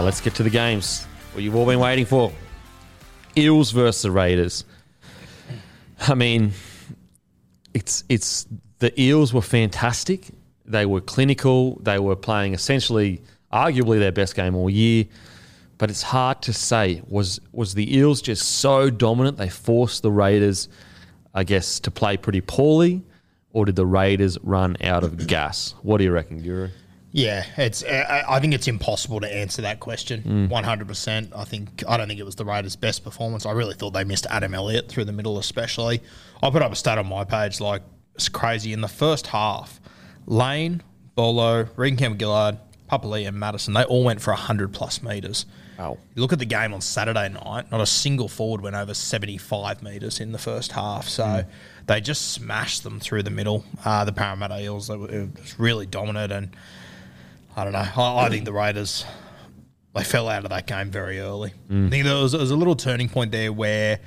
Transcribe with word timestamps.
Now 0.00 0.06
let's 0.06 0.22
get 0.22 0.34
to 0.36 0.42
the 0.42 0.48
games. 0.48 1.04
What 1.34 1.44
you've 1.44 1.54
all 1.54 1.66
been 1.66 1.78
waiting 1.78 2.06
for. 2.06 2.32
Eels 3.36 3.70
versus 3.70 4.00
the 4.00 4.10
Raiders. 4.10 4.64
I 6.00 6.14
mean, 6.14 6.52
it's 7.74 8.02
it's 8.08 8.46
the 8.78 8.98
Eels 8.98 9.34
were 9.34 9.42
fantastic. 9.42 10.28
They 10.64 10.86
were 10.86 11.02
clinical. 11.02 11.78
They 11.82 11.98
were 11.98 12.16
playing 12.16 12.54
essentially, 12.54 13.20
arguably 13.52 13.98
their 13.98 14.10
best 14.10 14.34
game 14.34 14.56
all 14.56 14.70
year. 14.70 15.04
But 15.76 15.90
it's 15.90 16.02
hard 16.02 16.40
to 16.42 16.54
say. 16.54 17.02
Was 17.06 17.38
was 17.52 17.74
the 17.74 17.94
Eels 17.94 18.22
just 18.22 18.52
so 18.52 18.88
dominant 18.88 19.36
they 19.36 19.50
forced 19.50 20.00
the 20.00 20.10
Raiders, 20.10 20.70
I 21.34 21.44
guess, 21.44 21.78
to 21.80 21.90
play 21.90 22.16
pretty 22.16 22.40
poorly, 22.40 23.02
or 23.52 23.66
did 23.66 23.76
the 23.76 23.84
Raiders 23.84 24.38
run 24.42 24.78
out 24.82 25.04
of 25.04 25.26
gas? 25.26 25.74
What 25.82 25.98
do 25.98 26.04
you 26.04 26.10
reckon, 26.10 26.40
Guru? 26.40 26.70
Yeah, 27.12 27.44
it's. 27.56 27.82
I 27.84 28.24
I 28.28 28.40
think 28.40 28.54
it's 28.54 28.68
impossible 28.68 29.20
to 29.20 29.32
answer 29.32 29.62
that 29.62 29.80
question. 29.80 30.48
One 30.48 30.64
hundred 30.64 30.88
percent. 30.88 31.32
I 31.34 31.44
think. 31.44 31.82
I 31.88 31.96
don't 31.96 32.06
think 32.08 32.20
it 32.20 32.24
was 32.24 32.36
the 32.36 32.44
Raiders' 32.44 32.76
best 32.76 33.02
performance. 33.02 33.46
I 33.46 33.52
really 33.52 33.74
thought 33.74 33.90
they 33.90 34.04
missed 34.04 34.26
Adam 34.30 34.54
Elliott 34.54 34.88
through 34.88 35.06
the 35.06 35.12
middle, 35.12 35.38
especially. 35.38 36.02
I 36.42 36.50
put 36.50 36.62
up 36.62 36.72
a 36.72 36.76
stat 36.76 36.98
on 36.98 37.06
my 37.08 37.24
page 37.24 37.60
like 37.60 37.82
it's 38.14 38.28
crazy. 38.28 38.72
In 38.72 38.80
the 38.80 38.88
first 38.88 39.28
half, 39.28 39.80
Lane, 40.26 40.82
Paulo, 41.16 41.66
Reagan 41.76 42.18
Gillard, 42.18 42.58
Papali'i, 42.90 43.26
and 43.26 43.38
Matterson 43.38 43.74
they 43.74 43.84
all 43.84 44.04
went 44.04 44.20
for 44.20 44.32
hundred 44.32 44.72
plus 44.72 45.02
meters. 45.02 45.46
Wow. 45.80 45.96
You 46.14 46.20
look 46.20 46.32
at 46.32 46.38
the 46.38 46.44
game 46.44 46.74
on 46.74 46.82
Saturday 46.82 47.30
night, 47.30 47.70
not 47.70 47.80
a 47.80 47.86
single 47.86 48.28
forward 48.28 48.60
went 48.60 48.76
over 48.76 48.92
75 48.92 49.82
metres 49.82 50.20
in 50.20 50.32
the 50.32 50.38
first 50.38 50.72
half. 50.72 51.08
So 51.08 51.44
they 51.86 52.02
just 52.02 52.32
smashed 52.32 52.82
them 52.82 53.00
through 53.00 53.22
the 53.22 53.30
middle. 53.30 53.64
Uh, 53.82 54.04
the 54.04 54.12
Parramatta 54.12 54.60
Eels, 54.60 54.88
they 54.88 54.96
were, 54.96 55.10
it 55.10 55.40
was 55.40 55.58
really 55.58 55.86
dominant. 55.86 56.32
And 56.32 56.50
I 57.56 57.64
don't 57.64 57.72
know. 57.72 57.78
I, 57.96 58.26
I 58.26 58.28
think 58.28 58.44
the 58.44 58.52
Raiders, 58.52 59.04
they 59.94 60.04
fell 60.04 60.28
out 60.28 60.44
of 60.44 60.50
that 60.50 60.66
game 60.66 60.90
very 60.90 61.20
early. 61.20 61.52
I 61.70 61.88
think 61.88 62.04
there 62.04 62.14
was, 62.16 62.32
there 62.32 62.40
was 62.40 62.50
a 62.50 62.56
little 62.56 62.76
turning 62.76 63.08
point 63.08 63.32
there 63.32 63.52
where 63.52 63.98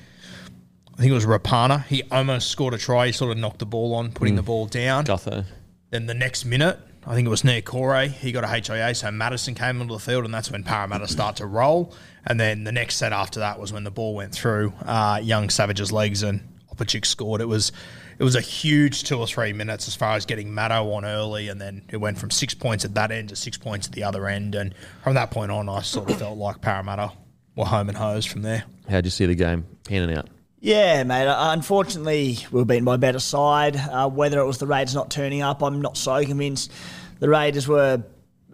I 0.94 0.98
think 0.98 1.12
it 1.12 1.14
was 1.14 1.26
Rapana. 1.26 1.86
He 1.86 2.04
almost 2.12 2.50
scored 2.50 2.74
a 2.74 2.78
try. 2.78 3.08
He 3.08 3.12
sort 3.12 3.32
of 3.32 3.38
knocked 3.38 3.60
the 3.60 3.66
ball 3.66 3.96
on, 3.96 4.12
putting 4.12 4.36
the 4.36 4.44
ball 4.44 4.68
down. 4.68 5.06
Gutho. 5.06 5.46
Then 5.90 6.06
the 6.06 6.14
next 6.14 6.46
minute, 6.46 6.80
I 7.06 7.16
think 7.16 7.26
it 7.26 7.30
was 7.30 7.44
Niokore, 7.44 8.08
he 8.08 8.32
got 8.32 8.44
a 8.44 8.48
HIA, 8.48 8.96
so 8.96 9.12
Matterson 9.12 9.56
came 9.56 9.82
onto 9.82 9.94
the 9.94 10.00
field, 10.00 10.24
and 10.24 10.34
that's 10.34 10.50
when 10.50 10.64
Parramatta 10.64 11.08
start 11.08 11.36
to 11.38 11.46
roll. 11.46 11.94
And 12.26 12.40
then 12.40 12.64
the 12.64 12.72
next 12.72 12.96
set 12.96 13.12
after 13.12 13.42
that 13.42 13.60
was 13.60 13.74
when 13.74 13.84
the 13.84 13.92
ball 13.92 14.16
went 14.16 14.34
through 14.34 14.74
uh, 14.86 15.20
young 15.22 15.50
Savage's 15.50 15.92
legs 15.92 16.24
and 16.24 16.40
Opachik 16.74 17.06
scored. 17.06 17.42
It 17.42 17.48
was 17.48 17.72
it 18.18 18.24
was 18.24 18.36
a 18.36 18.42
huge 18.42 19.04
two 19.04 19.18
or 19.18 19.28
three 19.28 19.54
minutes 19.54 19.88
as 19.88 19.96
far 19.96 20.16
as 20.16 20.26
getting 20.26 20.54
Matto 20.54 20.92
on 20.92 21.06
early, 21.06 21.50
and 21.50 21.60
then 21.60 21.84
it 21.90 21.98
went 21.98 22.18
from 22.18 22.32
six 22.32 22.54
points 22.54 22.86
at 22.86 22.94
that 22.96 23.12
end 23.12 23.30
to 23.30 23.36
six 23.36 23.58
points 23.58 23.88
at 23.88 23.94
the 23.94 24.04
other 24.04 24.28
end. 24.28 24.56
And 24.56 24.74
from 25.04 25.16
that 25.16 25.32
point 25.32 25.52
on, 25.52 25.70
I 25.70 25.82
sort 25.82 26.10
of 26.10 26.18
felt 26.18 26.38
like 26.38 26.62
Parramatta 26.62 27.12
were 27.56 27.66
home 27.66 27.90
and 27.90 27.98
hosed 27.98 28.30
from 28.30 28.42
there. 28.42 28.64
How'd 28.90 29.06
you 29.06 29.12
see 29.12 29.26
the 29.26 29.36
game 29.36 29.66
panning 29.86 30.16
out? 30.16 30.30
Yeah, 30.60 31.04
mate. 31.04 31.28
Uh, 31.28 31.52
Unfortunately, 31.52 32.38
we 32.52 32.60
were 32.60 32.66
beaten 32.66 32.86
by 32.86 32.96
a 32.96 32.98
better 32.98 33.20
side. 33.20 33.76
Uh, 33.76 34.10
whether 34.10 34.40
it 34.40 34.46
was 34.46 34.60
the 34.60 34.68
Raiders 34.68 34.96
not 34.96 35.12
turning 35.12 35.42
up, 35.42 35.62
I'm 35.62 35.82
not 35.82 35.98
so 35.98 36.24
convinced. 36.24 36.72
The 37.20 37.28
Raiders 37.28 37.68
were 37.68 38.04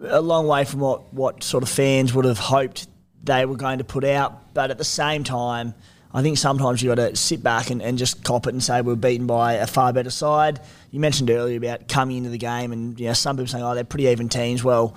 a 0.02 0.20
long 0.20 0.46
way 0.46 0.64
from 0.64 0.80
what, 0.80 1.14
what 1.14 1.44
sort 1.44 1.62
of 1.62 1.68
fans 1.68 2.12
would 2.12 2.24
have 2.24 2.38
hoped 2.38 2.88
they 3.22 3.46
were 3.46 3.56
going 3.56 3.78
to 3.78 3.84
put 3.84 4.04
out. 4.04 4.54
But 4.54 4.70
at 4.70 4.78
the 4.78 4.84
same 4.84 5.22
time, 5.22 5.74
I 6.12 6.22
think 6.22 6.38
sometimes 6.38 6.82
you've 6.82 6.96
got 6.96 7.08
to 7.08 7.16
sit 7.16 7.42
back 7.42 7.70
and, 7.70 7.80
and 7.80 7.96
just 7.96 8.24
cop 8.24 8.46
it 8.46 8.52
and 8.52 8.62
say 8.62 8.80
we 8.82 8.92
are 8.92 8.96
beaten 8.96 9.26
by 9.26 9.54
a 9.54 9.66
far 9.66 9.92
better 9.92 10.10
side. 10.10 10.60
You 10.90 10.98
mentioned 10.98 11.30
earlier 11.30 11.56
about 11.56 11.88
coming 11.88 12.16
into 12.16 12.30
the 12.30 12.38
game 12.38 12.72
and 12.72 12.98
you 12.98 13.06
know 13.06 13.12
some 13.12 13.36
people 13.36 13.48
saying, 13.48 13.64
oh, 13.64 13.74
they're 13.74 13.84
pretty 13.84 14.06
even 14.06 14.28
teams. 14.28 14.64
Well, 14.64 14.96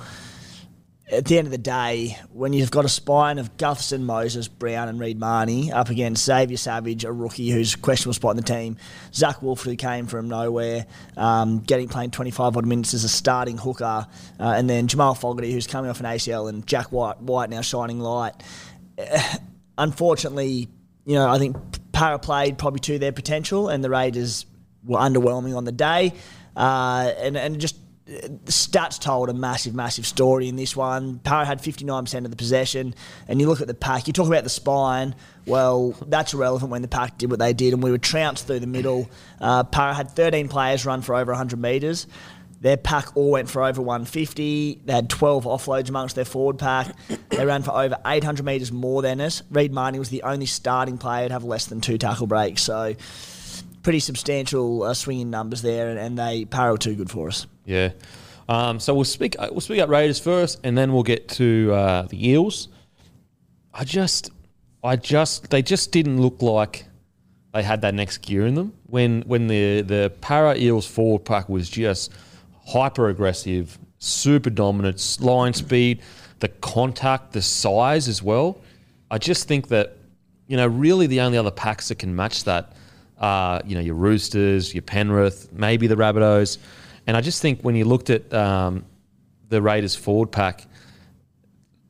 at 1.12 1.26
the 1.26 1.38
end 1.38 1.48
of 1.48 1.52
the 1.52 1.58
day, 1.58 2.18
when 2.32 2.54
you've 2.54 2.72
got 2.72 2.86
a 2.86 2.90
spine 2.90 3.38
of 3.38 3.58
Gutherson, 3.58 4.02
Moses, 4.02 4.48
Brown, 4.48 4.88
and 4.88 5.00
Reed 5.00 5.20
Mahoney 5.20 5.72
up 5.72 5.90
against 5.90 6.26
Xavier 6.26 6.58
Savage, 6.58 7.04
a 7.04 7.12
rookie 7.12 7.50
who's 7.50 7.76
a 7.76 7.78
questionable 7.78 8.14
spot 8.14 8.32
in 8.32 8.38
the 8.38 8.44
team, 8.44 8.78
Zach 9.14 9.42
Wolf, 9.42 9.62
who 9.62 9.76
came 9.76 10.08
from 10.08 10.30
nowhere, 10.30 10.86
um, 11.18 11.60
getting 11.60 11.88
playing 11.90 12.12
25 12.12 12.58
odd 12.58 12.66
minutes 12.66 12.94
as 12.94 13.04
a 13.04 13.10
starting 13.10 13.58
hooker, 13.58 14.08
uh, 14.40 14.44
and 14.44 14.70
then 14.70 14.88
Jamal 14.88 15.14
Fogarty, 15.14 15.52
who's 15.52 15.68
coming 15.68 15.92
off 15.92 16.00
an 16.00 16.06
ACL, 16.06 16.50
and 16.50 16.66
Jack 16.66 16.92
Wighton, 16.92 17.26
White 17.26 17.50
now 17.50 17.62
shining 17.62 18.00
light. 18.00 18.34
Unfortunately, 19.78 20.70
you 21.06 21.16
know, 21.16 21.30
I 21.30 21.38
think 21.38 21.58
Para 21.92 22.20
played 22.20 22.58
probably 22.58 22.80
to 22.82 23.00
their 23.00 23.12
potential, 23.12 23.70
and 23.70 23.84
the 23.84 23.90
Raiders 23.90 24.46
were 24.84 25.00
underwhelming 25.00 25.56
on 25.56 25.66
the 25.66 25.72
day, 25.72 26.14
uh, 26.56 27.12
and 27.18 27.38
and 27.38 27.60
just 27.60 27.78
the 28.06 28.52
stats 28.52 29.00
told 29.00 29.30
a 29.30 29.34
massive, 29.34 29.74
massive 29.74 30.06
story 30.06 30.50
in 30.50 30.56
this 30.58 30.76
one. 30.76 31.20
Para 31.20 31.46
had 31.46 31.60
59% 31.60 32.26
of 32.26 32.32
the 32.32 32.36
possession, 32.36 32.94
and 33.28 33.40
you 33.40 33.48
look 33.48 33.62
at 33.62 33.68
the 33.68 33.74
pack, 33.74 34.08
you 34.08 34.14
talk 34.14 34.28
about 34.28 34.44
the 34.44 34.50
spine, 34.50 35.16
well, 35.46 35.92
that's 36.08 36.34
irrelevant 36.34 36.72
when 36.72 36.82
the 36.82 36.88
pack 36.88 37.18
did 37.18 37.30
what 37.30 37.40
they 37.40 37.54
did, 37.54 37.74
and 37.74 37.82
we 37.82 37.92
were 37.92 37.98
trounced 37.98 38.48
through 38.48 38.60
the 38.60 38.68
middle. 38.68 39.10
Uh, 39.40 39.64
Para 39.64 39.94
had 39.94 40.12
13 40.12 40.48
players 40.48 40.86
run 40.86 41.02
for 41.02 41.16
over 41.16 41.32
100 41.32 41.60
metres. 41.60 42.08
Their 42.64 42.78
pack 42.78 43.18
all 43.18 43.32
went 43.32 43.50
for 43.50 43.62
over 43.62 43.82
150. 43.82 44.84
They 44.86 44.94
had 44.94 45.10
12 45.10 45.44
offloads 45.44 45.90
amongst 45.90 46.16
their 46.16 46.24
forward 46.24 46.58
pack. 46.58 46.96
They 47.28 47.46
ran 47.46 47.62
for 47.62 47.72
over 47.72 47.98
800 48.06 48.46
metres 48.46 48.72
more 48.72 49.02
than 49.02 49.20
us. 49.20 49.44
Reed 49.52 49.74
Mahoney 49.74 50.00
was 50.00 50.08
the 50.08 50.24
only 50.24 50.46
starting 50.46 50.98
player 50.98 51.28
to 51.28 51.34
have 51.34 51.44
less 51.44 51.66
than 51.66 51.82
two 51.82 51.98
tackle 51.98 52.26
breaks. 52.26 52.62
So, 52.62 52.96
pretty 53.84 54.00
substantial 54.00 54.84
uh, 54.84 54.94
swinging 54.94 55.30
numbers 55.30 55.62
there, 55.62 55.90
and, 55.90 56.00
and 56.00 56.18
they 56.18 56.46
Para 56.46 56.78
too 56.78 56.96
good 56.96 57.12
for 57.12 57.28
us. 57.28 57.48
Yeah. 57.66 57.92
Um, 58.48 58.80
so 58.80 58.96
we'll 58.96 59.04
speak. 59.04 59.36
We'll 59.38 59.60
speak 59.60 59.82
up 59.82 59.90
Raiders 59.90 60.20
first, 60.20 60.62
and 60.64 60.78
then 60.78 60.94
we'll 60.94 61.04
get 61.04 61.28
to 61.30 61.74
uh, 61.74 62.02
the 62.04 62.30
Eels. 62.30 62.70
I 63.74 63.84
just, 63.84 64.30
I 64.82 64.96
just, 64.96 65.50
they 65.50 65.64
just 65.64 65.92
didn't 65.92 66.22
look 66.22 66.42
like 66.42 66.86
they 67.54 67.62
had 67.62 67.82
that 67.82 67.94
next 67.94 68.20
gear 68.20 68.46
in 68.48 68.56
them 68.56 68.72
when 68.88 69.24
when 69.24 69.48
the 69.48 69.82
the 69.82 70.14
Para 70.22 70.56
Eels 70.56 70.88
forward 70.88 71.26
pack 71.26 71.50
was 71.50 71.70
just 71.70 72.10
hyper 72.66 73.10
aggressive, 73.10 73.78
super 74.00 74.50
dominant, 74.50 75.18
line 75.22 75.54
speed, 75.54 76.02
the 76.40 76.48
contact, 76.48 77.34
the 77.34 77.42
size 77.42 78.08
as 78.08 78.22
well. 78.22 78.60
I 79.10 79.18
just 79.18 79.48
think 79.48 79.68
that 79.70 79.98
you 80.48 80.58
know 80.58 80.68
really 80.68 81.08
the 81.08 81.22
only 81.22 81.38
other 81.38 81.52
packs 81.52 81.88
that 81.90 82.00
can 82.00 82.16
match 82.16 82.44
that 82.46 82.74
are 83.20 83.62
you 83.66 83.76
know 83.76 83.82
your 83.82 83.96
Roosters, 83.96 84.74
your 84.74 84.82
Penrith, 84.82 85.52
maybe 85.54 85.88
the 85.88 85.96
Rabbitohs. 85.96 86.58
And 87.08 87.18
I 87.18 87.22
just 87.22 87.42
think 87.42 87.62
when 87.62 87.76
you 87.76 87.86
looked 87.86 88.10
at 88.10 88.34
um, 88.34 88.86
the 89.50 89.62
Raiders 89.62 89.96
forward 89.96 90.32
pack, 90.32 90.68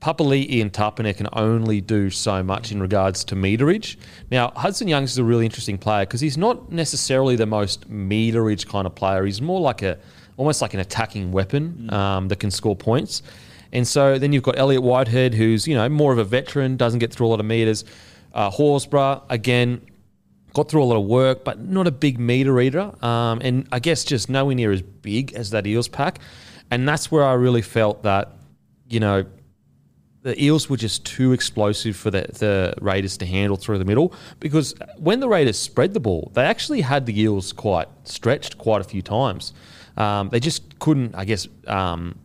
Papali'i 0.03 0.61
and 0.61 0.73
Tapine 0.73 1.15
can 1.15 1.29
only 1.31 1.79
do 1.79 2.09
so 2.09 2.43
much 2.43 2.73
in 2.73 2.81
regards 2.81 3.23
to 3.25 3.35
meterage. 3.35 3.95
Now, 4.29 4.51
Hudson 4.55 4.89
Youngs 4.89 5.11
is 5.11 5.17
a 5.17 5.23
really 5.23 5.45
interesting 5.45 5.77
player 5.77 6.05
because 6.05 6.19
he's 6.19 6.37
not 6.37 6.71
necessarily 6.71 7.37
the 7.37 7.45
most 7.45 7.89
meterage 7.89 8.67
kind 8.67 8.85
of 8.85 8.95
player. 8.95 9.23
He's 9.23 9.41
more 9.41 9.61
like 9.61 9.81
a 9.81 9.97
almost 10.37 10.61
like 10.61 10.73
an 10.73 10.79
attacking 10.79 11.31
weapon 11.31 11.91
um, 11.93 12.27
that 12.27 12.39
can 12.39 12.51
score 12.51 12.75
points. 12.75 13.21
And 13.71 13.87
so 13.87 14.19
then 14.19 14.33
you've 14.33 14.43
got 14.43 14.57
Elliott 14.57 14.83
Whitehead, 14.83 15.33
who's 15.33 15.67
you 15.67 15.75
know 15.75 15.89
more 15.89 16.13
of 16.13 16.19
a 16.19 16.23
veteran, 16.23 16.77
doesn't 16.77 16.99
get 16.99 17.11
through 17.11 17.27
a 17.27 17.29
lot 17.29 17.39
of 17.39 17.45
meters. 17.45 17.83
Uh, 18.33 18.49
Horsburgh 18.49 19.23
again 19.29 19.81
got 20.53 20.69
through 20.69 20.83
a 20.83 20.85
lot 20.85 20.97
of 20.97 21.05
work, 21.05 21.43
but 21.43 21.59
not 21.59 21.87
a 21.87 21.91
big 21.91 22.19
meter 22.19 22.59
eater. 22.61 22.93
Um, 23.03 23.41
and 23.41 23.67
I 23.71 23.79
guess 23.79 24.03
just 24.03 24.29
nowhere 24.29 24.55
near 24.55 24.71
as 24.71 24.81
big 24.81 25.33
as 25.33 25.49
that 25.49 25.65
Eels 25.65 25.87
pack. 25.87 26.19
And 26.69 26.87
that's 26.87 27.11
where 27.11 27.25
I 27.25 27.33
really 27.33 27.61
felt 27.61 28.03
that 28.03 28.33
you 28.89 28.99
know 28.99 29.25
the 30.23 30.41
Eels 30.41 30.69
were 30.69 30.77
just 30.77 31.05
too 31.05 31.33
explosive 31.33 31.95
for 31.95 32.09
the, 32.09 32.21
the 32.21 32.73
Raiders 32.81 33.17
to 33.17 33.25
handle 33.25 33.57
through 33.57 33.77
the 33.77 33.85
middle 33.85 34.13
because 34.39 34.73
when 34.97 35.19
the 35.19 35.27
Raiders 35.27 35.59
spread 35.59 35.93
the 35.93 35.99
ball, 35.99 36.31
they 36.33 36.43
actually 36.43 36.81
had 36.81 37.05
the 37.05 37.19
Eels 37.19 37.51
quite 37.51 37.87
stretched 38.05 38.57
quite 38.57 38.81
a 38.81 38.85
few 38.85 39.01
times. 39.01 39.53
Um, 39.97 40.29
they 40.29 40.39
just 40.39 40.79
couldn't, 40.79 41.15
I 41.15 41.25
guess, 41.25 41.47
um, 41.67 42.17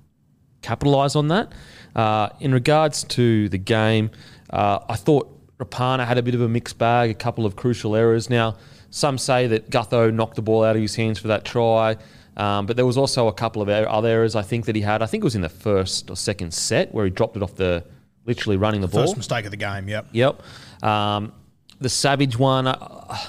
capitalise 0.63 1.17
on 1.17 1.29
that. 1.29 1.53
Uh, 1.95 2.29
in 2.41 2.53
regards 2.53 3.05
to 3.05 3.49
the 3.49 3.59
game, 3.59 4.11
uh, 4.51 4.81
I 4.89 4.97
thought 4.97 5.35
Rapana 5.59 6.07
had 6.07 6.19
a 6.19 6.23
bit 6.23 6.35
of 6.35 6.41
a 6.41 6.49
mixed 6.49 6.79
bag, 6.79 7.11
a 7.11 7.15
couple 7.15 7.45
of 7.45 7.57
crucial 7.57 7.97
errors. 7.97 8.31
Now, 8.31 8.57
some 8.91 9.19
say 9.19 9.47
that 9.49 9.71
Gutho 9.71 10.13
knocked 10.13 10.37
the 10.37 10.43
ball 10.43 10.65
out 10.65 10.77
of 10.77 10.83
his 10.83 10.95
hands 10.95 11.19
for 11.19 11.29
that 11.29 11.45
try. 11.45 11.97
Um, 12.37 12.67
but 12.67 12.77
there 12.77 12.87
was 12.87 12.97
also 12.97 13.27
a 13.27 13.33
couple 13.33 13.61
of 13.61 13.69
er- 13.69 13.89
other 13.89 14.09
errors 14.09 14.37
I 14.37 14.43
think 14.43 14.67
that 14.67 14.77
he 14.77 14.83
had. 14.83 15.03
I 15.03 15.07
think 15.07 15.23
it 15.23 15.25
was 15.25 15.35
in 15.35 15.41
the 15.43 15.49
first 15.49 16.09
or 16.09 16.17
second 16.17 16.55
set 16.55 16.95
where 16.95 17.05
he 17.05 17.11
dropped 17.11 17.37
it 17.37 17.43
off 17.43 17.57
the 17.57 17.85
literally 18.27 18.57
running 18.57 18.81
the 18.81 18.87
ball. 18.87 19.03
First 19.03 19.17
mistake 19.17 19.45
of 19.45 19.51
the 19.51 19.57
game. 19.57 19.89
Yep. 19.89 20.07
Yep. 20.13 20.43
Um, 20.85 21.33
the 21.81 21.89
Savage 21.89 22.39
one, 22.39 22.69
I, 22.69 23.27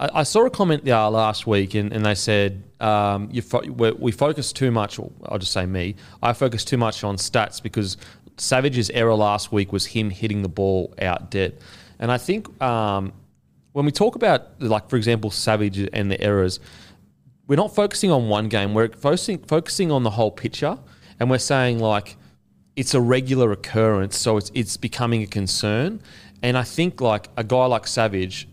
I, 0.00 0.20
I 0.20 0.22
saw 0.24 0.46
a 0.46 0.50
comment 0.50 0.84
there 0.84 0.96
last 0.96 1.46
week, 1.46 1.74
and, 1.74 1.92
and 1.92 2.04
they 2.04 2.14
said 2.16 2.64
um, 2.80 3.28
you 3.30 3.42
fo- 3.42 3.70
we 3.70 3.92
we 3.92 4.12
focus 4.12 4.52
too 4.52 4.70
much. 4.72 4.98
Or 4.98 5.12
I'll 5.26 5.38
just 5.38 5.52
say 5.52 5.66
me. 5.66 5.94
I 6.22 6.32
focus 6.32 6.64
too 6.64 6.78
much 6.78 7.04
on 7.04 7.16
stats 7.16 7.62
because 7.62 7.96
Savage's 8.38 8.90
error 8.90 9.14
last 9.14 9.52
week 9.52 9.72
was 9.72 9.86
him 9.86 10.10
hitting 10.10 10.42
the 10.42 10.48
ball 10.48 10.94
out 11.00 11.30
dead, 11.30 11.58
and 11.98 12.10
I 12.10 12.18
think 12.18 12.60
um, 12.62 13.12
when 13.72 13.84
we 13.84 13.92
talk 13.92 14.16
about 14.16 14.60
like 14.60 14.88
for 14.88 14.96
example 14.96 15.30
Savage 15.30 15.78
and 15.92 16.10
the 16.10 16.20
errors, 16.20 16.58
we're 17.46 17.56
not 17.56 17.74
focusing 17.74 18.10
on 18.10 18.28
one 18.28 18.48
game. 18.48 18.74
We're 18.74 18.88
focusing 18.88 19.38
focusing 19.38 19.92
on 19.92 20.02
the 20.02 20.10
whole 20.10 20.30
picture, 20.30 20.78
and 21.20 21.30
we're 21.30 21.38
saying 21.38 21.78
like 21.78 22.16
it's 22.74 22.94
a 22.94 23.00
regular 23.00 23.52
occurrence, 23.52 24.16
so 24.16 24.38
it's 24.38 24.50
it's 24.54 24.78
becoming 24.78 25.22
a 25.22 25.26
concern. 25.26 26.00
And 26.42 26.56
I 26.56 26.62
think 26.62 27.02
like 27.02 27.28
a 27.36 27.44
guy 27.44 27.66
like 27.66 27.86
Savage, 27.86 28.48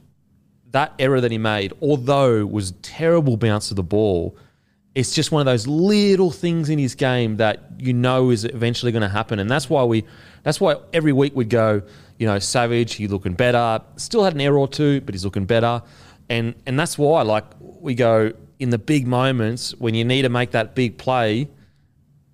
that 0.78 0.94
error 1.00 1.20
that 1.20 1.32
he 1.32 1.40
made, 1.40 1.74
although 1.82 2.46
was 2.46 2.72
terrible 2.84 3.36
bounce 3.36 3.72
of 3.72 3.76
the 3.78 3.84
ball, 3.98 4.38
it's 4.94 5.12
just 5.16 5.32
one 5.32 5.40
of 5.42 5.48
those 5.52 5.66
little 5.66 6.30
things 6.30 6.70
in 6.70 6.78
his 6.78 6.94
game 6.94 7.38
that 7.38 7.64
you 7.80 7.94
know 7.94 8.30
is 8.30 8.46
eventually 8.46 8.92
going 8.92 9.02
to 9.02 9.10
happen, 9.10 9.40
and 9.40 9.50
that's 9.50 9.72
why 9.72 9.84
we, 9.84 10.04
that's 10.44 10.62
why 10.62 10.76
every 10.94 11.14
week 11.14 11.36
we'd 11.36 11.50
go, 11.50 11.82
you 12.20 12.28
know, 12.28 12.38
Savage, 12.38 12.94
he's 12.94 13.10
looking 13.10 13.34
better. 13.34 13.82
Still 13.96 14.24
had 14.24 14.36
an 14.36 14.42
error 14.42 14.60
or 14.60 14.68
two, 14.68 15.02
but 15.02 15.16
he's 15.16 15.26
looking 15.26 15.46
better, 15.46 15.82
and 16.30 16.54
and 16.68 16.80
that's 16.80 16.96
why 16.96 17.24
like 17.24 17.46
we 17.60 17.96
go 17.96 18.32
in 18.60 18.70
the 18.70 18.78
big 18.78 19.08
moments 19.08 19.74
when 19.80 19.96
you 19.96 20.06
need 20.06 20.22
to 20.24 20.30
make 20.30 20.52
that 20.52 20.76
big 20.76 21.00
play, 21.00 21.48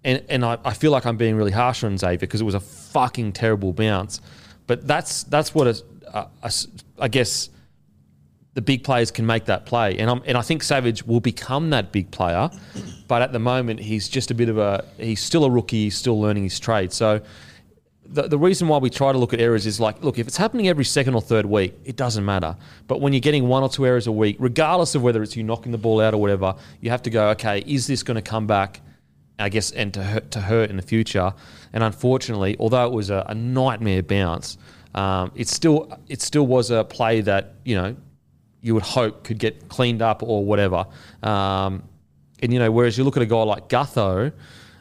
and 0.03 0.21
and 0.27 0.43
I, 0.43 0.57
I 0.65 0.73
feel 0.73 0.91
like 0.91 1.05
I'm 1.05 1.15
being 1.15 1.37
really 1.37 1.51
harsh 1.51 1.81
on 1.85 1.97
Xavier 1.97 2.17
because 2.17 2.41
it 2.41 2.45
was 2.51 2.55
a 2.55 2.59
fucking 2.59 3.31
terrible 3.31 3.71
bounce, 3.71 4.19
but 4.67 4.85
that's 4.85 5.23
that's 5.23 5.55
what 5.55 5.67
a, 5.67 5.75
a- 6.13 6.27
a 6.43 6.51
I 6.99 7.07
guess 7.07 7.49
the 8.53 8.61
big 8.61 8.83
players 8.83 9.09
can 9.11 9.25
make 9.25 9.45
that 9.45 9.65
play, 9.65 9.97
and 9.97 10.21
and 10.25 10.37
I 10.37 10.41
think 10.41 10.63
Savage 10.63 11.03
will 11.03 11.19
become 11.19 11.71
that 11.71 11.91
big 11.91 12.11
player, 12.11 12.49
but 13.07 13.21
at 13.21 13.33
the 13.33 13.39
moment 13.39 13.79
he's 13.79 14.07
just 14.07 14.31
a 14.31 14.35
bit 14.35 14.49
of 14.49 14.57
a 14.57 14.85
he's 14.97 15.21
still 15.21 15.45
a 15.45 15.49
rookie, 15.49 15.85
he's 15.85 15.97
still 15.97 16.19
learning 16.19 16.43
his 16.43 16.59
trade. 16.59 16.93
So 16.93 17.21
the, 18.05 18.23
the 18.23 18.37
reason 18.37 18.67
why 18.67 18.77
we 18.77 18.89
try 18.89 19.11
to 19.11 19.17
look 19.17 19.33
at 19.33 19.39
errors 19.39 19.65
is 19.65 19.79
like, 19.79 20.03
look, 20.03 20.19
if 20.19 20.27
it's 20.27 20.37
happening 20.37 20.67
every 20.67 20.85
second 20.85 21.15
or 21.15 21.21
third 21.21 21.45
week, 21.45 21.73
it 21.83 21.95
doesn't 21.95 22.23
matter. 22.23 22.55
But 22.87 23.01
when 23.01 23.13
you're 23.13 23.21
getting 23.21 23.47
one 23.47 23.63
or 23.63 23.69
two 23.69 23.85
errors 23.85 24.07
a 24.07 24.11
week, 24.11 24.35
regardless 24.39 24.93
of 24.93 25.01
whether 25.01 25.23
it's 25.23 25.35
you 25.35 25.43
knocking 25.43 25.71
the 25.71 25.77
ball 25.77 25.99
out 25.99 26.13
or 26.13 26.17
whatever, 26.21 26.55
you 26.79 26.91
have 26.91 27.01
to 27.03 27.09
go, 27.09 27.29
okay, 27.29 27.63
is 27.65 27.87
this 27.87 28.03
going 28.03 28.15
to 28.15 28.21
come 28.21 28.45
back? 28.45 28.81
I 29.39 29.49
guess, 29.49 29.71
and 29.71 29.91
to 29.95 30.03
hurt, 30.03 30.29
to 30.31 30.41
hurt 30.41 30.69
in 30.69 30.77
the 30.77 30.83
future. 30.83 31.33
And 31.73 31.83
unfortunately, 31.83 32.55
although 32.59 32.85
it 32.85 32.93
was 32.93 33.09
a, 33.09 33.25
a 33.27 33.33
nightmare 33.33 34.03
bounce, 34.03 34.59
um, 34.93 35.31
it 35.33 35.47
still 35.47 35.91
it 36.07 36.21
still 36.21 36.45
was 36.45 36.69
a 36.69 36.83
play 36.83 37.21
that 37.21 37.55
you 37.65 37.75
know 37.75 37.95
you 38.63 38.73
would 38.73 38.83
hope 38.83 39.23
could 39.23 39.37
get 39.37 39.67
cleaned 39.67 40.01
up 40.01 40.23
or 40.23 40.43
whatever. 40.43 40.87
Um, 41.21 41.83
and 42.41 42.51
you 42.51 42.57
know, 42.57 42.71
whereas 42.71 42.97
you 42.97 43.03
look 43.03 43.17
at 43.17 43.21
a 43.21 43.27
guy 43.27 43.43
like 43.43 43.69
Gutho, 43.69 44.31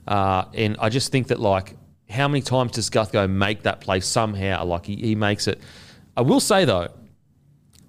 uh, 0.07 0.45
and 0.55 0.77
I 0.81 0.89
just 0.89 1.13
think 1.13 1.27
that 1.29 1.41
like, 1.41 1.77
how 2.09 2.29
many 2.29 2.41
times 2.41 2.73
does 2.73 2.89
Gutho 2.89 3.29
make 3.29 3.65
that 3.65 3.81
play 3.81 4.01
somehow? 4.01 4.65
Like 4.65 4.87
he, 4.87 4.97
he 4.97 5.15
makes 5.15 5.49
it. 5.49 5.61
I 6.17 6.23
will 6.23 6.41
say 6.41 6.65
though, 6.65 6.89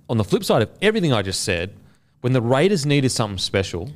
on 0.09 0.17
the 0.17 0.23
flip 0.23 0.43
side 0.43 0.63
of 0.63 0.71
everything 0.81 1.13
I 1.13 1.21
just 1.21 1.43
said, 1.43 1.75
when 2.21 2.33
the 2.33 2.41
Raiders 2.41 2.85
needed 2.85 3.09
something 3.09 3.37
special, 3.37 3.91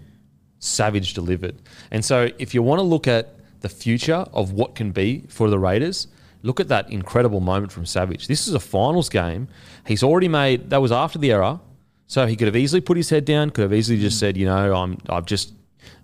Savage 0.59 1.13
delivered. 1.13 1.55
And 1.91 2.05
so 2.05 2.29
if 2.37 2.53
you 2.53 2.61
want 2.61 2.79
to 2.79 2.83
look 2.83 3.07
at 3.07 3.35
the 3.61 3.69
future 3.69 4.25
of 4.33 4.51
what 4.51 4.75
can 4.75 4.91
be 4.91 5.23
for 5.29 5.49
the 5.49 5.57
Raiders, 5.57 6.07
look 6.43 6.59
at 6.59 6.67
that 6.67 6.91
incredible 6.91 7.39
moment 7.39 7.71
from 7.71 7.85
Savage. 7.85 8.27
This 8.27 8.47
is 8.47 8.53
a 8.53 8.59
finals 8.59 9.09
game. 9.09 9.47
He's 9.87 10.03
already 10.03 10.27
made 10.27 10.69
that 10.69 10.81
was 10.81 10.91
after 10.91 11.17
the 11.17 11.31
error. 11.31 11.59
So 12.07 12.25
he 12.25 12.35
could 12.35 12.47
have 12.47 12.55
easily 12.55 12.81
put 12.81 12.97
his 12.97 13.09
head 13.09 13.25
down, 13.25 13.49
could 13.49 13.63
have 13.63 13.73
easily 13.73 13.99
just 13.99 14.17
said, 14.17 14.37
you 14.37 14.45
know, 14.45 14.73
I'm 14.73 14.97
I've 15.09 15.25
just 15.25 15.53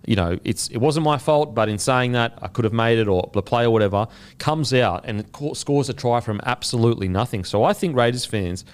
you 0.06 0.16
know, 0.16 0.38
it's 0.44 0.68
it 0.68 0.78
wasn't 0.78 1.04
my 1.04 1.18
fault, 1.18 1.54
but 1.54 1.68
in 1.68 1.78
saying 1.78 2.12
that, 2.12 2.38
I 2.42 2.48
could 2.48 2.64
have 2.64 2.72
made 2.72 2.98
it 2.98 3.08
or 3.08 3.30
the 3.32 3.42
play 3.42 3.64
or 3.64 3.70
whatever 3.70 4.06
comes 4.38 4.74
out 4.74 5.04
and 5.04 5.24
scores 5.54 5.88
a 5.88 5.94
try 5.94 6.20
from 6.20 6.40
absolutely 6.44 7.08
nothing. 7.08 7.44
So 7.44 7.64
I 7.64 7.72
think 7.72 7.96
Raiders 7.96 8.24
fans, 8.24 8.64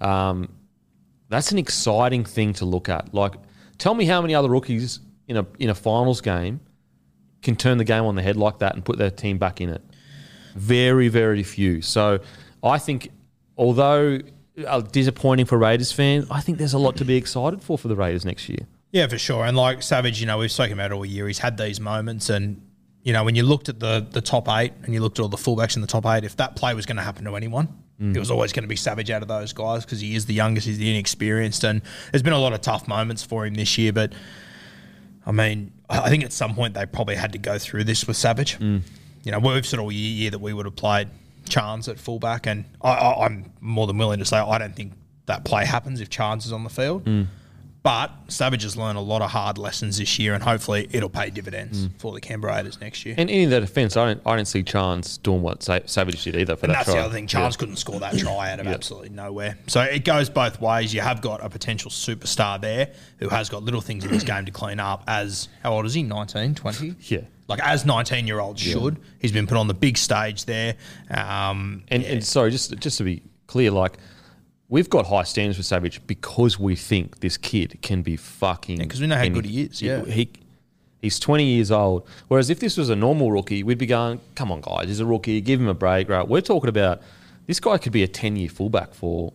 um, 0.00 0.52
that's 1.28 1.52
an 1.52 1.58
exciting 1.58 2.24
thing 2.24 2.52
to 2.54 2.64
look 2.64 2.88
at. 2.88 3.14
Like, 3.14 3.34
tell 3.78 3.94
me 3.94 4.04
how 4.04 4.20
many 4.20 4.34
other 4.34 4.48
rookies 4.48 5.00
in 5.26 5.38
a 5.38 5.46
in 5.58 5.70
a 5.70 5.74
finals 5.74 6.20
game 6.20 6.60
can 7.42 7.56
turn 7.56 7.78
the 7.78 7.84
game 7.84 8.04
on 8.04 8.14
the 8.14 8.22
head 8.22 8.36
like 8.36 8.58
that 8.58 8.74
and 8.74 8.84
put 8.84 8.98
their 8.98 9.10
team 9.10 9.38
back 9.38 9.60
in 9.60 9.70
it. 9.70 9.82
Very, 10.54 11.08
very 11.08 11.42
few. 11.42 11.82
So 11.82 12.20
I 12.62 12.78
think, 12.78 13.10
although 13.56 14.20
uh, 14.66 14.80
disappointing 14.80 15.46
for 15.46 15.58
Raiders 15.58 15.92
fans, 15.92 16.26
I 16.30 16.40
think 16.40 16.58
there's 16.58 16.74
a 16.74 16.78
lot 16.78 16.96
to 16.96 17.04
be 17.04 17.16
excited 17.16 17.62
for 17.62 17.76
for 17.78 17.88
the 17.88 17.96
Raiders 17.96 18.24
next 18.24 18.48
year. 18.48 18.66
Yeah, 18.92 19.08
for 19.08 19.18
sure. 19.18 19.44
And 19.44 19.56
like 19.56 19.82
Savage, 19.82 20.20
you 20.20 20.26
know, 20.26 20.38
we've 20.38 20.52
spoken 20.52 20.74
about 20.74 20.92
it 20.92 20.94
all 20.94 21.04
year. 21.04 21.26
He's 21.26 21.40
had 21.40 21.56
these 21.56 21.80
moments, 21.80 22.30
and 22.30 22.62
you 23.02 23.12
know, 23.12 23.24
when 23.24 23.34
you 23.34 23.42
looked 23.42 23.68
at 23.68 23.80
the 23.80 24.06
the 24.08 24.20
top 24.20 24.48
eight 24.48 24.72
and 24.82 24.94
you 24.94 25.00
looked 25.00 25.18
at 25.18 25.22
all 25.22 25.28
the 25.28 25.36
fullbacks 25.36 25.74
in 25.74 25.82
the 25.82 25.88
top 25.88 26.06
eight, 26.06 26.24
if 26.24 26.36
that 26.36 26.54
play 26.56 26.74
was 26.74 26.86
going 26.86 26.96
to 26.96 27.02
happen 27.02 27.24
to 27.24 27.34
anyone, 27.34 27.68
it 28.00 28.18
was 28.18 28.30
always 28.30 28.52
going 28.52 28.64
to 28.64 28.68
be 28.68 28.76
Savage 28.76 29.10
out 29.10 29.22
of 29.22 29.28
those 29.28 29.52
guys 29.52 29.84
because 29.84 30.00
he 30.00 30.14
is 30.14 30.26
the 30.26 30.34
youngest, 30.34 30.66
he's 30.66 30.78
the 30.78 30.90
inexperienced, 30.90 31.64
and 31.64 31.80
there's 32.12 32.22
been 32.22 32.32
a 32.32 32.38
lot 32.38 32.52
of 32.52 32.60
tough 32.60 32.86
moments 32.88 33.22
for 33.22 33.46
him 33.46 33.54
this 33.54 33.78
year. 33.78 33.92
But 33.92 34.12
I 35.26 35.32
mean, 35.32 35.72
I 35.88 36.00
I 36.00 36.08
think 36.08 36.24
at 36.24 36.32
some 36.32 36.54
point 36.54 36.74
they 36.74 36.86
probably 36.86 37.16
had 37.16 37.32
to 37.32 37.38
go 37.38 37.58
through 37.58 37.84
this 37.84 38.06
with 38.06 38.16
Savage. 38.16 38.58
You 38.60 39.32
know, 39.32 39.38
we've 39.38 39.66
said 39.66 39.78
all 39.80 39.90
year, 39.90 40.10
year 40.10 40.30
that 40.30 40.40
we 40.40 40.52
would 40.52 40.66
have 40.66 40.76
played 40.76 41.08
Charnze 41.44 41.88
at 41.88 41.98
fullback, 41.98 42.46
and 42.46 42.64
I, 42.82 42.90
I, 42.90 43.26
I'm 43.26 43.52
more 43.60 43.86
than 43.86 43.98
willing 43.98 44.18
to 44.18 44.24
say 44.24 44.38
I 44.38 44.58
don't 44.58 44.74
think 44.74 44.92
that 45.26 45.44
play 45.44 45.64
happens 45.64 46.00
if 46.00 46.10
Charnze 46.10 46.46
is 46.46 46.52
on 46.52 46.64
the 46.64 46.70
field. 46.70 47.04
Mm. 47.04 47.26
But 47.84 48.12
Savage 48.28 48.62
has 48.62 48.78
learned 48.78 48.96
a 48.96 49.02
lot 49.02 49.20
of 49.20 49.30
hard 49.30 49.58
lessons 49.58 49.98
this 49.98 50.18
year, 50.18 50.32
and 50.32 50.42
hopefully 50.42 50.88
it'll 50.90 51.10
pay 51.10 51.28
dividends 51.28 51.86
mm. 51.86 52.00
for 52.00 52.14
the 52.14 52.20
Canberra 52.20 52.54
Raiders 52.54 52.80
next 52.80 53.04
year. 53.04 53.14
And 53.18 53.28
in 53.28 53.50
the 53.50 53.60
defence, 53.60 53.94
I 53.94 54.06
don't 54.06 54.22
I 54.24 54.36
don't 54.36 54.46
see 54.46 54.62
Charnze 54.62 55.22
doing 55.22 55.42
what 55.42 55.62
Sa- 55.62 55.80
Savage 55.84 56.24
did 56.24 56.34
either 56.34 56.56
for 56.56 56.64
And 56.64 56.72
that 56.72 56.78
that's 56.78 56.88
try. 56.88 57.00
the 57.00 57.04
other 57.04 57.12
thing. 57.12 57.26
Charnze 57.26 57.58
couldn't 57.58 57.76
score 57.76 58.00
that 58.00 58.16
try 58.16 58.52
out 58.52 58.60
of 58.60 58.66
absolutely 58.66 59.10
nowhere. 59.10 59.58
So 59.66 59.82
it 59.82 60.02
goes 60.02 60.30
both 60.30 60.62
ways. 60.62 60.94
You 60.94 61.02
have 61.02 61.20
got 61.20 61.44
a 61.44 61.50
potential 61.50 61.90
superstar 61.90 62.58
there 62.58 62.88
who 63.18 63.28
has 63.28 63.50
got 63.50 63.62
little 63.62 63.82
things 63.82 64.06
in 64.06 64.10
his 64.10 64.24
game 64.32 64.46
to 64.46 64.50
clean 64.50 64.80
up. 64.80 65.04
As 65.06 65.50
how 65.62 65.74
old 65.74 65.84
is 65.84 65.92
he? 65.92 66.02
19, 66.02 66.54
20? 66.54 66.94
Yeah. 67.00 67.20
Like 67.48 67.60
as 67.62 67.84
19 67.84 68.26
year 68.26 68.40
olds 68.40 68.60
should. 68.60 68.98
He's 69.20 69.32
been 69.32 69.46
put 69.46 69.58
on 69.58 69.68
the 69.68 69.74
big 69.74 69.96
stage 69.98 70.44
there. 70.46 70.76
Um, 71.10 71.82
And, 71.88 72.02
and 72.04 72.24
sorry, 72.24 72.50
just 72.50 72.76
just 72.78 72.98
to 72.98 73.04
be 73.04 73.22
clear, 73.46 73.70
like 73.70 73.98
we've 74.68 74.88
got 74.88 75.06
high 75.06 75.24
standards 75.24 75.56
for 75.58 75.62
Savage 75.62 76.00
because 76.06 76.58
we 76.58 76.74
think 76.74 77.20
this 77.20 77.36
kid 77.36 77.78
can 77.82 78.02
be 78.02 78.16
fucking. 78.16 78.78
Yeah, 78.80 78.86
'cause 78.86 79.00
we 79.00 79.06
know 79.06 79.16
how 79.16 79.28
good 79.28 79.44
he 79.44 79.62
is, 79.62 79.82
yeah. 79.82 80.04
he 80.06 80.30
he's 81.02 81.18
twenty 81.20 81.44
years 81.44 81.70
old. 81.70 82.06
Whereas 82.28 82.48
if 82.48 82.60
this 82.60 82.76
was 82.78 82.88
a 82.88 82.96
normal 82.96 83.30
rookie, 83.30 83.62
we'd 83.62 83.76
be 83.78 83.86
going, 83.86 84.20
"Come 84.34 84.50
on, 84.50 84.62
guys, 84.62 84.88
he's 84.88 85.00
a 85.00 85.06
rookie. 85.06 85.40
Give 85.42 85.60
him 85.60 85.68
a 85.68 85.74
break." 85.74 86.08
Right? 86.08 86.26
We're 86.26 86.40
talking 86.40 86.70
about 86.70 87.02
this 87.46 87.60
guy 87.60 87.76
could 87.76 87.92
be 87.92 88.02
a 88.02 88.08
ten 88.08 88.36
year 88.36 88.48
fullback 88.48 88.94
for 88.94 89.34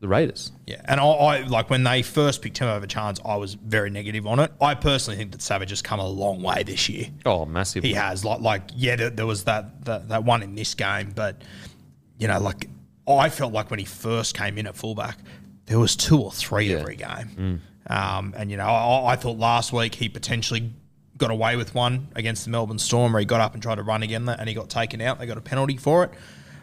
the 0.00 0.08
Raiders. 0.08 0.52
Yeah, 0.66 0.80
and 0.84 1.00
I, 1.00 1.04
I 1.04 1.40
like 1.40 1.70
when 1.70 1.82
they 1.82 2.02
first 2.02 2.42
picked 2.42 2.58
him 2.58 2.68
over 2.68 2.86
Charnze, 2.86 3.20
I 3.24 3.36
was 3.36 3.54
very 3.54 3.90
negative 3.90 4.26
on 4.26 4.38
it. 4.38 4.52
I 4.60 4.74
personally 4.74 5.16
think 5.16 5.32
that 5.32 5.42
Savage 5.42 5.70
has 5.70 5.82
come 5.82 6.00
a 6.00 6.06
long 6.06 6.42
way 6.42 6.62
this 6.62 6.88
year. 6.88 7.06
Oh, 7.26 7.44
massive. 7.44 7.82
He 7.84 7.94
has 7.94 8.24
like 8.24 8.40
like 8.40 8.62
yeah, 8.74 8.96
there, 8.96 9.10
there 9.10 9.26
was 9.26 9.44
that, 9.44 9.84
that 9.84 10.08
that 10.08 10.24
one 10.24 10.42
in 10.42 10.54
this 10.54 10.74
game, 10.74 11.12
but 11.14 11.42
you 12.18 12.28
know, 12.28 12.38
like 12.40 12.68
I 13.08 13.28
felt 13.28 13.52
like 13.52 13.70
when 13.70 13.78
he 13.78 13.84
first 13.84 14.36
came 14.36 14.58
in 14.58 14.66
at 14.66 14.76
fullback, 14.76 15.18
there 15.66 15.78
was 15.78 15.96
two 15.96 16.20
or 16.20 16.32
three 16.32 16.72
every 16.74 16.96
game. 16.96 17.60
Um, 17.88 18.34
and 18.36 18.50
you 18.50 18.56
know, 18.56 18.66
I, 18.66 19.12
I 19.12 19.16
thought 19.16 19.38
last 19.38 19.72
week 19.72 19.94
he 19.94 20.08
potentially 20.08 20.72
got 21.16 21.30
away 21.30 21.56
with 21.56 21.74
one 21.74 22.08
against 22.14 22.44
the 22.44 22.50
Melbourne 22.50 22.78
Storm, 22.78 23.12
where 23.12 23.20
he 23.20 23.26
got 23.26 23.40
up 23.40 23.54
and 23.54 23.62
tried 23.62 23.76
to 23.76 23.82
run 23.82 24.02
again, 24.02 24.28
and 24.28 24.48
he 24.48 24.54
got 24.54 24.68
taken 24.70 25.00
out. 25.00 25.18
They 25.18 25.26
got 25.26 25.38
a 25.38 25.42
penalty 25.42 25.76
for 25.76 26.04
it. 26.04 26.10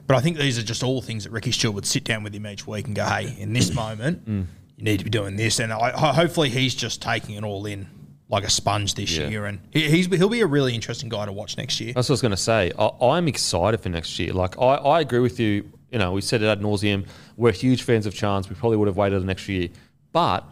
But 0.08 0.18
I 0.18 0.22
think 0.22 0.38
these 0.38 0.60
are 0.60 0.64
just 0.64 0.84
all 0.84 1.02
things 1.02 1.24
that 1.24 1.32
Ricky 1.32 1.52
Stuart 1.52 1.72
would 1.74 1.86
sit 1.86 2.04
down 2.04 2.24
with 2.24 2.34
him 2.34 2.46
each 2.48 2.68
week 2.68 2.88
and 2.88 2.96
go, 2.96 3.06
"Hey, 3.06 3.36
in 3.40 3.54
this 3.54 3.72
mm. 3.72 3.76
moment, 3.76 4.26
mm. 4.26 4.46
you 4.78 4.84
need 4.84 5.00
to 5.00 5.04
be 5.04 5.10
doing 5.10 5.36
this." 5.36 5.60
And 5.60 5.74
I, 5.74 5.92
ho- 5.92 6.14
hopefully, 6.14 6.50
he's 6.50 6.76
just 6.76 7.02
taking 7.02 7.36
it 7.36 7.44
all 7.44 7.66
in 7.66 7.88
like 8.30 8.44
a 8.44 8.50
sponge 8.50 8.96
this 8.96 9.18
Yeah. 9.18 9.28
year, 9.28 9.46
and 9.46 9.60
he, 9.72 9.90
he's 9.90 10.08
he'll 10.08 10.30
be 10.30 10.42
a 10.42 10.48
really 10.48 10.74
interesting 10.74 11.10
guy 11.10 11.26
to 11.26 11.32
watch 11.32 11.58
next 11.58 11.80
year. 11.80 11.94
That's 11.94 12.10
what 12.10 12.14
I 12.14 12.16
was 12.16 12.22
going 12.22 12.32
to 12.32 12.38
say. 12.38 12.72
I, 12.78 12.90
I'm 13.02 13.28
excited 13.28 13.80
for 13.82 13.90
next 13.90 14.18
year. 14.20 14.34
Like 14.34 14.60
I, 14.60 14.76
I 14.76 15.00
agree 15.02 15.20
with 15.20 15.40
you. 15.40 15.72
You 15.92 16.00
know, 16.00 16.12
we 16.12 16.22
said 16.22 16.42
it 16.42 16.48
ad 16.48 16.62
nauseum. 16.62 17.08
We're 17.38 17.52
huge 17.52 17.84
fans 17.84 18.06
of 18.06 18.14
Charnze. 18.14 18.50
We 18.50 18.56
probably 18.56 18.78
would 18.78 18.88
have 18.88 18.98
waited 18.98 19.22
the 19.22 19.26
next 19.26 19.48
year, 19.48 19.70
but 20.12 20.44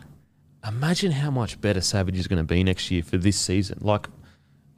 imagine 0.65 1.11
how 1.11 1.31
much 1.31 1.59
better 1.59 1.81
Savage 1.81 2.17
is 2.17 2.27
going 2.27 2.37
to 2.37 2.43
be 2.43 2.63
next 2.63 2.89
year 2.91 3.03
for 3.03 3.17
this 3.17 3.37
season. 3.37 3.79
Like, 3.81 4.07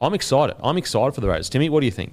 I'm 0.00 0.14
excited. 0.14 0.56
I'm 0.62 0.76
excited 0.76 1.14
for 1.14 1.20
the 1.20 1.28
Raiders. 1.28 1.48
Timmy, 1.48 1.68
what 1.68 1.80
do 1.80 1.86
you 1.86 1.92
think? 1.92 2.12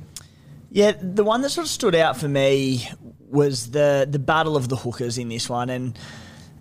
Yeah, 0.74 0.94
the 1.00 1.24
one 1.24 1.44
that 1.44 1.52
sort 1.52 1.68
of 1.68 1.72
stood 1.72 1.94
out 1.94 2.18
for 2.18 2.28
me 2.28 2.90
was 3.30 3.70
the 3.70 4.08
the 4.10 4.18
battle 4.18 4.58
of 4.58 4.70
the 4.70 4.76
hookers 4.76 5.20
in 5.20 5.30
this 5.30 5.48
one, 5.48 5.70
and 5.70 5.96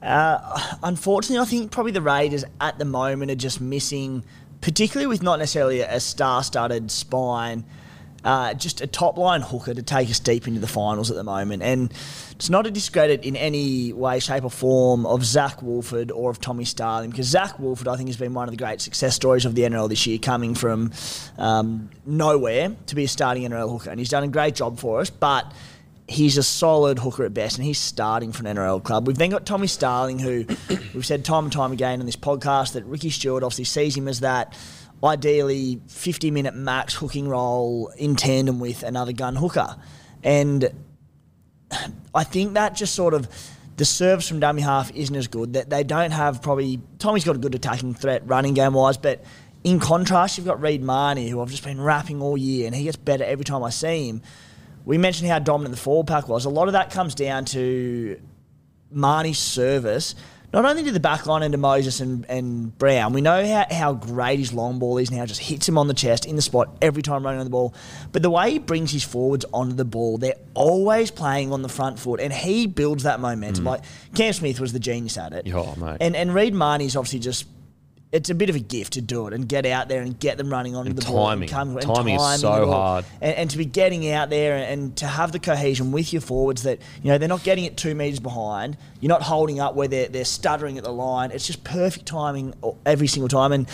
uh, 0.03 0.77
unfortunately, 0.83 1.39
I 1.43 1.47
think 1.47 1.71
probably 1.71 1.93
the 1.93 2.03
Raiders 2.03 2.45
at 2.61 2.79
the 2.79 2.85
moment 2.85 3.31
are 3.31 3.37
just 3.37 3.59
missing, 3.59 4.23
particularly 4.61 5.07
with 5.07 5.23
not 5.23 5.39
necessarily 5.39 5.81
a 5.81 5.99
star-studded 5.99 6.91
spine, 6.91 7.65
uh, 8.23 8.53
just 8.53 8.83
a 8.83 8.87
top 8.87 9.17
line 9.17 9.41
hooker 9.41 9.73
to 9.73 9.83
take 9.83 10.11
us 10.11 10.21
deep 10.21 10.47
into 10.47 10.61
the 10.61 10.69
finals 10.69 11.11
at 11.11 11.17
the 11.17 11.25
moment, 11.25 11.63
and 11.63 11.91
it's 12.33 12.51
not 12.51 12.67
a 12.67 12.71
discredit 12.71 13.25
in 13.25 13.37
any 13.37 13.93
way, 13.93 14.19
shape, 14.19 14.45
or 14.45 14.51
form 14.51 15.07
of 15.07 15.25
Zac 15.25 15.63
Woolford 15.63 16.11
or 16.11 16.31
of 16.31 16.41
Tommy 16.41 16.65
Starling, 16.65 17.11
because 17.11 17.27
Zac 17.27 17.59
Woolford, 17.59 17.89
I 17.89 17.97
think, 17.97 18.09
has 18.09 18.17
been 18.17 18.35
one 18.35 18.49
of 18.49 18.51
the 18.51 18.63
great 18.63 18.81
success 18.81 19.15
stories 19.15 19.45
of 19.45 19.55
the 19.55 19.63
NRL 19.63 19.89
this 19.89 20.07
year, 20.07 20.19
coming 20.19 20.55
from 20.55 20.93
um, 21.39 21.91
nowhere 22.05 22.75
to 22.87 22.95
be 22.95 23.05
a 23.05 23.09
starting 23.09 23.45
NRL 23.45 23.71
hooker, 23.71 23.91
and 23.91 23.99
he's 23.99 24.09
done 24.09 24.25
a 24.25 24.29
great 24.29 24.55
job 24.55 24.79
for 24.79 25.01
us, 25.01 25.11
but 25.11 25.53
he's 26.09 26.37
a 26.37 26.43
solid 26.43 26.99
hooker 26.99 27.25
at 27.25 27.35
best, 27.35 27.59
and 27.59 27.65
he's 27.65 27.79
starting 27.79 28.33
for 28.33 28.47
an 28.47 28.57
NRL 28.57 28.83
club. 28.83 29.07
We've 29.07 29.19
then 29.19 29.31
got 29.31 29.47
Tommy 29.47 29.67
Starling, 29.67 30.19
who 30.19 30.45
we've 30.95 31.07
said 31.07 31.25
time 31.25 31.45
and 31.45 31.53
time 31.53 31.73
again 31.73 32.01
on 32.01 32.07
this 32.07 32.17
podcast 32.17 32.73
that 32.73 32.85
Ricky 32.85 33.11
Stuart 33.11 33.43
obviously 33.43 33.65
sees 33.65 33.97
him 33.97 34.09
as 34.09 34.21
that 34.21 34.57
ideally 35.05 35.81
50 35.89 36.31
minute 36.31 36.55
max 36.55 36.95
hooking 36.95 37.29
role 37.29 37.93
in 37.97 38.15
tandem 38.15 38.61
with 38.61 38.83
another 38.83 39.13
gun 39.13 39.37
hooker. 39.37 39.77
And 40.23 40.71
I 42.15 42.25
think 42.25 42.55
that 42.55 42.75
just 42.75 42.95
sort 42.95 43.15
of 43.15 43.29
the 43.77 43.85
serves 43.85 44.29
from 44.29 44.41
dummy 44.41 44.63
half 44.63 44.91
isn't 44.95 45.15
as 45.15 45.29
good. 45.29 45.55
That 45.55 45.71
they 45.71 45.85
don't 45.85 46.11
have 46.11 46.43
probably 46.43 46.81
Tommy's 46.99 47.25
got 47.25 47.37
a 47.37 47.39
good 47.39 47.55
attacking 47.55 47.95
threat 47.95 48.23
running 48.27 48.55
game 48.55 48.75
wise, 48.75 48.97
but 48.97 49.25
in 49.65 49.79
contrast, 49.81 50.37
you've 50.37 50.47
got 50.47 50.61
Reed 50.61 50.83
Mahoney, 50.83 51.29
who 51.29 51.41
I've 51.41 51.51
just 51.51 51.65
been 51.65 51.81
rapping 51.81 52.21
all 52.21 52.37
year, 52.37 52.67
and 52.67 52.75
he 52.75 52.85
gets 52.85 52.97
better 52.97 53.25
every 53.25 53.45
time 53.45 53.63
I 53.63 53.71
see 53.71 54.09
him. 54.09 54.23
We 54.85 54.99
mentioned 54.99 55.31
how 55.31 55.39
dominant 55.39 55.75
the 55.75 55.81
forward 55.81 56.09
pack 56.09 56.29
was. 56.29 56.45
A 56.45 56.51
lot 56.51 56.67
of 56.67 56.73
that 56.73 56.91
comes 56.91 57.15
down 57.15 57.45
to 57.47 58.21
Mahoney's 58.91 59.39
service, 59.39 60.17
not 60.53 60.65
only 60.65 60.83
to 60.85 60.93
the 60.93 61.01
back 61.01 61.27
line 61.27 61.43
and 61.43 61.53
to 61.53 61.59
Moses 61.59 62.01
and, 62.01 62.27
and 62.29 62.77
Brown. 62.77 63.13
We 63.13 63.21
know 63.21 63.47
how, 63.47 63.67
how 63.71 63.95
great 63.95 64.39
his 64.39 64.53
long 64.53 64.79
ball 64.79 64.99
is 64.99 65.11
now, 65.11 65.25
just 65.25 65.41
hits 65.41 65.69
him 65.69 65.79
on 65.79 65.89
the 65.89 65.95
chest 65.95 66.27
in 66.27 66.37
the 66.37 66.43
spot 66.43 66.77
every 66.83 67.03
time 67.03 67.25
running 67.25 67.41
on 67.41 67.47
the 67.47 67.51
ball. 67.51 67.75
But 68.13 68.23
the 68.23 68.31
way 68.31 68.53
he 68.53 68.59
brings 68.59 68.93
his 68.93 69.03
forwards 69.03 69.45
onto 69.53 69.75
the 69.75 69.85
ball, 69.85 70.19
they're 70.19 70.35
always 70.55 71.11
playing 71.11 71.53
on 71.53 71.63
the 71.63 71.69
front 71.69 71.99
foot, 71.99 72.21
and 72.21 72.33
he 72.33 72.67
builds 72.67 73.05
that 73.05 73.21
momentum. 73.21 73.65
Mm. 73.65 73.69
Like 73.69 73.83
Cam 74.15 74.33
Smith 74.33 74.61
was 74.61 74.73
the 74.73 74.81
genius 74.81 75.17
at 75.17 75.33
it. 75.33 75.53
Oh, 75.53 75.75
mate. 75.77 75.99
And 76.01 76.15
and 76.15 76.35
Reed 76.35 76.55
Mahoney's 76.55 76.97
obviously 76.97 77.21
just 77.21 77.47
it's 78.13 78.29
a 78.29 78.35
bit 78.35 78.51
of 78.51 78.57
a 78.57 78.61
gift 78.61 78.93
to 78.93 79.01
do 79.01 79.27
it 79.27 79.33
and 79.33 79.49
get 79.49 79.65
out 79.65 79.89
there 79.89 80.03
and 80.03 80.19
get 80.21 80.37
them 80.37 80.51
running 80.51 80.77
onto 80.77 80.91
And 80.91 80.99
the 80.99 81.05
ball. 81.07 81.29
timing. 81.29 81.51
and 81.51 81.81
Timing 81.81 82.15
is 82.15 82.21
timing 82.21 82.39
so 82.39 82.53
it 82.55 82.61
all. 82.67 82.73
hard. 82.73 83.05
And, 83.23 83.35
and 83.37 83.51
to 83.51 83.57
be 83.57 83.65
getting 83.65 84.11
out 84.11 84.29
there 84.29 84.55
and, 84.57 84.65
and 84.83 84.97
to 84.99 85.07
have 85.07 85.33
the 85.33 85.39
cohesion 85.39 85.93
with 85.93 86.13
your 86.13 86.21
forwards 86.21 86.63
that, 86.65 86.79
you 87.03 87.11
know, 87.11 87.17
they're 87.17 87.27
not 87.29 87.43
getting 87.43 87.65
it 87.65 87.79
two 87.79 87.95
metres 87.95 88.21
behind. 88.21 88.77
You're 89.01 89.09
not 89.09 89.23
holding 89.23 89.61
up 89.61 89.75
where 89.75 89.89
they're, 89.89 90.09
they're 90.09 90.27
stuttering 90.27 90.77
at 90.77 90.85
the 90.85 90.93
line. 90.93 91.31
It's 91.31 91.47
just 91.47 91.65
perfect 91.65 92.05
timing 92.05 92.53
every 92.85 93.07
single 93.07 93.29
time. 93.29 93.51
And 93.53 93.67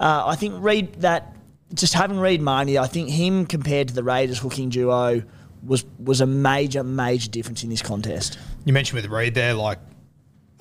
uh, 0.00 0.24
I 0.26 0.36
think 0.36 0.54
Reed, 0.64 0.94
that, 1.02 1.36
just 1.74 1.92
having 1.92 2.18
Reed 2.18 2.40
Mahoney, 2.40 2.78
I 2.78 2.86
think 2.86 3.10
him 3.10 3.44
compared 3.44 3.88
to 3.88 3.94
the 3.94 4.02
Raiders 4.02 4.38
hooking 4.38 4.70
duo 4.70 5.22
was 5.64 5.84
was 5.98 6.20
a 6.20 6.26
major, 6.26 6.82
major 6.82 7.30
difference 7.30 7.62
in 7.62 7.70
this 7.70 7.82
contest. 7.82 8.36
You 8.64 8.72
mentioned 8.72 9.00
with 9.00 9.10
Reed 9.10 9.34
there, 9.34 9.54
like 9.54 9.78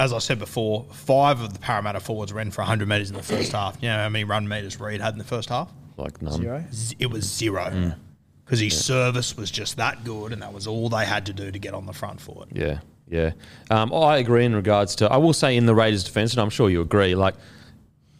as 0.01 0.12
I 0.13 0.17
said 0.17 0.39
before, 0.39 0.86
five 0.91 1.41
of 1.41 1.53
the 1.53 1.60
Parramatta 1.60 2.00
forwards 2.00 2.34
ran 2.34 2.50
for 2.50 2.62
100 2.62 2.88
metres 2.88 3.12
in 3.12 3.15
the 3.15 3.22
first 3.24 3.51
half. 3.51 3.77
You 3.81 3.89
know 3.89 3.98
how 3.98 4.10
many 4.10 4.24
run 4.24 4.48
metres 4.48 4.79
Reed 4.79 5.00
had 5.00 5.13
in 5.13 5.20
the 5.20 5.24
first 5.24 5.50
half? 5.50 5.72
Like 5.96 6.22
none. 6.22 6.34
Zero? 6.34 6.65
Z- 6.74 6.96
It 7.00 7.12
was 7.12 7.24
zero. 7.24 7.93
Because 8.43 8.60
his 8.60 8.84
service 8.84 9.38
was 9.38 9.51
just 9.51 9.77
that 9.77 10.03
good, 10.03 10.34
and 10.34 10.41
that 10.41 10.51
was 10.53 10.65
all 10.67 10.89
they 10.89 11.05
had 11.05 11.27
to 11.27 11.34
do 11.34 11.51
to 11.51 11.60
get 11.60 11.74
on 11.75 11.86
the 11.86 11.93
front 11.93 12.20
foot. 12.20 12.50
Yeah, 12.51 12.79
yeah. 13.08 13.31
Um, 13.70 13.93
I 13.93 14.17
agree 14.17 14.43
in 14.43 14.55
regards 14.55 14.96
to. 14.96 15.10
I 15.10 15.17
will 15.17 15.34
say 15.34 15.55
in 15.55 15.67
the 15.67 15.75
Raiders' 15.75 16.03
defence, 16.03 16.34
and 16.34 16.41
I'm 16.41 16.50
sure 16.50 16.70
you 16.70 16.81
agree. 16.81 17.13
Like, 17.15 17.36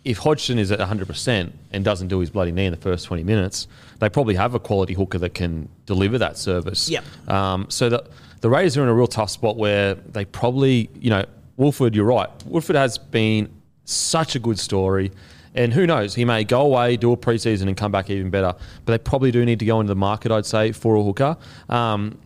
if 0.06 0.20
Hodgson 0.20 0.58
is 0.60 0.72
at 0.72 0.80
100 0.80 1.08
percent 1.08 1.54
and 1.72 1.84
doesn't 1.84 2.08
do 2.08 2.20
his 2.20 2.30
bloody 2.30 2.52
knee 2.52 2.66
in 2.66 2.72
the 2.72 2.78
first 2.80 3.06
20 3.08 3.24
minutes, 3.24 3.68
they 4.00 4.08
probably 4.08 4.36
have 4.36 4.54
a 4.54 4.60
quality 4.60 4.94
hooker 4.94 5.18
that 5.18 5.34
can 5.34 5.68
deliver 5.86 6.18
that 6.20 6.38
service. 6.38 6.88
Yep. 6.90 7.04
Um, 7.28 7.66
so 7.70 7.90
the 7.90 8.04
the 8.40 8.50
Raiders 8.50 8.78
are 8.78 8.84
in 8.84 8.90
a 8.90 8.94
real 8.94 9.08
tough 9.08 9.32
spot 9.32 9.58
where 9.58 9.96
they 9.96 10.24
probably, 10.26 10.90
you 11.00 11.10
know, 11.10 11.26
Woolford. 11.62 11.96
You're 11.96 12.06
right. 12.06 12.28
Woolford 12.48 12.76
has 12.76 12.98
been 12.98 13.48
such 13.86 14.36
a 14.36 14.40
good 14.40 14.58
story. 14.58 15.12
And 15.54 15.72
who 15.72 15.86
knows? 15.86 16.16
He 16.16 16.26
may 16.26 16.44
go 16.44 16.62
away, 16.62 16.98
do 16.98 17.12
a 17.12 17.18
preseason, 17.18 17.68
and 17.68 17.78
come 17.78 17.92
back 17.92 18.10
even 18.10 18.32
better. 18.32 18.56
But 18.86 18.94
they 18.94 18.98
probably 18.98 19.32
do 19.32 19.46
need 19.46 19.60
to 19.60 19.66
go 19.66 19.80
into 19.80 19.92
the 19.92 19.96
market, 19.96 20.32
I'd 20.32 20.48
say, 20.48 20.72
for 20.72 20.96
a 20.96 21.04
hooker. 21.04 21.38
Um, 21.70 22.18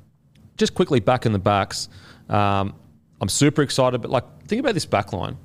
just 0.58 0.74
quickly 0.74 1.02
back 1.02 1.26
in 1.26 1.34
the 1.34 1.40
backs, 1.40 1.90
um, 2.30 2.76
I'm 3.20 3.28
super 3.28 3.62
excited. 3.62 4.02
But 4.02 4.10
like, 4.10 4.24
think 4.48 4.62
about 4.62 4.74
this 4.74 4.86
back 4.86 5.12
line. 5.12 5.38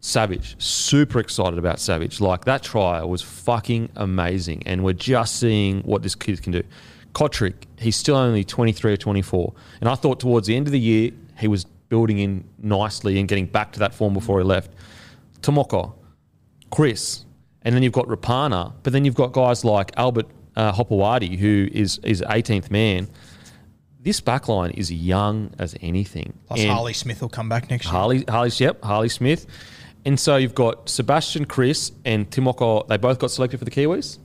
Savage, 0.00 0.54
super 0.62 1.18
excited 1.18 1.58
about 1.58 1.80
Savage. 1.80 2.20
Like 2.20 2.44
that 2.44 2.62
trial 2.62 3.08
was 3.08 3.22
fucking 3.22 3.88
amazing, 3.96 4.62
and 4.66 4.84
we're 4.84 4.92
just 4.92 5.40
seeing 5.40 5.80
what 5.80 6.02
this 6.02 6.14
kid 6.14 6.40
can 6.40 6.52
do. 6.52 6.62
Kotrick, 7.14 7.54
he's 7.78 7.96
still 7.96 8.16
only 8.16 8.44
23 8.44 8.92
or 8.92 8.96
24, 8.96 9.54
and 9.80 9.88
I 9.88 9.94
thought 9.94 10.20
towards 10.20 10.46
the 10.46 10.54
end 10.54 10.68
of 10.68 10.72
the 10.72 10.80
year 10.80 11.10
he 11.38 11.48
was 11.48 11.64
building 11.94 12.18
in 12.18 12.44
nicely 12.58 13.20
and 13.20 13.28
getting 13.28 13.46
back 13.46 13.70
to 13.72 13.78
that 13.78 13.94
form 13.94 14.12
before 14.14 14.36
he 14.40 14.44
left. 14.44 14.68
Timoko, 15.42 15.92
Kris, 16.70 17.24
and 17.62 17.72
then 17.72 17.84
you've 17.84 17.92
got 18.00 18.06
Rapana, 18.08 18.72
but 18.82 18.92
then 18.92 19.04
you've 19.04 19.14
got 19.14 19.30
guys 19.32 19.64
like 19.64 19.92
Albert 19.96 20.26
uh, 20.56 20.72
Hopoate, 20.72 21.38
who 21.38 21.68
is 21.72 21.98
is 21.98 22.20
18th 22.22 22.68
man. 22.70 23.06
This 24.00 24.20
backline 24.20 24.72
is 24.76 24.92
young 24.92 25.54
as 25.60 25.76
anything. 25.80 26.34
Plus, 26.48 26.60
And- 26.60 26.70
Harley 26.70 26.92
Smith 26.94 27.22
will 27.22 27.28
come 27.28 27.48
back 27.48 27.70
next 27.70 27.84
year. 27.86 27.92
Harley, 27.92 28.24
Harley, 28.28 28.50
yep, 28.58 28.82
Harley 28.82 29.08
Smith. 29.08 29.46
And 30.04 30.18
so 30.18 30.36
you've 30.36 30.54
got 30.54 30.88
Sebastian, 30.88 31.44
Kris, 31.46 31.92
and 32.04 32.28
Timoko. 32.28 32.86
They 32.88 32.96
both 32.98 33.18
got 33.20 33.30
selected 33.30 33.58
for 33.58 33.64
the 33.64 33.70
Kiwis. 33.70 34.18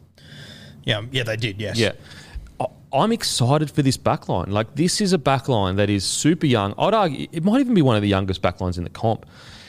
Yeah, 0.84 1.04
yeah, 1.12 1.24
they 1.24 1.38
did. 1.38 1.62
Yes. 1.62 1.78
Yeah. 1.78 1.92
I'm 2.92 3.12
excited 3.12 3.70
for 3.70 3.82
this 3.84 3.98
backline. 3.98 4.48
Like, 4.48 4.76
this 4.76 5.00
is 5.00 5.14
a 5.14 5.18
backline 5.18 5.76
that 5.76 5.90
is 5.90 6.04
super 6.04 6.48
young. 6.48 6.74
I'd 6.78 6.94
argue 6.94 7.28
it 7.32 7.44
might 7.44 7.60
even 7.60 7.74
be 7.74 7.82
one 7.82 7.96
of 7.96 8.02
the 8.02 8.08
youngest 8.08 8.42
backlines 8.42 8.78
in 8.78 8.84
the 8.84 8.90
comp. 8.90 9.26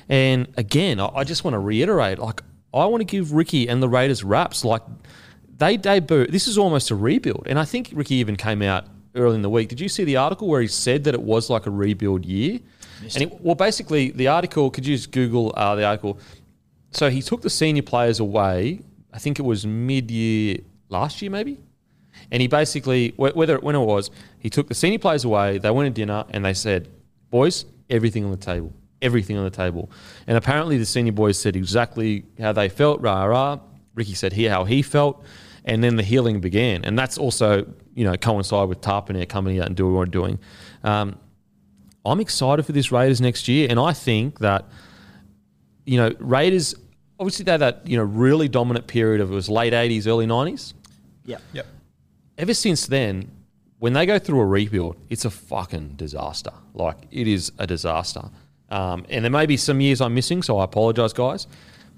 And 0.09 0.49
again, 0.57 0.99
I, 0.99 1.09
I 1.17 1.25
just 1.25 1.45
want 1.45 1.55
to 1.55 1.59
reiterate 1.59 2.19
like, 2.19 2.43
I 2.73 2.87
want 2.87 3.03
to 3.03 3.05
give 3.05 3.33
Ricky 3.33 3.69
and 3.69 3.83
the 3.83 3.89
Raiders 3.89 4.25
raps. 4.25 4.65
Like, 4.65 4.83
they 5.59 5.77
debut. 5.77 6.27
This 6.27 6.49
is 6.49 6.57
almost 6.57 6.91
a 6.91 6.95
rebuild. 6.95 7.47
And 7.47 7.59
I 7.59 7.65
think 7.65 7.91
Ricky 7.93 8.15
even 8.17 8.37
came 8.37 8.63
out 8.63 8.87
early 9.15 9.35
in 9.35 9.43
the 9.43 9.51
week. 9.51 9.69
Did 9.69 9.81
you 9.81 9.89
see 9.89 10.05
the 10.05 10.17
article 10.17 10.49
where 10.49 10.63
he 10.63 10.69
said 10.69 11.05
that 11.05 11.15
it 11.15 11.23
was 11.23 11.51
like 11.51 11.67
a 11.67 11.71
rebuild 11.71 12.25
year? 12.25 12.61
And 13.03 13.23
it, 13.23 13.41
well, 13.41 13.55
basically, 13.55 14.11
the 14.11 14.29
article. 14.29 14.71
Could 14.71 14.87
you 14.87 14.97
just 14.97 15.11
Google 15.11 15.53
uh, 15.57 15.75
the 15.75 15.85
article? 15.85 16.19
So 16.93 17.11
he 17.11 17.23
took 17.23 17.43
the 17.43 17.51
senior 17.51 17.83
players 17.83 18.21
away. 18.21 18.81
I 19.13 19.19
think 19.19 19.39
it 19.39 19.43
was 19.43 19.67
mid-year 19.67 20.59
last 20.89 21.21
year, 21.21 21.31
maybe. 21.31 21.59
And 22.33 22.41
he 22.41 22.49
basically, 22.49 23.11
wh- 23.11 23.37
whether 23.37 23.59
when 23.59 23.75
it 23.75 23.81
was, 23.81 24.11
he 24.39 24.51
took 24.51 24.69
the 24.69 24.75
senior 24.75 24.99
players 24.99 25.25
away. 25.25 25.59
They 25.59 25.71
went 25.71 25.95
to 25.95 26.01
dinner 26.01 26.25
and 26.31 26.45
they 26.45 26.55
said, 26.55 26.89
"Boys, 27.31 27.65
everything 27.89 28.25
on 28.25 28.31
the 28.31 28.37
table, 28.37 28.73
everything 29.03 29.37
on 29.37 29.45
the 29.45 29.51
table." 29.51 29.91
And 30.27 30.37
apparently, 30.37 30.79
the 30.79 30.87
senior 30.87 31.13
boys 31.13 31.39
said 31.39 31.57
exactly 31.57 32.25
how 32.39 32.53
they 32.53 32.69
felt. 32.69 33.01
Rah 33.01 33.25
rah. 33.25 33.59
Ricky 33.95 34.15
said 34.15 34.33
here 34.33 34.51
how 34.51 34.65
he 34.65 34.83
felt, 34.83 35.25
and 35.65 35.83
then 35.83 35.97
the 35.97 36.03
healing 36.03 36.41
began. 36.41 36.85
And 36.85 36.99
that's 36.99 37.19
also, 37.19 37.67
you 37.95 38.05
know, 38.05 38.17
coincide 38.17 38.69
with 38.69 38.81
Tapine 38.81 39.29
coming 39.29 39.59
out 39.59 39.67
and 39.67 39.77
doing 39.77 39.93
what 39.93 39.99
we're 39.99 40.07
doing. 40.07 40.39
Um, 40.85 41.19
I'm 42.05 42.21
excited 42.21 42.65
for 42.65 42.73
this 42.73 42.91
Raiders 42.91 43.21
next 43.21 43.49
year, 43.49 43.67
and 43.69 43.79
I 43.79 43.93
think 43.93 44.39
that 44.39 44.65
you 45.85 45.99
know 45.99 46.15
Raiders 46.19 46.75
obviously 47.19 47.45
they 47.45 47.53
had 47.53 47.61
that 47.61 47.87
you 47.87 47.97
know 47.97 48.05
really 48.05 48.49
dominant 48.49 48.87
period 48.87 49.21
of 49.21 49.31
it 49.31 49.35
was 49.35 49.49
late 49.49 49.73
'80s, 49.73 50.07
early 50.07 50.27
'90s. 50.27 50.75
Yeah. 51.25 51.39
Yep. 51.53 51.67
Ever 52.41 52.55
since 52.55 52.87
then, 52.87 53.31
when 53.81 53.93
they 53.93 54.07
go 54.07 54.19
through 54.19 54.41
a 54.41 54.47
rebuild, 54.47 54.97
it's 55.11 55.27
a 55.27 55.31
fucking 55.31 55.97
disaster. 55.97 56.53
Like 56.73 56.97
it 57.11 57.29
is 57.29 57.53
a 57.59 57.67
disaster. 57.67 58.31
Um, 58.71 59.05
and 59.11 59.23
there 59.23 59.31
may 59.31 59.45
be 59.45 59.59
some 59.59 59.83
years 59.83 60.01
I'm 60.01 60.15
missing, 60.15 60.43
so 60.43 60.59
I 60.59 60.65
apologise, 60.65 61.13
guys. 61.13 61.47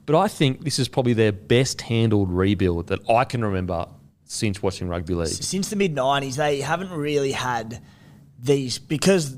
But 0.04 0.16
I 0.16 0.26
think 0.26 0.64
this 0.64 0.80
is 0.80 0.88
probably 0.88 1.12
their 1.12 1.30
best 1.30 1.82
handled 1.82 2.28
rebuild 2.28 2.88
that 2.88 3.08
I 3.08 3.22
can 3.22 3.44
remember 3.44 3.86
since 4.24 4.60
watching 4.60 4.88
rugby 4.88 5.14
league. 5.14 5.28
Since 5.28 5.70
the 5.70 5.76
mid 5.76 5.94
90s, 5.94 6.34
they 6.34 6.60
haven't 6.60 6.90
really 6.90 7.30
had 7.30 7.80
these 8.36 8.80
because 8.80 9.36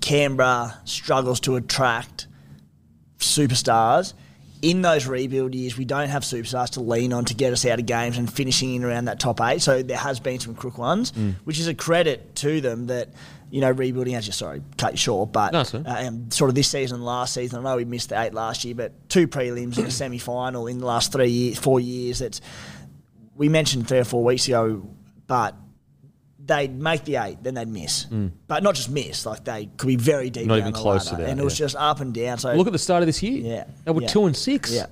Canberra 0.00 0.80
struggles 0.84 1.38
to 1.40 1.56
attract 1.56 2.28
superstars. 3.18 4.14
In 4.60 4.82
those 4.82 5.06
rebuild 5.06 5.54
years, 5.54 5.78
we 5.78 5.84
don't 5.84 6.08
have 6.08 6.22
superstars 6.24 6.70
to 6.70 6.80
lean 6.80 7.12
on 7.12 7.24
to 7.26 7.34
get 7.34 7.52
us 7.52 7.64
out 7.64 7.78
of 7.78 7.86
games 7.86 8.18
and 8.18 8.32
finishing 8.32 8.74
in 8.74 8.82
around 8.84 9.04
that 9.04 9.20
top 9.20 9.40
eight. 9.40 9.62
So 9.62 9.82
there 9.82 9.96
has 9.96 10.18
been 10.18 10.40
some 10.40 10.54
crook 10.54 10.78
ones, 10.78 11.12
Mm. 11.12 11.34
which 11.44 11.60
is 11.60 11.68
a 11.68 11.74
credit 11.74 12.34
to 12.36 12.60
them 12.60 12.86
that 12.88 13.08
you 13.50 13.60
know 13.60 13.70
rebuilding. 13.70 14.14
As 14.16 14.26
you 14.26 14.32
sorry, 14.32 14.60
cut 14.76 14.92
you 14.94 14.96
short, 14.98 15.30
but 15.32 15.52
No, 15.52 15.60
uh, 15.60 15.82
and 15.96 16.32
sort 16.32 16.48
of 16.50 16.54
this 16.56 16.68
season, 16.68 16.96
and 16.96 17.04
last 17.04 17.34
season. 17.34 17.60
I 17.60 17.62
know 17.70 17.76
we 17.76 17.84
missed 17.84 18.08
the 18.08 18.20
eight 18.20 18.34
last 18.34 18.64
year, 18.64 18.74
but 18.74 18.92
two 19.08 19.28
prelims 19.28 19.78
and 19.78 19.86
a 19.86 19.90
semi 20.02 20.18
final 20.18 20.66
in 20.66 20.78
the 20.78 20.86
last 20.86 21.12
three 21.12 21.28
years, 21.30 21.58
four 21.58 21.78
years. 21.78 22.20
It's 22.20 22.40
we 23.36 23.48
mentioned 23.48 23.86
three 23.86 23.98
or 23.98 24.04
four 24.04 24.24
weeks 24.24 24.48
ago, 24.48 24.82
but 25.28 25.54
they'd 26.48 26.76
make 26.76 27.04
the 27.04 27.16
eight, 27.16 27.42
then 27.42 27.54
they'd 27.54 27.68
miss. 27.68 28.06
But 28.48 28.62
not 28.64 28.74
just 28.74 28.90
miss, 28.90 29.24
like 29.26 29.44
they 29.44 29.66
could 29.76 29.86
be 29.86 29.96
very 29.96 30.30
deep 30.30 30.44
Mm. 30.44 30.48
Not 30.48 30.54
down 30.56 30.60
even 30.62 30.72
the 30.72 30.78
close 30.78 31.04
to 31.06 31.12
ladder. 31.12 31.24
that, 31.24 31.30
And 31.30 31.40
it 31.40 31.44
was 31.44 31.56
just 31.56 31.76
up 31.76 32.00
and 32.00 32.12
down. 32.12 32.38
So 32.38 32.52
Look 32.54 32.66
at 32.66 32.72
the 32.72 32.78
start 32.78 33.02
of 33.02 33.06
this 33.06 33.22
year. 33.22 33.40
Yeah. 33.44 33.64
They 33.84 33.92
were 33.92 34.02
Yeah. 34.02 34.08
two 34.08 34.24
and 34.26 34.34
six. 34.36 34.72
yeah, 34.72 34.86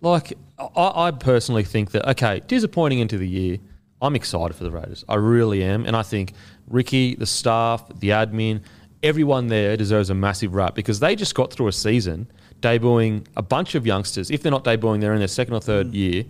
Like, 0.00 0.32
I, 0.58 0.92
I 1.06 1.10
personally 1.10 1.64
think 1.64 1.90
that, 1.90 2.08
okay, 2.10 2.40
disappointing 2.46 3.00
into 3.00 3.18
the 3.18 3.28
year. 3.28 3.58
I'm 4.02 4.16
excited 4.16 4.54
for 4.56 4.64
the 4.64 4.70
Raiders. 4.70 5.04
I 5.10 5.16
really 5.16 5.62
am. 5.62 5.84
And 5.84 5.94
I 5.94 6.02
think 6.02 6.32
Ricky, 6.68 7.14
the 7.16 7.26
staff, 7.26 7.86
the 7.98 8.08
admin, 8.10 8.62
everyone 9.02 9.48
there 9.48 9.76
deserves 9.76 10.08
a 10.08 10.14
massive 10.14 10.54
rap 10.54 10.74
because 10.74 11.00
they 11.00 11.14
just 11.16 11.34
got 11.34 11.52
through 11.52 11.68
a 11.68 11.72
season 11.72 12.26
debuting 12.62 13.26
a 13.36 13.42
bunch 13.42 13.74
of 13.74 13.86
youngsters. 13.86 14.30
If 14.30 14.42
they're 14.42 14.52
not 14.52 14.64
debuting, 14.64 15.00
they're 15.00 15.12
in 15.12 15.18
their 15.18 15.28
second 15.28 15.52
or 15.54 15.60
third 15.60 15.92
year. 15.94 16.24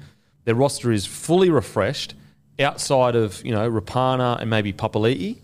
Their 0.47 0.55
roster 0.57 0.91
is 0.91 1.05
fully 1.07 1.51
refreshed 1.51 2.15
outside 2.61 3.17
of, 3.17 3.45
you 3.45 3.53
know, 3.53 3.71
Rapana 3.71 4.41
and 4.41 4.51
maybe 4.51 4.73
Papali'i 4.73 5.39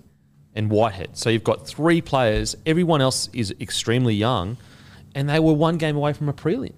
and 0.54 0.70
Whitehead. 0.70 1.16
So 1.16 1.30
you've 1.30 1.44
got 1.44 1.66
three 1.66 2.00
players. 2.00 2.56
Everyone 2.64 3.00
else 3.00 3.28
is 3.32 3.54
extremely 3.60 4.14
young. 4.14 4.56
And 5.14 5.28
they 5.28 5.40
were 5.40 5.54
one 5.54 5.78
game 5.78 5.96
away 5.96 6.12
from 6.12 6.28
a 6.28 6.32
prelim. 6.32 6.74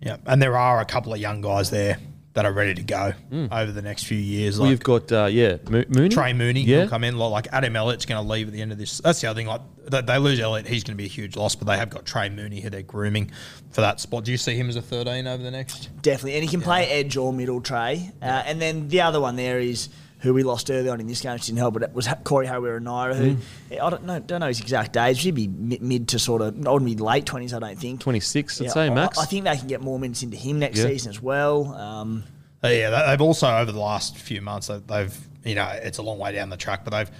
Yeah, 0.00 0.16
and 0.26 0.40
there 0.40 0.56
are 0.56 0.80
a 0.80 0.84
couple 0.84 1.12
of 1.12 1.20
young 1.20 1.42
guys 1.42 1.70
there 1.70 1.98
that 2.34 2.46
are 2.46 2.52
ready 2.52 2.74
to 2.74 2.82
go 2.82 3.12
over 3.50 3.72
the 3.72 3.82
next 3.82 4.04
few 4.04 4.16
years. 4.18 4.58
Like 4.58 4.68
We've 4.70 4.82
got 4.82 5.12
uh, 5.12 5.26
yeah, 5.30 5.56
Mo- 5.68 5.84
Mooney, 5.88 6.08
Trey 6.08 6.32
Mooney 6.32 6.62
yeah, 6.62 6.82
will 6.82 6.88
come 6.88 7.04
in. 7.04 7.16
Like 7.18 7.48
Adam 7.52 7.76
Elliott's 7.76 8.06
going 8.06 8.22
to 8.24 8.28
leave 8.28 8.48
at 8.48 8.54
the 8.54 8.62
end 8.62 8.72
of 8.72 8.78
this. 8.78 8.98
That's 8.98 9.20
the 9.20 9.28
other 9.28 9.38
thing. 9.38 9.46
Like 9.46 9.60
they, 9.86 10.00
they 10.00 10.18
lose 10.18 10.40
Elliott, 10.40 10.66
he's 10.66 10.82
going 10.82 10.94
to 10.94 10.98
be 10.98 11.04
a 11.04 11.08
huge 11.08 11.36
loss. 11.36 11.54
But 11.54 11.66
they 11.66 11.76
have 11.76 11.90
got 11.90 12.06
Trey 12.06 12.30
Mooney 12.30 12.60
who 12.60 12.70
they're 12.70 12.82
grooming 12.82 13.30
for 13.70 13.82
that 13.82 14.00
spot. 14.00 14.24
Do 14.24 14.30
you 14.30 14.38
see 14.38 14.54
him 14.56 14.68
as 14.68 14.76
a 14.76 14.82
thirteen 14.82 15.26
over 15.26 15.42
the 15.42 15.50
next? 15.50 15.90
definitely. 16.00 16.34
And 16.34 16.42
he 16.44 16.48
can 16.48 16.62
play 16.62 16.86
edge 16.86 17.16
or 17.16 17.32
middle 17.32 17.60
Trey. 17.60 18.10
Uh, 18.22 18.42
and 18.46 18.60
then 18.60 18.88
the 18.88 19.02
other 19.02 19.20
one 19.20 19.36
there 19.36 19.58
is 19.60 19.88
who 20.22 20.32
we 20.32 20.42
lost 20.44 20.70
early 20.70 20.88
on 20.88 21.00
in 21.00 21.06
this 21.06 21.20
game, 21.20 21.32
which 21.32 21.46
didn't 21.46 21.58
help, 21.58 21.74
but 21.74 21.82
it 21.82 21.92
was 21.92 22.08
Corey 22.24 22.46
Harawira-Naera, 22.46 23.14
who 23.16 23.34
Mm. 23.34 23.82
I 23.82 23.90
don't 23.90 24.04
know, 24.04 24.20
don't 24.20 24.40
know 24.40 24.46
his 24.46 24.60
exact 24.60 24.96
age. 24.96 25.20
He'd 25.22 25.34
be 25.34 25.48
mid, 25.48 25.82
mid 25.82 26.08
to 26.08 26.18
sort 26.18 26.42
of, 26.42 26.54
I 26.66 26.70
wouldn't 26.70 26.90
be 26.90 26.96
late 27.02 27.24
20s, 27.24 27.52
I 27.52 27.58
don't 27.58 27.78
think. 27.78 28.00
26, 28.00 28.60
I'd 28.60 28.64
Yeah, 28.64 28.70
say, 28.70 28.90
max. 28.90 29.18
I, 29.18 29.24
think 29.24 29.44
they 29.44 29.56
can 29.56 29.66
get 29.66 29.80
more 29.80 29.98
minutes 29.98 30.22
into 30.22 30.36
him 30.36 30.58
next 30.60 30.78
Yeah. 30.78 30.86
season 30.86 31.10
as 31.10 31.20
well. 31.20 31.74
Um, 31.74 32.24
Uh, 32.64 32.68
yeah, 32.68 32.90
they- 32.90 33.06
they've 33.10 33.20
also 33.20 33.48
over 33.48 33.72
the 33.72 33.80
last 33.80 34.16
few 34.16 34.40
months 34.40 34.68
they- 34.68 34.78
they've 34.86 35.28
you 35.44 35.56
know 35.56 35.66
it's 35.82 35.98
a 35.98 36.02
long 36.02 36.18
way 36.18 36.32
down 36.32 36.48
the 36.50 36.56
track, 36.56 36.84
but 36.84 36.92
they've 36.92 37.10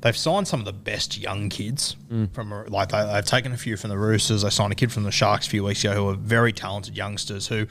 they've 0.00 0.16
signed 0.16 0.46
some 0.46 0.60
of 0.60 0.66
the 0.66 0.72
best 0.72 1.18
young 1.18 1.48
kids 1.48 1.96
Mm. 2.12 2.32
from 2.32 2.52
like 2.68 2.90
they, 2.90 3.04
they've 3.12 3.24
taken 3.24 3.50
a 3.52 3.56
few 3.56 3.76
from 3.76 3.90
the 3.90 3.98
Roosters. 3.98 4.42
They 4.42 4.50
signed 4.50 4.70
a 4.72 4.76
kid 4.76 4.92
from 4.92 5.02
the 5.02 5.10
Sharks 5.10 5.48
a 5.48 5.50
few 5.50 5.64
weeks 5.64 5.82
ago 5.84 5.94
who 5.94 6.08
are 6.10 6.14
very 6.14 6.52
talented 6.52 6.96
youngsters 6.96 7.48
who. 7.48 7.66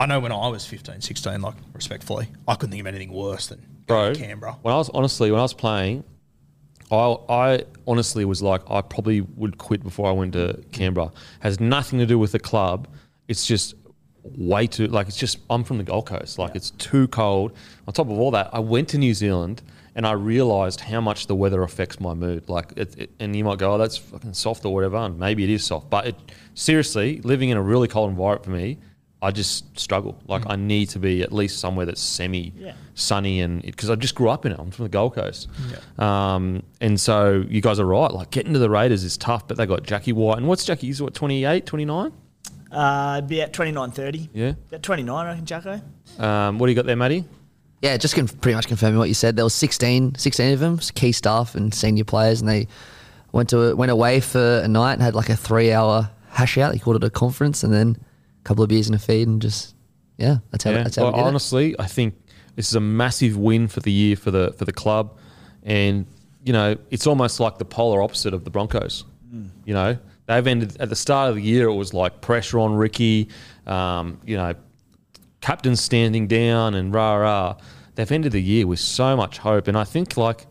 I 0.00 0.06
know 0.06 0.18
when 0.20 0.32
I 0.32 0.48
was 0.48 0.64
15, 0.66 1.00
16, 1.02 1.40
like 1.42 1.54
respectfully, 1.72 2.28
I 2.48 2.54
couldn't 2.56 2.70
think 2.72 2.80
of 2.80 2.86
anything 2.86 3.12
worse 3.12 3.46
than 3.46 3.60
bro. 3.86 4.14
Canberra. 4.14 4.58
When 4.62 4.74
I 4.74 4.76
was 4.76 4.90
honestly, 4.90 5.30
when 5.30 5.40
I 5.40 5.42
was 5.42 5.54
playing, 5.54 6.04
I 6.90 7.16
I 7.28 7.64
honestly 7.86 8.24
was 8.24 8.42
like, 8.42 8.62
I 8.70 8.80
probably 8.80 9.20
would 9.20 9.58
quit 9.58 9.82
before 9.82 10.08
I 10.08 10.12
went 10.12 10.32
to 10.34 10.62
Canberra. 10.72 11.12
Has 11.40 11.60
nothing 11.60 11.98
to 11.98 12.06
do 12.06 12.18
with 12.18 12.32
the 12.32 12.40
club. 12.40 12.88
It's 13.28 13.46
just 13.46 13.74
way 14.22 14.66
too 14.66 14.86
like 14.86 15.06
it's 15.06 15.18
just 15.18 15.38
I'm 15.50 15.64
from 15.64 15.78
the 15.78 15.84
Gold 15.84 16.06
Coast. 16.06 16.38
Like 16.38 16.54
it's 16.54 16.70
too 16.70 17.08
cold. 17.08 17.52
On 17.86 17.94
top 17.94 18.06
of 18.06 18.18
all 18.18 18.30
that, 18.32 18.50
I 18.52 18.60
went 18.60 18.88
to 18.90 18.98
New 18.98 19.14
Zealand 19.14 19.62
and 19.94 20.06
I 20.06 20.12
realised 20.12 20.80
how 20.80 21.00
much 21.00 21.26
the 21.26 21.34
weather 21.34 21.62
affects 21.62 22.00
my 22.00 22.14
mood. 22.14 22.48
Like, 22.48 22.72
it, 22.76 22.98
it, 22.98 23.10
and 23.20 23.34
you 23.36 23.44
might 23.44 23.58
go, 23.58 23.74
"Oh, 23.74 23.78
that's 23.78 23.96
fucking 23.96 24.34
soft 24.34 24.64
or 24.64 24.74
whatever," 24.74 24.96
and 24.96 25.18
maybe 25.18 25.44
it 25.44 25.50
is 25.50 25.64
soft. 25.64 25.88
But 25.88 26.08
it, 26.08 26.16
seriously, 26.54 27.20
living 27.22 27.50
in 27.50 27.56
a 27.56 27.62
really 27.62 27.88
cold 27.88 28.10
environment 28.10 28.44
for 28.44 28.50
me, 28.50 28.78
I 29.24 29.30
just 29.30 29.78
struggle. 29.78 30.16
Like, 30.28 30.42
I 30.46 30.56
need 30.56 30.90
to 30.90 30.98
be 30.98 31.22
at 31.22 31.32
least 31.32 31.58
somewhere 31.58 31.86
that's 31.86 32.00
semi 32.00 32.52
Yeah. 32.58 32.72
sunny, 32.94 33.40
and 33.40 33.62
because 33.62 33.88
I 33.90 33.94
just 33.96 34.14
grew 34.14 34.28
up 34.28 34.44
in 34.46 34.52
it. 34.52 34.58
I'm 34.60 34.70
from 34.70 34.84
the 34.84 34.88
Gold 34.90 35.14
Coast, 35.14 35.48
um, 35.98 36.62
and 36.80 37.00
so 37.00 37.44
you 37.48 37.60
guys 37.60 37.80
are 37.80 37.86
right. 37.86 38.10
Like, 38.12 38.30
getting 38.30 38.52
to 38.52 38.58
the 38.58 38.70
Raiders 38.70 39.02
is 39.04 39.16
tough, 39.16 39.48
but 39.48 39.56
they 39.56 39.66
got 39.66 39.82
Jackie 39.84 40.12
Wighton, 40.12 40.40
and 40.44 40.48
what's 40.48 40.64
Jackie? 40.64 40.86
He's 40.88 41.00
what 41.02 41.14
28, 41.14 41.66
29? 41.66 42.12
uh, 42.72 43.20
be 43.20 43.40
at 43.40 43.52
29 43.52 43.90
30. 43.92 44.30
Yeah. 44.34 44.52
At 44.72 44.82
29, 44.82 45.14
I 45.26 45.28
reckon, 45.30 45.46
Jacko. 45.46 45.80
Um, 46.18 46.58
what 46.58 46.66
do 46.66 46.72
you 46.72 46.76
got 46.76 46.86
there, 46.86 46.96
Matty? 46.96 47.24
Yeah, 47.82 47.96
just 47.98 48.14
con- 48.16 48.26
pretty 48.26 48.56
much 48.56 48.66
confirming 48.66 48.98
what 48.98 49.08
you 49.08 49.14
said. 49.14 49.36
There 49.36 49.44
was 49.44 49.54
16, 49.54 50.16
16 50.16 50.52
of 50.54 50.58
them, 50.60 50.78
key 50.78 51.12
staff 51.12 51.54
and 51.54 51.72
senior 51.72 52.04
players, 52.04 52.40
and 52.40 52.48
they 52.48 52.66
went 53.32 53.50
to 53.50 53.74
went 53.76 53.90
away 53.92 54.20
for 54.20 54.58
a 54.64 54.68
night 54.68 54.94
and 54.94 55.02
had 55.02 55.14
like 55.14 55.28
a 55.28 55.36
three 55.36 55.70
hour 55.72 56.10
hash 56.30 56.56
out. 56.58 56.72
They 56.72 56.78
called 56.78 56.96
it 56.96 57.04
a 57.04 57.10
conference, 57.10 57.62
and 57.62 57.72
then 57.72 57.96
a 57.96 58.04
couple 58.44 58.62
of 58.62 58.68
beers 58.68 58.86
and 58.86 58.94
a 58.94 58.98
feed, 58.98 59.26
and 59.28 59.42
just 59.42 59.74
yeah, 60.18 60.38
that's 60.50 60.64
how 60.64 60.70
Yeah. 60.70 60.82
that's 60.84 60.96
how 60.96 61.02
Well, 61.04 61.12
we 61.12 61.18
did 61.18 61.24
it. 61.24 61.28
honestly, 61.28 61.76
I 61.78 61.86
think 61.86 62.14
this 62.56 62.68
is 62.68 62.74
a 62.74 62.80
massive 62.80 63.36
win 63.36 63.66
for 63.68 63.80
the 63.80 63.90
year 63.92 64.16
for 64.16 64.30
the 64.30 64.52
for 64.56 64.64
the 64.64 64.72
club, 64.72 65.18
and 65.62 66.06
you 66.44 66.52
know 66.52 66.76
it's 66.90 67.06
almost 67.06 67.40
like 67.40 67.58
the 67.58 67.64
polar 67.64 68.02
opposite 68.02 68.32
of 68.34 68.44
the 68.44 68.50
Broncos. 68.50 69.04
You 69.64 69.74
know, 69.74 69.98
they've 70.26 70.46
ended 70.46 70.76
at 70.78 70.88
the 70.90 70.94
start 70.96 71.30
of 71.30 71.34
the 71.36 71.42
year. 71.42 71.66
It 71.66 71.74
was 71.74 71.92
like 71.92 72.20
pressure 72.20 72.60
on 72.60 72.74
Ricky. 72.74 73.28
Um, 73.66 74.20
you 74.24 74.36
know, 74.36 74.54
captain 75.40 75.74
standing 75.74 76.28
down 76.28 76.74
and 76.74 76.94
rah 76.94 77.14
rah. 77.16 77.56
They've 77.96 78.12
ended 78.12 78.30
the 78.32 78.40
year 78.42 78.66
with 78.66 78.78
so 78.78 79.16
much 79.16 79.38
hope, 79.38 79.66
and 79.68 79.76
I 79.76 79.84
think 79.84 80.16
like. 80.16 80.46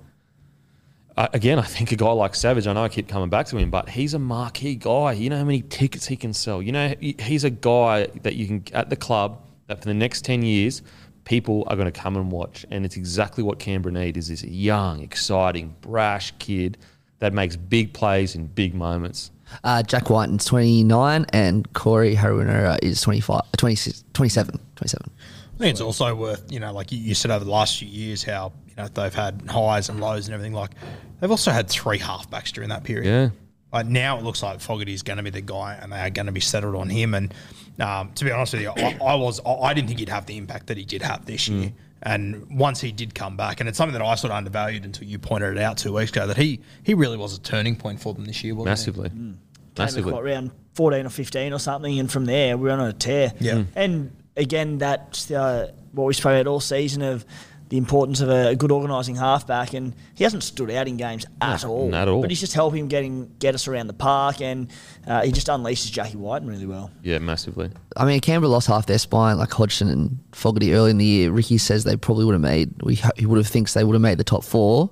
Uh, 1.15 1.27
again, 1.33 1.59
I 1.59 1.63
think 1.63 1.91
a 1.91 1.95
guy 1.95 2.11
like 2.11 2.33
Savage. 2.33 2.65
I 2.65 2.73
know 2.73 2.83
I 2.83 2.89
keep 2.89 3.07
coming 3.07 3.29
back 3.29 3.45
to 3.47 3.57
him, 3.57 3.69
but 3.69 3.89
he's 3.89 4.13
a 4.13 4.19
marquee 4.19 4.75
guy. 4.75 5.13
You 5.13 5.29
know 5.29 5.37
how 5.37 5.43
many 5.43 5.61
tickets 5.61 6.07
he 6.07 6.15
can 6.15 6.33
sell. 6.33 6.61
You 6.61 6.71
know 6.71 6.95
he's 6.99 7.43
a 7.43 7.51
guy 7.51 8.07
that 8.23 8.35
you 8.35 8.47
can 8.47 8.63
at 8.73 8.89
the 8.89 8.95
club 8.95 9.39
that 9.67 9.79
for 9.79 9.85
the 9.85 9.93
next 9.93 10.25
ten 10.25 10.41
years, 10.41 10.81
people 11.25 11.63
are 11.67 11.75
going 11.75 11.91
to 11.91 11.99
come 11.99 12.15
and 12.15 12.31
watch. 12.31 12.65
And 12.71 12.85
it's 12.85 12.97
exactly 12.97 13.43
what 13.43 13.59
Canberra 13.59 13.93
need 13.93 14.17
is 14.17 14.27
this 14.27 14.43
young, 14.43 15.01
exciting, 15.01 15.75
brash 15.81 16.33
kid 16.39 16.77
that 17.19 17.33
makes 17.33 17.55
big 17.55 17.93
plays 17.93 18.35
in 18.35 18.47
big 18.47 18.73
moments. 18.73 19.31
Uh, 19.63 19.83
Jack 19.83 20.09
Wighton 20.09 20.37
is 20.37 20.45
29 20.45 21.25
and 21.31 21.71
Corey 21.73 22.15
Harawira-Naera 22.15 22.79
is 22.81 23.01
25, 23.01 23.41
26, 23.57 24.03
27. 24.13 24.59
27. 24.75 25.11
I 25.53 25.57
think 25.57 25.71
it's 25.71 25.81
also 25.81 26.15
worth, 26.15 26.51
you 26.51 26.59
know, 26.59 26.73
like 26.73 26.91
you, 26.91 26.97
you 26.97 27.13
said 27.13 27.29
over 27.29 27.45
the 27.45 27.51
last 27.51 27.77
few 27.77 27.87
years, 27.87 28.23
how 28.23 28.51
you 28.75 28.83
know 28.83 28.89
they've 28.89 29.13
had 29.13 29.43
highs 29.47 29.89
and 29.89 29.99
lows 29.99 30.27
and 30.27 30.33
everything. 30.33 30.53
Like 30.53 30.71
they've 31.19 31.31
also 31.31 31.51
had 31.51 31.69
three 31.69 31.99
halfbacks 31.99 32.51
during 32.51 32.69
that 32.69 32.83
period. 32.83 33.05
Yeah. 33.05 33.29
Like 33.71 33.87
now 33.87 34.17
it 34.17 34.23
looks 34.23 34.43
like 34.43 34.59
Fogarty 34.59 34.93
is 34.93 35.01
going 35.03 35.17
to 35.17 35.23
be 35.23 35.31
the 35.31 35.41
guy, 35.41 35.77
and 35.81 35.91
they 35.91 35.99
are 35.99 36.09
going 36.09 36.27
to 36.27 36.31
be 36.31 36.39
settled 36.39 36.75
on 36.75 36.89
him. 36.89 37.13
And 37.13 37.33
um, 37.79 38.11
to 38.13 38.25
be 38.25 38.31
honest 38.31 38.53
with 38.53 38.61
you, 38.61 38.71
I, 38.75 38.97
I 39.03 39.15
was 39.15 39.39
I, 39.45 39.53
I 39.53 39.73
didn't 39.73 39.87
think 39.87 39.99
he'd 39.99 40.09
have 40.09 40.25
the 40.25 40.37
impact 40.37 40.67
that 40.67 40.77
he 40.77 40.85
did 40.85 41.01
have 41.01 41.25
this 41.25 41.47
year. 41.47 41.73
And 42.05 42.59
once 42.59 42.81
he 42.81 42.91
did 42.91 43.15
come 43.15 43.37
back, 43.37 43.61
and 43.61 43.69
it's 43.69 43.77
something 43.77 43.97
that 43.97 44.05
I 44.05 44.15
sort 44.15 44.31
of 44.31 44.37
undervalued 44.37 44.83
until 44.83 45.07
you 45.07 45.17
pointed 45.17 45.55
it 45.55 45.63
out 45.63 45.77
two 45.77 45.93
weeks 45.93 46.11
ago, 46.11 46.27
that 46.27 46.37
he 46.37 46.59
he 46.83 46.93
really 46.93 47.17
was 47.17 47.35
a 47.37 47.39
turning 47.39 47.75
point 47.75 48.01
for 48.01 48.13
them 48.13 48.25
this 48.25 48.43
year, 48.43 48.53
wasn't 48.53 48.71
Massively. 48.71 49.09
Came 49.09 49.39
Massively. 49.77 50.11
what, 50.11 50.23
around 50.23 50.51
14 50.73 51.05
or 51.05 51.09
15 51.09 51.53
or 51.53 51.59
something, 51.59 51.99
and 51.99 52.11
from 52.11 52.25
there 52.25 52.57
we're 52.57 52.71
on 52.71 52.81
a 52.81 52.93
tear. 52.93 53.31
Yeah. 53.39 53.63
And 53.75 54.11
again, 54.35 54.77
that's 54.77 55.31
uh, 55.31 55.71
what 55.93 56.05
we 56.05 56.13
spoke 56.13 56.33
about 56.33 56.47
all 56.47 56.59
season 56.59 57.01
of 57.01 57.25
the 57.73 57.79
importance 57.79 58.21
of 58.21 58.29
a 58.29 58.55
good 58.55 58.71
organising 58.71 59.15
halfback, 59.15 59.73
and 59.73 59.95
he 60.13 60.23
hasn't 60.23 60.43
stood 60.43 60.69
out 60.69 60.87
in 60.87 60.95
games 60.95 61.25
at 61.41 61.63
No, 61.63 61.69
all. 61.71 61.89
not 61.89 62.03
at 62.03 62.07
all. 62.07 62.21
But 62.21 62.29
he's 62.29 62.39
just 62.39 62.53
helping 62.53 62.87
getting 62.87 63.33
get 63.39 63.55
us 63.55 63.67
around 63.67 63.87
the 63.87 63.93
park, 63.93 64.41
and 64.41 64.67
uh, 65.07 65.23
he 65.23 65.31
just 65.31 65.47
unleashes 65.47 65.91
Jackie 65.91 66.17
Wighton 66.17 66.47
really 66.47 66.67
well. 66.67 66.91
Yeah, 67.01 67.17
massively. 67.17 67.71
I 67.97 68.05
mean, 68.05 68.19
Canberra 68.19 68.47
lost 68.51 68.67
half 68.67 68.85
their 68.85 68.99
spine, 68.99 69.39
like 69.39 69.49
Hodgson 69.51 69.87
and 69.89 70.19
Fogarty 70.33 70.75
early 70.75 70.91
in 70.91 70.99
the 70.99 71.05
year. 71.05 71.31
Ricky 71.31 71.57
says 71.57 71.83
they 71.83 71.97
probably 71.97 72.25
would 72.25 72.33
have 72.33 72.41
made, 72.41 72.79
we, 72.83 73.01
he 73.17 73.25
would 73.25 73.37
have 73.37 73.47
thinks 73.47 73.73
they 73.73 73.83
would 73.83 73.93
have 73.93 74.03
made 74.03 74.19
the 74.19 74.23
top 74.23 74.43
four 74.43 74.91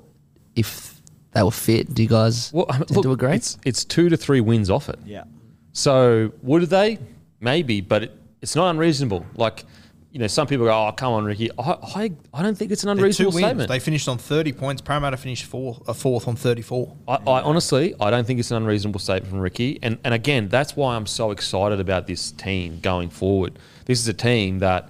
if 0.55 0.99
they 1.33 1.43
were 1.43 1.51
fit. 1.51 1.93
Do 1.93 2.01
you 2.01 2.09
guys 2.09 2.51
Well, 2.51 2.65
I 2.67 2.79
mean, 2.79 2.87
look, 2.89 3.03
to 3.03 3.11
agree? 3.11 3.33
it's 3.33 3.59
it's 3.63 3.85
two 3.85 4.09
to 4.09 4.17
three 4.17 4.41
wins 4.41 4.71
off 4.71 4.89
it. 4.89 4.97
Yeah. 5.05 5.25
So 5.73 6.31
would 6.41 6.63
they? 6.63 6.97
Maybe, 7.41 7.79
but 7.79 8.01
it, 8.05 8.17
it's 8.41 8.55
not 8.55 8.71
unreasonable. 8.71 9.23
Like, 9.35 9.65
you 10.11 10.19
know, 10.19 10.27
some 10.27 10.45
people 10.45 10.65
go, 10.65 10.71
"Oh, 10.71 10.91
come 10.91 11.13
on, 11.13 11.23
Ricky." 11.23 11.49
I 11.57 11.71
I, 11.71 12.11
I 12.33 12.43
don't 12.43 12.57
think 12.57 12.71
it's 12.71 12.83
an 12.83 12.89
unreasonable 12.89 13.31
statement. 13.31 13.69
They 13.69 13.79
finished 13.79 14.09
on 14.09 14.17
30 14.17 14.51
points. 14.53 14.81
Parramatta 14.81 15.15
finished 15.15 15.45
four, 15.45 15.81
a 15.87 15.93
fourth 15.93 16.27
on 16.27 16.35
34. 16.35 16.95
I, 17.07 17.13
I 17.13 17.41
honestly, 17.41 17.95
I 17.99 18.11
don't 18.11 18.27
think 18.27 18.39
it's 18.39 18.51
an 18.51 18.57
unreasonable 18.57 18.99
statement 18.99 19.29
from 19.29 19.39
Ricky. 19.39 19.79
And 19.81 19.99
and 20.03 20.13
again, 20.13 20.49
that's 20.49 20.75
why 20.75 20.95
I'm 20.95 21.05
so 21.05 21.31
excited 21.31 21.79
about 21.79 22.07
this 22.07 22.31
team 22.31 22.79
going 22.81 23.09
forward. 23.09 23.57
This 23.85 23.99
is 23.99 24.07
a 24.09 24.13
team 24.13 24.59
that 24.59 24.89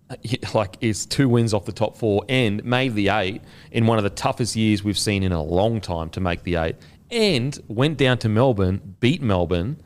like 0.54 0.76
is 0.80 1.06
two 1.06 1.28
wins 1.28 1.52
off 1.52 1.64
the 1.64 1.72
top 1.72 1.96
four 1.96 2.24
and 2.28 2.64
made 2.64 2.94
the 2.94 3.08
eight 3.08 3.42
in 3.72 3.86
one 3.86 3.98
of 3.98 4.04
the 4.04 4.10
toughest 4.10 4.54
years 4.54 4.84
we've 4.84 4.98
seen 4.98 5.24
in 5.24 5.32
a 5.32 5.42
long 5.42 5.80
time 5.80 6.08
to 6.10 6.20
make 6.20 6.44
the 6.44 6.54
eight, 6.54 6.76
and 7.10 7.58
went 7.66 7.98
down 7.98 8.18
to 8.18 8.28
Melbourne, 8.28 8.96
beat 9.00 9.22
Melbourne. 9.22 9.82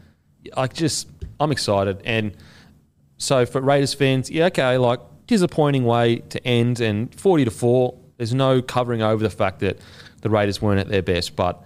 I 0.56 0.66
just, 0.66 1.08
I'm 1.40 1.50
excited. 1.50 2.00
And 2.04 2.36
so 3.18 3.46
for 3.46 3.60
Raiders 3.60 3.94
fans, 3.94 4.30
yeah, 4.30 4.46
okay, 4.46 4.78
like 4.78 5.00
disappointing 5.26 5.84
way 5.84 6.16
to 6.30 6.46
end, 6.46 6.80
and 6.80 7.14
40 7.14 7.44
to 7.46 7.50
four. 7.50 7.98
There's 8.18 8.34
no 8.34 8.62
covering 8.62 9.02
over 9.02 9.22
the 9.22 9.30
fact 9.30 9.60
that 9.60 9.78
the 10.22 10.30
Raiders 10.30 10.62
weren't 10.62 10.80
at 10.80 10.88
their 10.88 11.02
best, 11.02 11.36
but 11.36 11.62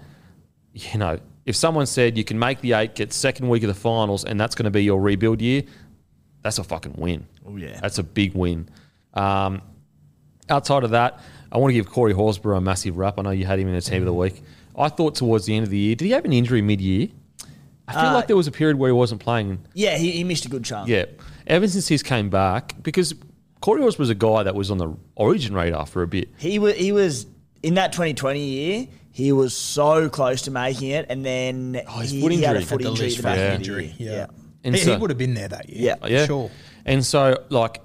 you 0.72 0.98
know, 0.98 1.18
if 1.46 1.56
someone 1.56 1.86
said 1.86 2.16
you 2.18 2.24
can 2.24 2.38
make 2.38 2.60
the 2.60 2.72
eight, 2.74 2.94
get 2.94 3.12
second 3.12 3.48
week 3.48 3.62
of 3.62 3.68
the 3.68 3.74
finals, 3.74 4.24
and 4.24 4.38
that's 4.40 4.54
going 4.54 4.64
to 4.64 4.70
be 4.70 4.82
your 4.84 5.00
rebuild 5.00 5.40
year, 5.40 5.62
that's 6.42 6.58
a 6.58 6.64
fucking 6.64 6.94
win. 6.96 7.26
Oh, 7.46 7.56
yeah. 7.56 7.78
That's 7.80 7.98
a 7.98 8.02
big 8.02 8.34
win. 8.34 8.68
Um, 9.14 9.62
outside 10.48 10.84
of 10.84 10.90
that, 10.90 11.20
I 11.52 11.58
want 11.58 11.70
to 11.70 11.74
give 11.74 11.88
Corey 11.90 12.14
Horsburgh 12.14 12.56
a 12.58 12.60
massive 12.60 12.96
rap. 12.96 13.18
I 13.18 13.22
know 13.22 13.30
you 13.30 13.44
had 13.46 13.58
him 13.58 13.68
in 13.68 13.74
the 13.74 13.80
team 13.80 14.02
of 14.02 14.06
the 14.06 14.14
week. 14.14 14.42
I 14.78 14.88
thought 14.88 15.16
towards 15.16 15.46
the 15.46 15.56
end 15.56 15.64
of 15.64 15.70
the 15.70 15.78
year, 15.78 15.96
did 15.96 16.04
he 16.04 16.10
have 16.12 16.24
an 16.24 16.32
injury 16.32 16.62
mid 16.62 16.80
year? 16.80 17.08
I 17.88 17.92
feel 17.92 18.02
Uh, 18.02 18.14
like 18.14 18.26
there 18.28 18.36
was 18.36 18.46
a 18.46 18.52
period 18.52 18.78
where 18.78 18.88
he 18.88 18.92
wasn't 18.92 19.20
playing. 19.20 19.58
Yeah, 19.74 19.98
he, 19.98 20.12
he 20.12 20.24
missed 20.24 20.44
a 20.46 20.48
good 20.48 20.64
chunk. 20.64 20.88
Yeah. 20.88 21.06
Ever 21.50 21.68
since 21.68 21.88
he's 21.88 22.02
came 22.02 22.30
back, 22.30 22.74
because 22.82 23.12
Corey 23.60 23.82
Horsburgh 23.82 23.98
was 23.98 24.10
a 24.10 24.14
guy 24.14 24.42
that 24.44 24.54
was 24.54 24.70
on 24.70 24.78
the 24.78 24.94
origin 25.16 25.52
radar 25.54 25.84
for 25.84 26.02
a 26.02 26.06
bit. 26.06 26.28
He 26.38 26.58
was 26.58 26.76
he 26.76 26.92
was 26.92 27.26
in 27.62 27.74
that 27.74 27.92
2020 27.92 28.40
year. 28.42 28.86
He 29.12 29.32
was 29.32 29.54
so 29.56 30.08
close 30.08 30.42
to 30.42 30.50
making 30.52 30.90
it, 30.90 31.06
and 31.10 31.24
then 31.26 31.82
Oh, 31.88 31.98
his 31.98 32.12
he, 32.12 32.20
foot 32.22 32.32
he 32.32 32.42
had 32.42 32.56
a 32.56 32.60
foot 32.60 32.80
Had 32.82 32.86
the 32.86 32.88
injury 32.90 33.06
at 33.06 33.08
least 33.10 33.16
the 33.18 33.22
back 33.24 33.36
foot 33.36 33.40
end 33.42 33.52
of 33.54 33.66
the 33.66 33.72
injury, 33.82 33.94
year. 33.98 34.12
yeah. 34.12 34.26
And 34.62 34.74
he, 34.76 34.80
so- 34.82 34.92
he 34.92 34.98
would 35.00 35.10
have 35.10 35.18
been 35.18 35.34
there 35.34 35.48
that 35.48 35.68
year. 35.68 35.96
Yeah. 36.00 36.06
Yeah, 36.06 36.26
Sure. 36.26 36.50
And 36.86 37.04
so, 37.04 37.42
like, 37.50 37.82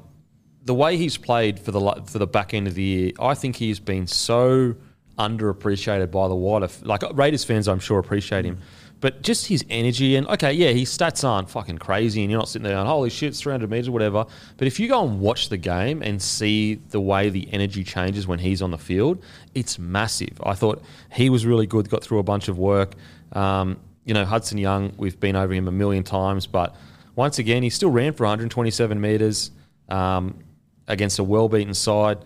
the 0.63 0.73
way 0.75 0.97
he's 0.97 1.17
played 1.17 1.59
for 1.59 1.71
the 1.71 1.79
for 2.05 2.19
the 2.19 2.27
back 2.27 2.53
end 2.53 2.67
of 2.67 2.75
the 2.75 2.83
year, 2.83 3.11
I 3.19 3.33
think 3.33 3.55
he's 3.55 3.79
been 3.79 4.05
so 4.07 4.75
underappreciated 5.17 6.11
by 6.11 6.27
the 6.27 6.35
wider. 6.35 6.69
Like 6.83 7.01
Raiders 7.13 7.43
fans, 7.43 7.67
I'm 7.67 7.79
sure 7.79 7.99
appreciate 7.99 8.45
him, 8.45 8.59
but 9.05 9.21
just 9.21 9.45
his 9.45 9.63
energy 9.69 10.15
and 10.15 10.25
okay, 10.29 10.51
yeah, 10.51 10.71
his 10.71 10.89
stats 10.89 11.23
aren't 11.23 11.47
fucking 11.47 11.77
crazy, 11.77 12.23
and 12.23 12.31
you're 12.31 12.39
not 12.39 12.49
sitting 12.49 12.63
there 12.63 12.73
going, 12.73 12.87
"Holy 12.87 13.11
shit, 13.11 13.29
it's 13.29 13.39
300 13.39 13.69
meters, 13.69 13.87
whatever." 13.87 14.25
But 14.57 14.65
if 14.65 14.79
you 14.79 14.87
go 14.87 15.07
and 15.07 15.19
watch 15.19 15.49
the 15.49 15.57
game 15.57 16.01
and 16.01 16.19
see 16.19 16.81
the 16.89 16.99
way 16.99 17.29
the 17.29 17.47
energy 17.53 17.83
changes 17.83 18.25
when 18.25 18.39
he's 18.39 18.63
on 18.63 18.71
the 18.71 18.79
field, 18.79 19.23
it's 19.53 19.77
massive. 19.77 20.41
I 20.43 20.55
thought 20.55 20.81
he 21.11 21.29
was 21.29 21.45
really 21.45 21.67
good, 21.67 21.87
got 21.87 22.03
through 22.03 22.17
a 22.17 22.23
bunch 22.23 22.47
of 22.47 22.57
work. 22.57 22.95
Um, 23.33 23.77
you 24.05 24.15
know, 24.15 24.25
Hudson 24.25 24.57
Young, 24.57 24.91
we've 24.97 25.19
been 25.19 25.35
over 25.35 25.53
him 25.53 25.67
a 25.67 25.71
million 25.71 26.03
times, 26.03 26.47
but 26.47 26.75
once 27.15 27.37
again, 27.37 27.61
he 27.61 27.69
still 27.69 27.91
ran 27.91 28.11
for 28.11 28.23
127 28.23 28.99
meters 28.99 29.51
um, 29.87 30.39
against 30.87 31.19
a 31.19 31.23
well-beaten 31.23 31.75
side. 31.75 32.17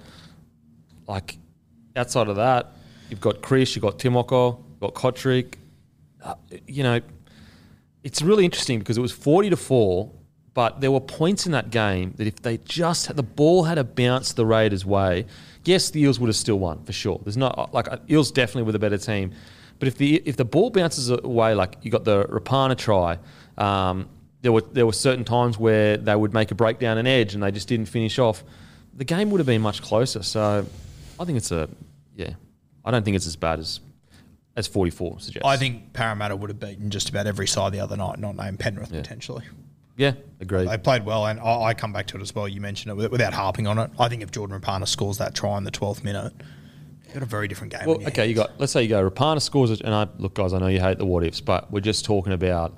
Like 1.09 1.39
outside 1.97 2.29
of 2.29 2.37
that, 2.37 2.71
you've 3.09 3.19
got 3.19 3.41
Kris, 3.41 3.75
you've 3.75 3.83
got 3.83 3.99
Timoko, 3.99 4.59
you've 4.69 4.79
got 4.79 4.93
Kotrick. 4.93 5.55
Uh, 6.23 6.35
you 6.67 6.83
know, 6.83 7.01
it's 8.03 8.21
really 8.21 8.45
interesting 8.45 8.79
because 8.79 8.97
it 8.97 9.01
was 9.01 9.11
40 9.11 9.51
to 9.51 9.57
4, 9.57 10.11
but 10.53 10.81
there 10.81 10.91
were 10.91 10.99
points 10.99 11.45
in 11.45 11.51
that 11.51 11.69
game 11.69 12.13
that 12.17 12.27
if 12.27 12.41
they 12.41 12.57
just 12.57 13.07
had 13.07 13.15
the 13.15 13.23
ball 13.23 13.63
had 13.63 13.77
a 13.77 13.83
bounce 13.83 14.33
the 14.33 14.45
Raiders' 14.45 14.85
way, 14.85 15.25
yes, 15.63 15.89
the 15.89 16.01
Eels 16.01 16.19
would 16.19 16.27
have 16.27 16.35
still 16.35 16.59
won 16.59 16.83
for 16.83 16.93
sure. 16.93 17.19
There's 17.23 17.37
not 17.37 17.73
like 17.73 17.91
uh, 17.91 17.97
Eels 18.09 18.31
definitely 18.31 18.63
were 18.63 18.71
the 18.71 18.79
better 18.79 18.97
team, 18.97 19.33
but 19.77 19.87
if 19.87 19.97
the 19.97 20.21
if 20.25 20.35
the 20.35 20.45
ball 20.45 20.69
bounces 20.69 21.09
away, 21.09 21.53
like 21.53 21.77
you 21.81 21.91
got 21.91 22.03
the 22.03 22.25
Rapana 22.25 22.77
try, 22.77 23.17
um, 23.57 24.09
there 24.41 24.51
were 24.51 24.61
there 24.61 24.85
were 24.85 24.93
certain 24.93 25.23
times 25.23 25.57
where 25.57 25.97
they 25.97 26.15
would 26.15 26.33
make 26.33 26.51
a 26.51 26.55
breakdown 26.55 26.97
an 26.97 27.07
edge 27.07 27.33
and 27.33 27.43
they 27.43 27.51
just 27.51 27.67
didn't 27.67 27.87
finish 27.87 28.19
off. 28.19 28.43
The 28.93 29.05
game 29.05 29.29
would 29.31 29.39
have 29.39 29.47
been 29.47 29.61
much 29.61 29.81
closer. 29.81 30.23
So 30.23 30.65
I 31.19 31.25
think 31.25 31.37
it's 31.37 31.51
a 31.51 31.69
yeah. 32.15 32.31
I 32.83 32.91
don't 32.91 33.03
think 33.03 33.15
it's 33.15 33.27
as 33.27 33.35
bad 33.35 33.59
as 33.59 33.79
as 34.59 34.67
44 34.67 35.19
suggests. 35.19 35.47
I 35.47 35.57
think 35.57 35.93
Parramatta 35.93 36.35
would 36.35 36.49
have 36.49 36.59
beaten 36.59 36.89
just 36.91 37.09
about 37.09 37.25
every 37.25 37.47
side 37.47 37.73
the 37.73 37.79
other 37.79 37.97
night, 37.97 38.19
not 38.19 38.35
named 38.35 38.59
Penrith 38.59 38.91
potentially. 38.91 39.43
yeah, 39.97 40.13
agreed. 40.39 40.67
They 40.69 40.77
played 40.77 41.05
well, 41.05 41.25
and 41.25 41.39
I, 41.39 41.61
I 41.63 41.73
come 41.73 41.91
back 41.93 42.07
to 42.07 42.17
it 42.17 42.21
as 42.21 42.35
well. 42.35 42.47
You 42.47 42.61
mentioned 42.61 43.01
it 43.01 43.09
without 43.11 43.33
harping 43.33 43.65
on 43.67 43.79
it. 43.79 43.89
I 43.97 44.07
think 44.09 44.21
if 44.21 44.31
Jordan 44.31 44.59
Rapana 44.59 44.87
scores 44.87 45.17
that 45.17 45.33
try 45.33 45.57
in 45.57 45.63
the 45.63 45.71
12th 45.71 46.03
minute, 46.03 46.33
you've 47.05 47.13
got 47.13 47.23
a 47.23 47.25
very 47.25 47.47
different 47.47 47.73
game. 47.73 47.87
Well, 47.87 48.05
okay, 48.07 48.27
you 48.27 48.35
got. 48.35 48.59
Let's 48.59 48.71
say 48.71 48.83
you 48.83 48.89
go. 48.89 49.09
Rapana 49.09 49.41
scores 49.41 49.71
it, 49.71 49.81
and 49.81 49.93
I 49.95 50.07
look, 50.17 50.35
guys. 50.35 50.53
I 50.53 50.59
know 50.59 50.67
you 50.67 50.79
hate 50.81 50.97
the 50.99 51.05
what 51.05 51.23
ifs, 51.23 51.41
but 51.41 51.71
we're 51.71 51.79
just 51.79 52.05
talking 52.05 52.33
about 52.33 52.77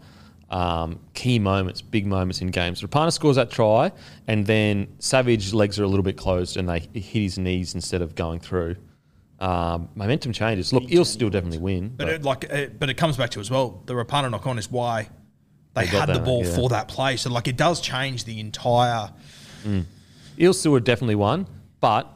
um, 0.50 1.00
key 1.14 1.40
moments, 1.40 1.82
big 1.82 2.06
moments 2.06 2.42
in 2.42 2.48
games. 2.48 2.82
Rapana 2.82 3.12
scores 3.12 3.38
that 3.38 3.50
try, 3.50 3.92
and 4.28 4.46
then 4.46 4.88
Savage 5.00 5.54
legs 5.54 5.80
are 5.80 5.84
a 5.84 5.88
little 5.88 6.04
bit 6.04 6.18
closed, 6.18 6.58
and 6.58 6.68
they 6.70 6.80
hit 6.80 6.96
his 7.04 7.38
knees 7.40 7.74
instead 7.74 8.02
of 8.02 8.16
going 8.16 8.40
through. 8.40 8.76
Um, 9.42 9.90
momentum 9.96 10.34
changes. 10.34 10.72
Look, 10.72 10.92
Eels 10.92 11.10
still 11.12 11.32
definitely 11.32 11.58
win, 11.58 11.90
But 11.90 12.06
but, 12.06 12.10
it, 12.14 12.24
like, 12.24 12.54
uh, 12.54 12.68
but 12.78 12.90
it 12.92 12.94
comes 12.94 13.18
back 13.18 13.32
to 13.32 13.40
as 13.40 13.50
well. 13.50 13.82
The 13.88 13.94
Rapana 13.94 14.30
knock 14.30 14.46
on 14.46 14.60
is 14.60 14.70
why 14.70 15.10
they, 15.74 15.82
They 15.82 15.88
had 15.88 16.10
the 16.10 16.20
ball 16.20 16.46
yeah. 16.46 16.56
for 16.56 16.70
that 16.70 16.88
play. 16.88 17.18
So 17.18 17.32
like, 17.32 17.48
it 17.48 17.58
does 17.58 17.82
change 17.82 18.26
the 18.26 18.40
entire. 18.40 19.12
Eels 20.40 20.60
still 20.60 20.74
would 20.74 20.84
definitely 20.84 21.16
won. 21.16 21.48
But 21.80 22.08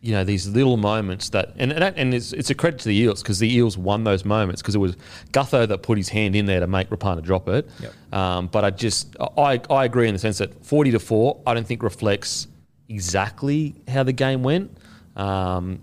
you 0.00 0.12
know 0.12 0.22
these 0.22 0.46
little 0.46 0.76
moments 0.76 1.30
that, 1.30 1.54
and 1.56 1.72
and, 1.72 1.82
that, 1.82 1.94
and 1.96 2.14
it's, 2.14 2.32
it's 2.32 2.50
a 2.50 2.54
credit 2.54 2.78
to 2.80 2.88
the 2.88 2.96
Eels 2.96 3.20
because 3.20 3.40
the 3.40 3.52
Eels 3.52 3.76
won 3.76 4.04
those 4.04 4.24
moments 4.24 4.62
because 4.62 4.76
it 4.76 4.78
was 4.78 4.96
Gutho 5.32 5.66
that 5.66 5.82
put 5.82 5.98
his 5.98 6.08
hand 6.08 6.36
in 6.36 6.46
there 6.46 6.60
to 6.60 6.68
make 6.68 6.88
Rapana 6.90 7.20
drop 7.20 7.48
it. 7.48 7.68
Yep. 7.80 8.14
Um, 8.14 8.46
but 8.46 8.64
I 8.64 8.70
just 8.70 9.16
I 9.36 9.60
I 9.68 9.84
agree 9.84 10.06
in 10.06 10.14
the 10.14 10.20
sense 10.20 10.38
that 10.38 10.64
forty 10.64 10.92
to 10.92 11.00
four 11.00 11.40
I 11.44 11.54
don't 11.54 11.66
think 11.66 11.82
reflects 11.82 12.46
exactly 12.88 13.74
how 13.88 14.04
the 14.04 14.12
game 14.12 14.44
went. 14.44 14.70
Um, 15.16 15.80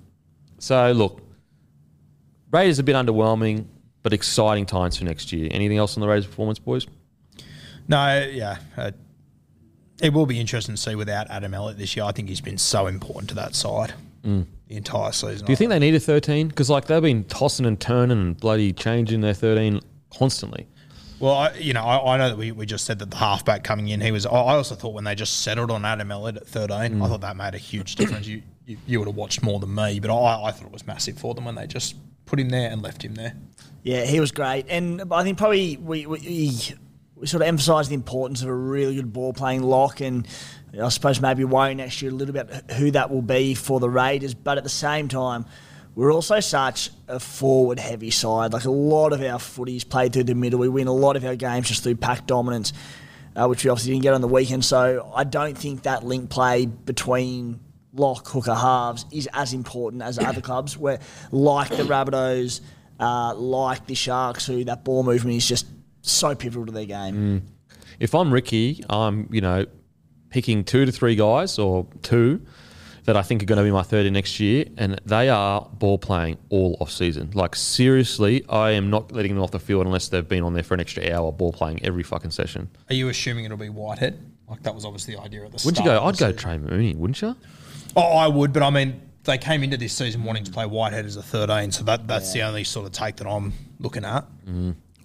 so 0.66 0.92
look, 0.94 1.22
Raiders 2.50 2.80
a 2.80 2.84
bit 2.84 2.96
underwhelming, 2.96 3.68
but 4.02 4.14
exciting 4.14 4.66
times 4.66 4.98
for 4.98 5.06
next 5.06 5.32
year. 5.32 5.48
Anything 5.52 5.78
else 5.78 5.96
on 5.96 6.02
the 6.02 6.08
Raiders' 6.08 6.26
performance, 6.26 6.58
boys? 6.58 6.88
No, 7.88 8.28
yeah. 8.32 8.58
Uh, 8.76 8.90
it 10.02 10.12
will 10.12 10.26
be 10.26 10.40
interesting 10.40 10.74
to 10.74 10.82
see 10.82 10.96
without 10.96 11.30
Adam 11.30 11.54
Elliott 11.54 11.78
this 11.78 11.96
year. 11.96 12.04
I 12.04 12.12
think 12.14 12.30
he's 12.30 12.42
been 12.42 12.58
so 12.58 12.88
important 12.88 13.30
to 13.30 13.36
that 13.36 13.54
side 13.54 13.94
the 14.24 14.76
entire 14.76 15.12
season. 15.12 15.44
Mm. 15.44 15.46
Do 15.46 15.52
you 15.52 15.56
think 15.56 15.70
they 15.70 15.78
need 15.78 15.94
a 15.94 16.00
13? 16.00 16.48
Because 16.48 16.72
like 16.72 16.88
they've 16.88 17.00
been 17.00 17.26
tossing 17.26 17.68
and 17.68 17.80
turning 17.80 18.20
and 18.20 18.36
bloody 18.36 18.74
changing 18.74 19.22
their 19.22 19.36
13 19.36 19.82
constantly. 20.18 20.66
Well, 21.20 21.34
I, 21.34 21.54
you 21.54 21.74
know, 21.74 21.84
I, 21.84 22.16
I 22.16 22.18
know 22.18 22.30
that 22.30 22.40
we, 22.40 22.52
we 22.52 22.66
just 22.66 22.86
said 22.86 22.98
that 22.98 23.12
the 23.12 23.18
halfback 23.18 23.64
coming 23.64 23.90
in, 23.90 24.02
he 24.02 24.12
was. 24.12 24.26
I 24.26 24.32
also 24.32 24.74
thought 24.74 24.96
when 24.96 25.04
they 25.04 25.14
just 25.14 25.42
settled 25.44 25.70
on 25.70 25.86
Adam 25.86 26.12
Elliott 26.12 26.38
at 26.38 26.48
13, 26.48 27.04
I 27.04 27.08
thought 27.08 27.22
that 27.22 27.38
made 27.38 27.54
a 27.54 27.60
huge 27.60 27.98
difference. 27.98 28.26
You, 28.26 28.42
you 28.66 28.78
you 28.86 29.00
would 29.00 29.08
have 29.08 29.16
watched 29.16 29.44
more 29.44 29.60
than 29.60 29.74
me, 29.74 30.00
but 30.00 30.12
I, 30.12 30.46
I 30.46 30.52
thought 30.52 30.68
it 30.68 30.74
was 30.74 30.88
massive 30.88 31.18
for 31.18 31.34
them 31.34 31.46
when 31.46 31.56
they 31.56 31.68
just 31.68 31.96
put 32.26 32.40
him 32.40 32.50
there 32.50 32.70
and 32.70 32.82
left 32.82 33.04
him 33.04 33.16
there. 33.16 33.36
Yeah, 33.84 34.06
he 34.06 34.20
was 34.20 34.32
great, 34.32 34.66
and 34.70 35.04
I 35.12 35.24
think 35.24 35.38
probably 35.38 35.78
we 35.78 36.06
we, 36.06 36.60
we 37.16 37.28
sort 37.28 37.42
of 37.42 37.48
emphasised 37.48 37.92
the 37.92 37.96
importance 37.96 38.42
of 38.42 38.50
a 38.50 38.54
really 38.54 38.96
good 38.96 39.14
ball 39.14 39.34
playing 39.34 39.64
lock, 39.64 40.02
and 40.02 40.28
I 40.82 40.90
suppose 40.90 41.22
maybe 41.22 41.44
worry 41.44 41.76
next 41.76 42.02
year 42.02 42.12
a 42.12 42.16
little 42.16 42.34
bit 42.34 42.50
who 42.72 42.92
that 42.92 43.12
will 43.12 43.22
be 43.22 43.54
for 43.54 43.80
the 43.80 43.90
Raiders. 43.90 44.34
But 44.34 44.58
at 44.58 44.64
the 44.64 44.70
same 44.70 45.08
time, 45.08 45.46
we're 45.94 46.12
also 46.12 46.40
such 46.40 46.90
a 47.08 47.20
forward 47.20 47.80
heavy 47.80 48.12
side. 48.12 48.54
Like 48.54 48.66
a 48.66 48.72
lot 48.72 49.14
of 49.14 49.22
our 49.22 49.40
footies 49.40 49.88
played 49.88 50.14
through 50.14 50.26
the 50.26 50.36
middle. 50.36 50.60
We 50.60 50.68
win 50.68 50.88
a 50.88 50.94
lot 50.94 51.16
of 51.16 51.24
our 51.24 51.36
games 51.36 51.68
just 51.68 51.84
through 51.84 51.96
pack 51.96 52.26
dominance, 52.26 52.74
uh, 53.36 53.48
which 53.48 53.64
we 53.64 53.70
obviously 53.70 53.94
didn't 53.94 54.04
get 54.04 54.14
on 54.14 54.22
the 54.22 54.28
weekend. 54.28 54.66
So 54.66 55.12
I 55.16 55.24
don't 55.24 55.58
think 55.58 55.84
that 55.84 56.04
link 56.04 56.30
play 56.30 56.66
between 56.66 57.60
lock 57.96 58.28
hooker 58.28 58.54
halves 58.56 59.06
is 59.12 59.28
as 59.34 59.54
important 59.54 60.02
as 60.04 60.20
other 60.20 60.42
clubs 60.42 60.78
where 60.78 61.00
like 61.32 61.70
the 61.70 61.84
Rabbitohs, 61.84 62.62
uh, 63.00 63.34
like 63.36 63.86
the 63.88 63.96
Sharks, 63.96 64.46
who 64.46 64.64
that 64.66 64.84
ball 64.84 65.04
movement 65.04 65.38
is 65.38 65.48
just 65.48 65.66
so 66.02 66.36
pivotal 66.36 66.66
to 66.66 66.72
their 66.72 66.86
game. 66.86 67.44
If 68.00 68.14
I'm 68.14 68.32
Ricky, 68.34 68.84
I'm, 68.90 69.28
you 69.32 69.42
know, 69.42 69.66
picking 70.30 70.64
two 70.64 70.86
to 70.86 70.92
three 70.92 71.16
guys 71.16 71.58
or 71.58 71.88
two 72.02 72.42
that 73.06 73.16
I 73.16 73.22
think 73.22 73.42
are 73.44 73.46
going 73.46 73.58
to 73.58 73.64
be 73.64 73.72
my 73.72 73.84
30 73.84 74.10
next 74.10 74.40
year, 74.40 74.66
and 74.78 75.00
they 75.06 75.30
are 75.30 75.62
ball 75.74 75.98
playing 75.98 76.38
all 76.50 76.76
off 76.82 76.92
season. 76.92 77.30
Like, 77.36 77.56
seriously, 77.56 78.44
I 78.50 78.72
am 78.72 78.90
not 78.90 79.12
letting 79.12 79.36
them 79.36 79.44
off 79.44 79.52
the 79.52 79.60
field 79.60 79.86
unless 79.86 80.10
they've 80.10 80.28
been 80.28 80.44
on 80.44 80.54
there 80.54 80.64
for 80.64 80.74
an 80.74 80.80
extra 80.80 81.14
hour 81.14 81.32
ball 81.32 81.54
playing 81.54 81.86
every 81.86 82.02
fucking 82.04 82.32
session. 82.32 82.68
Are 82.90 82.96
you 82.96 83.10
assuming 83.10 83.46
it'll 83.46 83.58
be 83.58 83.70
Whitehead? 83.70 84.20
Like 84.50 84.64
that 84.64 84.74
was 84.76 84.86
obviously 84.86 85.16
the 85.16 85.22
idea 85.22 85.44
at 85.46 85.52
the 85.52 85.62
Wouldn't 85.66 85.78
start. 85.78 85.86
you 85.86 86.00
go? 86.00 86.06
I'd 86.06 86.18
go 86.18 86.32
season. 86.32 86.38
Trey 86.38 86.58
Mooney, 86.58 86.96
wouldn't 86.96 87.22
you? 87.22 87.36
Oh, 87.96 88.02
I 88.18 88.28
would, 88.28 88.52
but 88.54 88.64
I 88.64 88.70
mean, 88.70 89.02
they 89.24 89.38
came 89.38 89.64
into 89.64 89.78
this 89.78 89.94
season 89.94 90.24
wanting 90.24 90.44
to 90.44 90.52
play 90.52 90.66
Whitehead 90.66 91.06
as 91.06 91.16
a 91.16 91.24
13, 91.24 91.72
so 91.72 91.84
that 91.86 92.08
that's 92.08 92.34
the 92.34 92.44
only 92.44 92.64
sort 92.64 92.86
of 92.86 92.92
take 92.92 93.18
that 93.18 93.28
I'm 93.28 93.54
looking 93.80 94.06
at. 94.06 94.26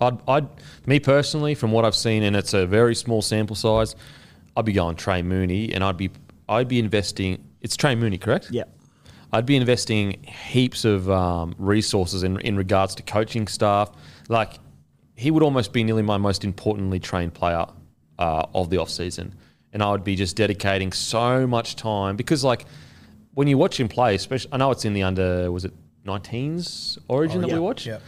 I'd, 0.00 0.18
I'd, 0.28 0.48
me 0.86 0.98
personally, 0.98 1.54
from 1.54 1.72
what 1.72 1.84
I've 1.84 1.94
seen, 1.94 2.22
and 2.22 2.34
it's 2.34 2.54
a 2.54 2.66
very 2.66 2.94
small 2.94 3.22
sample 3.22 3.56
size, 3.56 3.94
I'd 4.56 4.64
be 4.64 4.72
going 4.72 4.96
Trey 4.96 5.22
Mooney, 5.22 5.72
and 5.72 5.84
I'd 5.84 5.96
be, 5.96 6.10
I'd 6.48 6.68
be 6.68 6.78
investing. 6.78 7.44
It's 7.60 7.76
Trey 7.76 7.94
Mooney, 7.94 8.18
correct? 8.18 8.48
Yeah. 8.50 8.64
I'd 9.32 9.46
be 9.46 9.56
investing 9.56 10.22
heaps 10.24 10.84
of 10.84 11.08
um, 11.10 11.54
resources 11.58 12.22
in 12.24 12.40
in 12.40 12.56
regards 12.56 12.94
to 12.96 13.02
coaching 13.02 13.46
staff. 13.46 13.90
Like 14.28 14.54
he 15.14 15.30
would 15.30 15.42
almost 15.42 15.72
be 15.72 15.84
nearly 15.84 16.02
my 16.02 16.16
most 16.16 16.44
importantly 16.44 16.98
trained 16.98 17.34
player 17.34 17.66
uh, 18.18 18.46
of 18.54 18.70
the 18.70 18.78
off 18.78 18.90
season, 18.90 19.34
and 19.72 19.82
I 19.82 19.90
would 19.90 20.04
be 20.04 20.16
just 20.16 20.36
dedicating 20.36 20.92
so 20.92 21.46
much 21.46 21.76
time 21.76 22.16
because 22.16 22.42
like 22.44 22.64
when 23.34 23.46
you 23.48 23.56
watch 23.58 23.78
him 23.78 23.88
play, 23.88 24.14
especially 24.14 24.50
I 24.52 24.56
know 24.56 24.70
it's 24.70 24.84
in 24.84 24.92
the 24.92 25.02
under 25.02 25.50
was 25.52 25.64
it 25.64 25.72
19s 26.06 26.98
Origin 27.08 27.40
that 27.42 27.48
yeah. 27.48 27.54
we 27.54 27.60
watch 27.60 27.86
Yeah. 27.86 27.98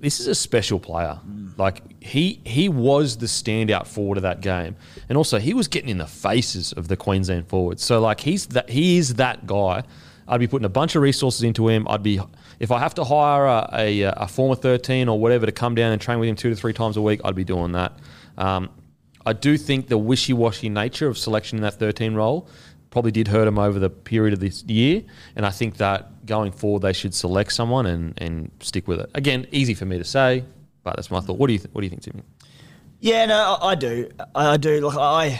this 0.00 0.20
is 0.20 0.26
a 0.26 0.34
special 0.34 0.78
player. 0.80 1.18
Like 1.56 1.82
he 2.02 2.40
he 2.44 2.68
was 2.68 3.16
the 3.16 3.26
standout 3.26 3.86
forward 3.86 4.16
of 4.18 4.22
that 4.22 4.40
game, 4.40 4.76
and 5.08 5.16
also 5.16 5.38
he 5.38 5.54
was 5.54 5.68
getting 5.68 5.88
in 5.88 5.98
the 5.98 6.06
faces 6.06 6.72
of 6.72 6.88
the 6.88 6.96
Queensland 6.96 7.48
forwards. 7.48 7.82
So 7.82 8.00
like 8.00 8.20
he's 8.20 8.46
that 8.48 8.68
he 8.70 8.98
is 8.98 9.14
that 9.14 9.46
guy. 9.46 9.82
I'd 10.30 10.40
be 10.40 10.46
putting 10.46 10.66
a 10.66 10.68
bunch 10.68 10.94
of 10.94 11.00
resources 11.02 11.42
into 11.42 11.68
him. 11.68 11.86
I'd 11.88 12.02
be 12.02 12.20
if 12.60 12.70
I 12.70 12.78
have 12.80 12.94
to 12.94 13.04
hire 13.04 13.46
a, 13.46 13.68
a, 13.72 14.02
a 14.02 14.28
former 14.28 14.56
thirteen 14.56 15.08
or 15.08 15.18
whatever 15.18 15.46
to 15.46 15.52
come 15.52 15.74
down 15.74 15.92
and 15.92 16.00
train 16.00 16.18
with 16.18 16.28
him 16.28 16.36
two 16.36 16.50
to 16.50 16.56
three 16.56 16.72
times 16.72 16.96
a 16.96 17.02
week. 17.02 17.20
I'd 17.24 17.34
be 17.36 17.44
doing 17.44 17.72
that. 17.72 17.98
Um, 18.36 18.68
I 19.28 19.32
do 19.34 19.58
think 19.58 19.88
the 19.88 19.98
wishy 19.98 20.32
washy 20.32 20.68
nature 20.68 21.06
of 21.06 21.16
selection 21.18 21.58
in 21.58 21.62
that 21.62 21.74
thirteen 21.74 22.14
role 22.14 22.48
probably 22.90 23.10
did 23.10 23.28
hurt 23.28 23.46
him 23.46 23.58
over 23.58 23.78
the 23.78 23.90
period 23.90 24.32
of 24.32 24.40
this 24.40 24.64
year. 24.64 25.02
And 25.36 25.44
I 25.44 25.50
think 25.50 25.76
that 25.76 26.24
going 26.24 26.52
forward, 26.52 26.80
they 26.82 26.94
should 26.94 27.14
select 27.14 27.52
someone 27.52 27.84
and, 27.84 28.14
and 28.16 28.50
stick 28.60 28.88
with 28.88 29.00
it. 29.00 29.10
Again, 29.14 29.46
easy 29.52 29.74
for 29.74 29.84
me 29.84 29.98
to 29.98 30.04
say, 30.04 30.42
but 30.84 30.96
that's 30.96 31.10
my 31.10 31.20
thought. 31.20 31.38
What 31.38 31.48
do 31.48 31.52
you 31.52 31.58
th- 31.58 31.70
What 31.72 31.82
do 31.82 31.84
you 31.84 31.90
think, 31.90 32.02
Timmy? 32.02 32.22
Yeah, 33.00 33.26
no, 33.26 33.58
I, 33.60 33.74
do. 33.74 34.08
I, 34.34 34.54
I 34.54 34.56
do. 34.56 34.80
Look, 34.80 34.96
I 34.96 35.38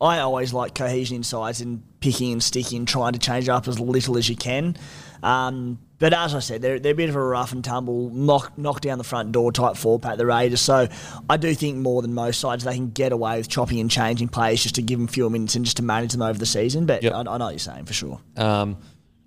I 0.00 0.20
always 0.20 0.52
like 0.52 0.74
cohesion 0.74 1.16
in 1.16 1.22
sides 1.24 1.60
and 1.60 1.82
picking 2.00 2.32
and 2.32 2.42
sticking, 2.42 2.86
trying 2.86 3.14
to 3.14 3.18
change 3.18 3.48
up 3.48 3.66
as 3.66 3.80
little 3.80 4.16
as 4.16 4.28
you 4.28 4.36
can. 4.36 4.76
Um, 5.22 5.78
but 5.98 6.12
as 6.12 6.34
I 6.34 6.40
said, 6.40 6.60
they're, 6.62 6.78
they're 6.78 6.92
a 6.92 6.96
bit 6.96 7.08
of 7.08 7.16
a 7.16 7.22
rough 7.22 7.52
and 7.52 7.62
tumble, 7.64 8.10
knock 8.10 8.58
knock 8.58 8.80
down 8.80 8.98
the 8.98 9.04
front 9.04 9.32
door 9.32 9.52
type 9.52 9.76
four 9.76 9.98
pack, 9.98 10.16
the 10.18 10.26
Raiders. 10.26 10.60
So 10.60 10.88
I 11.30 11.36
do 11.36 11.54
think 11.54 11.76
more 11.78 12.02
than 12.02 12.14
most 12.14 12.40
sides, 12.40 12.64
they 12.64 12.74
can 12.74 12.90
get 12.90 13.12
away 13.12 13.38
with 13.38 13.48
chopping 13.48 13.80
and 13.80 13.90
changing 13.90 14.28
players 14.28 14.62
just 14.62 14.74
to 14.74 14.82
give 14.82 14.98
them 14.98 15.06
fewer 15.08 15.30
minutes 15.30 15.54
and 15.54 15.64
just 15.64 15.76
to 15.78 15.82
manage 15.82 16.12
them 16.12 16.22
over 16.22 16.38
the 16.38 16.46
season. 16.46 16.86
But 16.86 17.02
Yep. 17.02 17.12
I, 17.12 17.18
I 17.20 17.22
know 17.22 17.30
what 17.44 17.50
you're 17.50 17.58
saying 17.58 17.84
for 17.84 17.92
sure. 17.92 18.20
Um, 18.36 18.76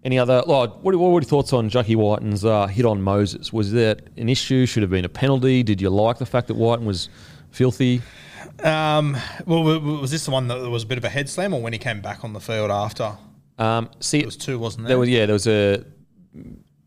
any 0.03 0.19
other? 0.19 0.43
Well, 0.47 0.67
what, 0.81 0.95
what 0.95 1.11
were 1.11 1.11
your 1.19 1.21
thoughts 1.23 1.51
on 1.53 1.69
Jackie 1.69 1.95
Wighton's 1.95 2.45
uh, 2.45 2.67
hit 2.67 2.85
on 2.85 3.01
Moses? 3.01 3.51
Was 3.51 3.71
that 3.71 4.03
an 4.17 4.29
issue? 4.29 4.65
Should 4.65 4.83
have 4.83 4.89
been 4.91 5.03
a 5.05 5.09
penalty? 5.09 5.63
Did 5.63 5.81
you 5.81 5.89
like 5.89 6.17
the 6.17 6.25
fact 6.25 6.47
that 6.47 6.55
Wighton 6.55 6.85
was 6.85 7.09
filthy? 7.51 8.01
Um, 8.63 9.13
well, 9.45 9.59
w- 9.59 9.79
w- 9.79 9.99
was 9.99 10.11
this 10.11 10.25
the 10.25 10.31
one 10.31 10.47
that 10.47 10.69
was 10.69 10.83
a 10.83 10.85
bit 10.85 10.97
of 10.97 11.03
a 11.03 11.09
head 11.09 11.29
slam, 11.29 11.53
or 11.53 11.61
when 11.61 11.73
he 11.73 11.79
came 11.79 12.01
back 12.01 12.23
on 12.23 12.33
the 12.33 12.39
field 12.39 12.71
after? 12.71 13.17
Um, 13.57 13.89
see, 13.99 14.19
It 14.19 14.25
was 14.25 14.37
two, 14.37 14.59
wasn't 14.59 14.83
there? 14.83 14.89
there 14.89 14.99
was 14.99 15.09
yeah, 15.09 15.25
there 15.25 15.33
was 15.33 15.47
a 15.47 15.83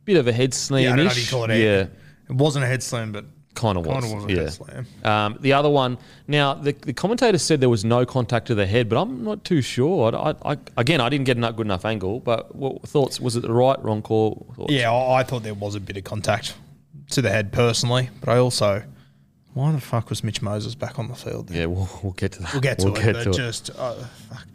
bit 0.05 0.17
of 0.17 0.27
a 0.29 0.33
head 0.33 0.55
slam. 0.55 0.83
yeah, 0.85 0.93
I 0.93 0.97
don't 0.97 1.07
know 1.07 1.11
if 1.13 1.19
you 1.25 1.31
call 1.31 1.45
it. 1.45 1.51
a- 1.51 1.59
Yeah, 1.59 1.87
it 2.29 2.35
wasn't 2.37 2.65
a 2.65 2.69
head 2.69 2.83
slam, 2.83 3.13
but 3.13 3.25
kind 3.55 3.77
of 3.77 3.85
was. 3.85 3.95
kind 3.95 4.05
of 4.05 4.13
was 4.13 4.25
a 4.33 4.35
yeah. 4.35 4.41
head 4.43 4.53
slam. 4.53 4.87
Um, 5.05 5.37
the 5.41 5.53
other 5.53 5.69
one. 5.69 5.99
Now, 6.29 6.55
the, 6.55 6.73
the 6.73 6.93
commentator 6.93 7.37
said 7.39 7.61
there 7.61 7.69
was 7.69 7.85
no 7.85 8.07
contact 8.07 8.47
to 8.47 8.55
the 8.55 8.67
head, 8.67 8.89
but 8.89 9.01
I'm 9.01 9.25
not 9.25 9.45
too 9.45 9.61
sure. 9.61 10.15
I, 10.15 10.31
I, 10.31 10.53
I, 10.53 10.57
again, 10.77 11.01
I 11.01 11.09
didn't 11.09 11.25
get 11.27 11.37
a 11.37 11.53
good 11.53 11.67
enough 11.67 11.85
angle. 11.85 12.21
But 12.21 12.55
what 12.55 12.83
thoughts? 12.83 13.21
Was 13.21 13.37
it 13.37 13.41
the 13.41 13.53
right, 13.53 13.83
wrong 13.83 14.03
call? 14.03 14.53
Thoughts? 14.57 14.73
Yeah, 14.73 14.93
I, 14.93 15.21
I 15.21 15.23
thought 15.25 15.43
there 15.43 15.55
was 15.55 15.75
a 15.75 15.81
bit 15.81 15.97
of 15.97 16.05
contact 16.05 16.55
to 17.11 17.21
the 17.23 17.31
head 17.31 17.53
personally, 17.53 18.09
but 18.21 18.29
I 18.29 18.39
also, 18.39 18.85
why 19.53 19.73
the 19.73 19.81
fuck 19.81 20.11
was 20.11 20.23
Mitch 20.23 20.41
Moses 20.43 20.77
back 20.77 20.99
on 21.01 21.09
the 21.09 21.17
field? 21.17 21.49
then? 21.49 21.57
yeah. 21.59 21.67
We'll, 21.67 21.89
we'll 22.05 22.13
get 22.13 22.33
to 22.33 22.43
that. 22.43 22.53
We'll 22.53 22.61
get 22.63 22.79
to 22.79 22.87
We'll 22.87 22.97
it, 22.97 23.03
get 23.03 23.15
but 23.15 23.25
to 23.25 23.31
it. 23.31 23.35
just 23.35 23.71
uh, 23.77 23.95
fuck. 24.29 24.47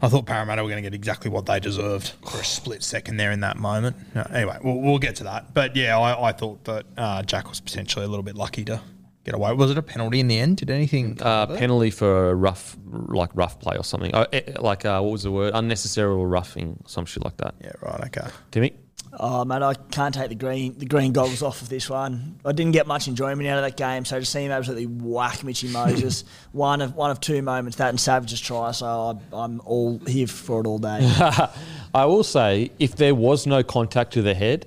I 0.00 0.08
thought 0.08 0.26
Parramatta 0.26 0.62
were 0.62 0.68
going 0.68 0.82
to 0.82 0.88
get 0.88 0.94
exactly 0.94 1.30
what 1.30 1.46
they 1.46 1.58
deserved 1.60 2.12
for 2.24 2.40
a 2.40 2.44
split 2.44 2.82
second 2.82 3.16
there 3.16 3.32
in 3.32 3.40
that 3.40 3.56
moment. 3.56 3.96
Uh, 4.14 4.24
anyway, 4.32 4.58
we'll, 4.62 4.76
we'll 4.80 4.98
get 4.98 5.16
to 5.16 5.24
that. 5.24 5.54
But 5.54 5.74
yeah, 5.74 5.98
I, 5.98 6.28
I 6.28 6.32
thought 6.32 6.64
that 6.64 6.86
uh, 6.96 7.22
Jack 7.22 7.48
was 7.48 7.60
potentially 7.60 8.04
a 8.04 8.08
little 8.08 8.22
bit 8.22 8.36
lucky 8.36 8.64
to 8.66 8.80
get 9.24 9.34
away. 9.34 9.52
Was 9.52 9.70
it 9.70 9.78
a 9.78 9.82
penalty 9.82 10.20
in 10.20 10.28
the 10.28 10.38
end? 10.38 10.58
Did 10.58 10.70
anything? 10.70 11.20
uh, 11.20 11.46
penalty 11.46 11.90
for 11.90 12.30
a 12.30 12.34
rough, 12.34 12.76
like 12.86 13.30
rough 13.34 13.58
play 13.58 13.76
or 13.76 13.84
something. 13.84 14.14
Uh, 14.14 14.26
eh, 14.32 14.52
like 14.60 14.84
uh, 14.84 15.00
what 15.00 15.10
was 15.12 15.24
the 15.24 15.32
word? 15.32 15.52
Unnecessary 15.54 16.14
roughing, 16.14 16.82
some 16.86 17.04
shit 17.04 17.24
like 17.24 17.36
that. 17.38 17.54
Yeah, 17.60 17.72
right. 17.82 18.04
Okay. 18.06 18.28
Timmy, 18.52 18.74
Oh 19.20 19.44
man, 19.44 19.64
I 19.64 19.74
can't 19.74 20.14
take 20.14 20.28
the 20.28 20.36
green 20.36 20.78
the 20.78 20.86
green 20.86 21.12
goggles 21.12 21.42
off 21.42 21.60
of 21.60 21.68
this 21.68 21.90
one. 21.90 22.38
I 22.44 22.52
didn't 22.52 22.72
get 22.72 22.86
much 22.86 23.08
enjoyment 23.08 23.48
out 23.48 23.58
of 23.58 23.64
that 23.64 23.76
game, 23.76 24.04
so 24.04 24.20
to 24.20 24.24
see 24.24 24.44
him 24.44 24.52
absolutely 24.52 24.86
whack 24.86 25.42
Mitchy 25.42 25.68
Moses, 25.72 26.24
one 26.52 26.80
of 26.80 26.94
one 26.94 27.10
of 27.10 27.20
two 27.20 27.42
moments 27.42 27.78
that 27.78 27.88
and 27.88 27.98
Savage's 27.98 28.40
try. 28.40 28.70
So 28.70 28.86
I, 28.86 29.36
I'm 29.36 29.60
all 29.64 29.98
here 30.06 30.28
for 30.28 30.60
it 30.60 30.66
all 30.66 30.78
day. 30.78 31.00
I 31.94 32.04
will 32.04 32.22
say, 32.22 32.70
if 32.78 32.94
there 32.94 33.14
was 33.14 33.46
no 33.46 33.62
contact 33.62 34.12
to 34.12 34.22
the 34.22 34.34
head, 34.34 34.66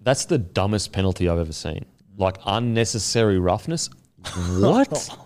that's 0.00 0.24
the 0.24 0.38
dumbest 0.38 0.92
penalty 0.92 1.28
I've 1.28 1.38
ever 1.38 1.52
seen. 1.52 1.84
Like 2.16 2.38
unnecessary 2.46 3.38
roughness. 3.38 3.90
What? 4.58 5.16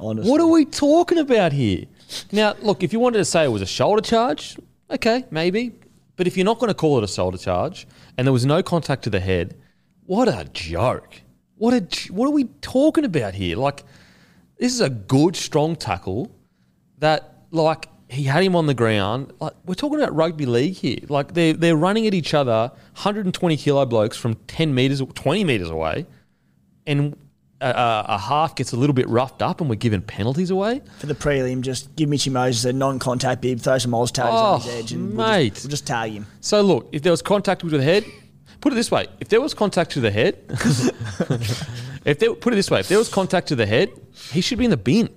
Honestly, 0.00 0.30
what 0.30 0.40
are 0.40 0.46
we 0.46 0.64
talking 0.64 1.18
about 1.18 1.52
here? 1.52 1.84
Now, 2.32 2.54
look, 2.60 2.82
if 2.82 2.92
you 2.92 3.00
wanted 3.00 3.18
to 3.18 3.24
say 3.24 3.44
it 3.44 3.48
was 3.48 3.62
a 3.62 3.66
shoulder 3.66 4.02
charge, 4.02 4.56
okay, 4.90 5.24
maybe. 5.30 5.72
But 6.16 6.26
if 6.26 6.36
you're 6.36 6.44
not 6.44 6.58
going 6.58 6.68
to 6.68 6.74
call 6.74 6.98
it 6.98 7.04
a 7.04 7.08
shoulder 7.08 7.38
charge 7.38 7.86
and 8.16 8.26
there 8.26 8.32
was 8.32 8.46
no 8.46 8.62
contact 8.62 9.04
to 9.04 9.10
the 9.10 9.20
head, 9.20 9.56
what 10.06 10.28
a 10.28 10.48
joke. 10.52 11.22
What 11.56 11.74
a 11.74 12.12
what 12.12 12.26
are 12.26 12.32
we 12.32 12.44
talking 12.60 13.04
about 13.04 13.34
here? 13.34 13.56
Like 13.56 13.84
this 14.58 14.72
is 14.72 14.80
a 14.80 14.90
good 14.90 15.36
strong 15.36 15.76
tackle 15.76 16.30
that 16.98 17.44
like 17.50 17.88
he 18.08 18.24
had 18.24 18.42
him 18.42 18.54
on 18.54 18.66
the 18.66 18.74
ground. 18.74 19.32
Like 19.40 19.54
we're 19.64 19.74
talking 19.74 20.00
about 20.00 20.14
rugby 20.14 20.46
league 20.46 20.74
here. 20.74 20.98
Like 21.08 21.34
they 21.34 21.52
they're 21.52 21.76
running 21.76 22.06
at 22.06 22.14
each 22.14 22.34
other, 22.34 22.70
120 22.94 23.56
kilo 23.56 23.86
blokes 23.86 24.16
from 24.16 24.34
10 24.46 24.74
meters, 24.74 25.00
20 25.00 25.44
meters 25.44 25.70
away, 25.70 26.06
and 26.86 27.16
a, 27.70 28.04
a, 28.14 28.18
half 28.18 28.54
gets 28.56 28.72
a 28.72 28.76
little 28.76 28.94
bit 28.94 29.08
roughed 29.08 29.42
up, 29.42 29.60
and 29.60 29.68
we're 29.70 29.76
giving 29.76 30.02
penalties 30.02 30.50
away. 30.50 30.82
for 30.98 31.06
the 31.06 31.14
prelim, 31.14 31.60
just 31.62 31.94
give 31.96 32.08
Mitchy 32.08 32.30
Moses 32.30 32.64
a 32.64 32.72
non-contact 32.72 33.40
bib, 33.40 33.60
throw 33.60 33.78
some 33.78 33.94
Oz 33.94 34.10
tags 34.12 34.28
on 34.34 34.60
his 34.60 34.68
Oh, 34.68 34.78
edge, 34.78 34.92
and 34.92 35.16
we'll 35.16 35.26
mate. 35.26 35.54
just, 35.54 35.64
we'll 35.64 35.70
just 35.70 35.86
tag 35.86 36.12
him. 36.12 36.26
So 36.40 36.60
look, 36.62 36.88
if 36.92 37.02
there 37.02 37.12
was 37.12 37.22
contact 37.22 37.62
with 37.64 37.72
the 37.72 37.82
head, 37.82 38.04
put 38.60 38.72
it 38.72 38.76
this 38.76 38.90
way: 38.90 39.06
if 39.20 39.28
there 39.28 39.40
was 39.40 39.54
contact 39.54 39.92
to 39.92 40.00
the 40.00 40.10
head, 40.10 40.38
if 42.04 42.18
there, 42.18 42.34
put 42.34 42.52
it 42.52 42.56
this 42.56 42.70
way, 42.70 42.80
if 42.80 42.88
there 42.88 42.98
was 42.98 43.08
contact 43.08 43.48
to 43.48 43.56
the 43.56 43.66
head, 43.66 43.90
he 44.30 44.40
should 44.40 44.58
be 44.58 44.64
in 44.64 44.70
the 44.70 44.76
bin. 44.76 45.08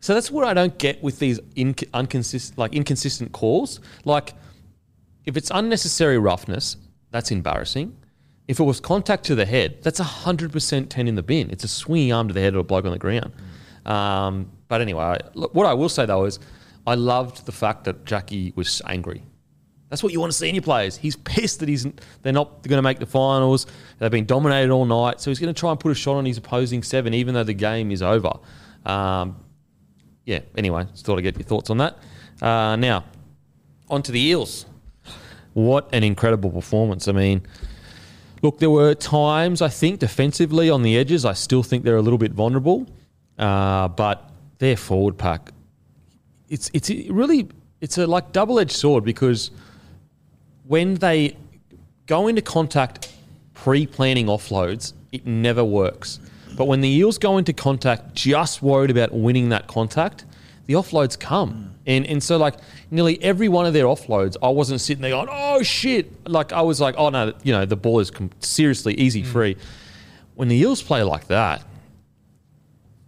So 0.00 0.14
that's 0.14 0.30
what 0.30 0.46
I 0.46 0.54
don't 0.54 0.78
get 0.78 1.02
with 1.02 1.18
these 1.18 1.40
inc- 1.56 1.92
inconsistent, 1.92 2.58
like 2.58 2.74
inconsistent 2.74 3.32
calls. 3.32 3.80
Like, 4.04 4.32
if 5.26 5.36
it's 5.36 5.50
unnecessary 5.52 6.18
roughness, 6.18 6.76
that's 7.10 7.30
embarrassing. 7.30 7.96
If 8.50 8.58
it 8.58 8.64
was 8.64 8.80
contact 8.80 9.22
to 9.26 9.36
the 9.36 9.46
head, 9.46 9.78
that's 9.80 10.00
hundred 10.00 10.50
percent 10.50 10.90
ten 10.90 11.06
in 11.06 11.14
the 11.14 11.22
bin. 11.22 11.50
It's 11.50 11.62
a 11.62 11.68
swinging 11.68 12.12
arm 12.12 12.26
to 12.26 12.34
the 12.34 12.40
head 12.40 12.54
of 12.54 12.58
a 12.58 12.64
bloke 12.64 12.84
on 12.84 12.90
the 12.90 12.98
ground. 12.98 13.30
Um, 13.86 14.50
but 14.66 14.80
anyway, 14.80 15.18
look, 15.34 15.54
what 15.54 15.66
I 15.66 15.74
will 15.74 15.88
say 15.88 16.04
though 16.04 16.24
is, 16.24 16.40
I 16.84 16.96
loved 16.96 17.46
the 17.46 17.52
fact 17.52 17.84
that 17.84 18.04
Jackie 18.04 18.52
was 18.56 18.82
angry. 18.86 19.22
That's 19.88 20.02
what 20.02 20.12
you 20.12 20.18
want 20.18 20.32
to 20.32 20.36
see 20.36 20.48
in 20.48 20.56
your 20.56 20.62
players. 20.62 20.96
He's 20.96 21.14
pissed 21.14 21.60
that 21.60 21.68
he's 21.68 21.86
they're 22.22 22.32
not 22.32 22.64
going 22.64 22.78
to 22.78 22.82
make 22.82 22.98
the 22.98 23.06
finals. 23.06 23.68
They've 24.00 24.10
been 24.10 24.26
dominated 24.26 24.72
all 24.72 24.84
night, 24.84 25.20
so 25.20 25.30
he's 25.30 25.38
going 25.38 25.54
to 25.54 25.58
try 25.58 25.70
and 25.70 25.78
put 25.78 25.92
a 25.92 25.94
shot 25.94 26.16
on 26.16 26.24
his 26.24 26.38
opposing 26.38 26.82
seven, 26.82 27.14
even 27.14 27.34
though 27.34 27.44
the 27.44 27.54
game 27.54 27.92
is 27.92 28.02
over. 28.02 28.32
Um, 28.84 29.36
yeah. 30.26 30.40
Anyway, 30.56 30.86
just 30.90 31.06
thought 31.06 31.18
I'd 31.18 31.22
get 31.22 31.36
your 31.36 31.44
thoughts 31.44 31.70
on 31.70 31.78
that. 31.78 31.98
Uh, 32.42 32.74
now, 32.74 33.04
on 33.88 34.02
to 34.02 34.10
the 34.10 34.20
Eels. 34.20 34.66
What 35.52 35.88
an 35.92 36.02
incredible 36.02 36.50
performance! 36.50 37.06
I 37.06 37.12
mean, 37.12 37.46
look, 38.42 38.58
there 38.58 38.70
were 38.70 38.94
times 38.94 39.62
I 39.62 39.68
think 39.68 40.00
defensively 40.00 40.70
on 40.70 40.82
the 40.82 40.96
edges, 40.96 41.24
I 41.24 41.34
still 41.34 41.62
think 41.62 41.84
they're 41.84 41.96
a 41.96 42.02
little 42.02 42.18
bit 42.18 42.32
vulnerable, 42.32 42.86
uh, 43.38 43.88
but 43.88 44.30
their 44.58 44.76
forward 44.76 45.16
pack, 45.18 45.50
it's 46.48 46.70
it's 46.72 46.90
really 47.10 47.48
it's 47.80 47.98
a 47.98 48.06
like 48.06 48.32
double 48.32 48.58
edged 48.58 48.72
sword 48.72 49.04
because 49.04 49.50
when 50.66 50.94
they 50.96 51.36
go 52.06 52.28
into 52.28 52.42
contact 52.42 53.12
pre-planning 53.54 54.26
offloads, 54.26 54.92
it 55.12 55.26
never 55.26 55.64
works. 55.64 56.20
But 56.56 56.66
when 56.66 56.80
the 56.80 56.88
Eels 56.88 57.18
go 57.18 57.38
into 57.38 57.52
contact 57.52 58.14
just 58.14 58.62
worried 58.62 58.90
about 58.90 59.12
winning 59.12 59.50
that 59.50 59.66
contact, 59.66 60.24
the 60.70 60.76
offloads 60.76 61.18
come. 61.18 61.74
And 61.84 62.06
and 62.06 62.22
so 62.22 62.36
like 62.36 62.54
nearly 62.92 63.20
every 63.24 63.48
one 63.48 63.66
of 63.66 63.72
their 63.72 63.86
offloads, 63.86 64.36
I 64.40 64.50
wasn't 64.50 64.80
sitting 64.80 65.02
there 65.02 65.10
going, 65.10 65.26
"Oh 65.28 65.64
shit!" 65.64 66.28
Like 66.28 66.52
I 66.52 66.62
was 66.62 66.80
like, 66.80 66.94
"Oh 66.96 67.08
no, 67.08 67.32
you 67.42 67.52
know, 67.52 67.66
the 67.66 67.74
ball 67.74 67.98
is 67.98 68.12
com- 68.12 68.30
seriously 68.38 68.94
easy 68.94 69.24
free." 69.24 69.56
When 70.36 70.46
the 70.46 70.54
Eels 70.54 70.80
play 70.80 71.02
like 71.02 71.26
that, 71.26 71.64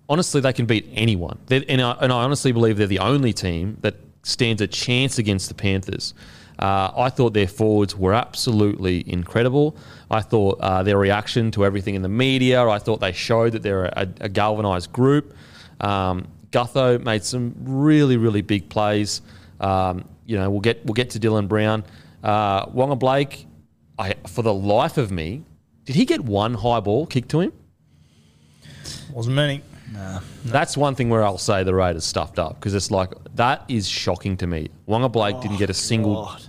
honestly, 0.08 0.40
they 0.40 0.52
can 0.52 0.66
beat 0.66 0.88
anyone. 0.92 1.38
They're, 1.46 1.62
and, 1.68 1.80
I, 1.80 1.92
and 2.00 2.12
I 2.12 2.24
honestly 2.24 2.50
believe 2.50 2.78
they're 2.78 2.88
the 2.88 2.98
only 2.98 3.32
team 3.32 3.78
that 3.82 3.94
stands 4.24 4.60
a 4.60 4.66
chance 4.66 5.18
against 5.18 5.48
the 5.48 5.54
Panthers. 5.54 6.14
Uh, 6.58 6.90
I 6.96 7.10
thought 7.10 7.32
their 7.32 7.46
forwards 7.46 7.96
were 7.96 8.12
absolutely 8.12 9.08
incredible. 9.08 9.76
I 10.10 10.20
thought 10.20 10.58
uh, 10.60 10.82
their 10.82 10.98
reaction 10.98 11.52
to 11.52 11.64
everything 11.64 11.94
in 11.94 12.02
the 12.02 12.08
media, 12.08 12.66
I 12.66 12.80
thought 12.80 12.98
they 12.98 13.12
showed 13.12 13.52
that 13.52 13.62
they're 13.62 13.84
a, 13.84 14.08
a 14.20 14.28
galvanised 14.28 14.92
group. 14.92 15.32
Um, 15.80 16.26
Gutho 16.52 17.02
made 17.02 17.24
some 17.24 17.54
really, 17.58 18.16
really 18.16 18.42
big 18.42 18.68
plays. 18.68 19.20
Um, 19.60 20.04
you 20.26 20.36
know, 20.36 20.50
we'll 20.50 20.60
get 20.60 20.84
we'll 20.84 20.94
get 20.94 21.10
to 21.10 21.20
Dylan 21.20 21.48
Brown. 21.48 21.84
Uh, 22.22 22.66
Waqa 22.66 22.98
Blake, 22.98 23.46
I, 23.98 24.14
for 24.28 24.42
the 24.42 24.54
life 24.54 24.98
of 24.98 25.10
me, 25.10 25.44
did 25.84 25.96
he 25.96 26.04
get 26.04 26.20
one 26.20 26.54
high 26.54 26.80
ball 26.80 27.06
kicked 27.06 27.30
to 27.30 27.40
him? 27.40 27.52
Wasn't 29.12 29.34
many. 29.34 29.62
That's 30.44 30.76
one 30.76 30.94
thing 30.94 31.10
where 31.10 31.22
I'll 31.24 31.38
say 31.38 31.64
the 31.64 31.74
Raiders 31.74 32.04
stuffed 32.04 32.38
up 32.38 32.54
because 32.54 32.74
it's 32.74 32.90
like 32.90 33.12
that 33.34 33.64
is 33.68 33.88
shocking 33.88 34.36
to 34.38 34.46
me. 34.46 34.68
Waqa 34.88 35.10
Blake 35.12 35.40
didn't 35.40 35.58
get 35.58 35.70
a 35.70 35.74
single. 35.74 36.24
God. 36.24 36.42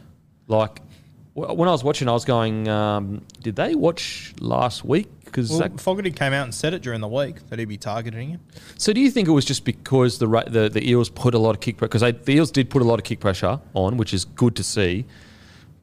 Like 0.47 0.75
w- 0.77 0.92
when 1.33 1.67
I 1.67 1.71
was 1.71 1.83
watching, 1.83 2.07
I 2.07 2.11
was 2.11 2.25
going, 2.25 2.67
um, 2.67 3.21
"Did 3.41 3.55
they 3.55 3.75
watch 3.75 4.33
last 4.39 4.85
week?" 4.85 5.09
Because 5.25 5.51
Well, 5.51 5.67
Fogarty 5.77 6.11
came 6.11 6.31
out 6.31 6.43
and 6.43 6.53
said 6.53 6.75
it 6.75 6.83
during 6.83 7.01
the 7.01 7.07
week 7.07 7.49
that 7.49 7.57
he'd 7.57 7.65
be 7.65 7.77
targeting 7.77 8.29
him. 8.29 8.39
so, 8.77 8.93
do 8.93 9.01
you 9.01 9.09
think 9.09 9.27
it 9.27 9.31
was 9.31 9.45
just 9.45 9.65
because 9.65 10.19
the 10.19 10.27
the, 10.47 10.69
the 10.69 10.87
Eels 10.87 11.09
put 11.09 11.33
a 11.33 11.39
lot 11.39 11.55
of 11.55 11.61
kick 11.61 11.77
pressure? 11.77 11.89
Because 11.89 12.25
the 12.25 12.33
Eels 12.33 12.51
did 12.51 12.69
put 12.69 12.81
a 12.81 12.85
lot 12.85 12.99
of 12.99 13.03
kick 13.03 13.19
pressure 13.19 13.59
on, 13.73 13.97
which 13.97 14.13
is 14.13 14.25
good 14.25 14.55
to 14.57 14.63
see. 14.63 15.05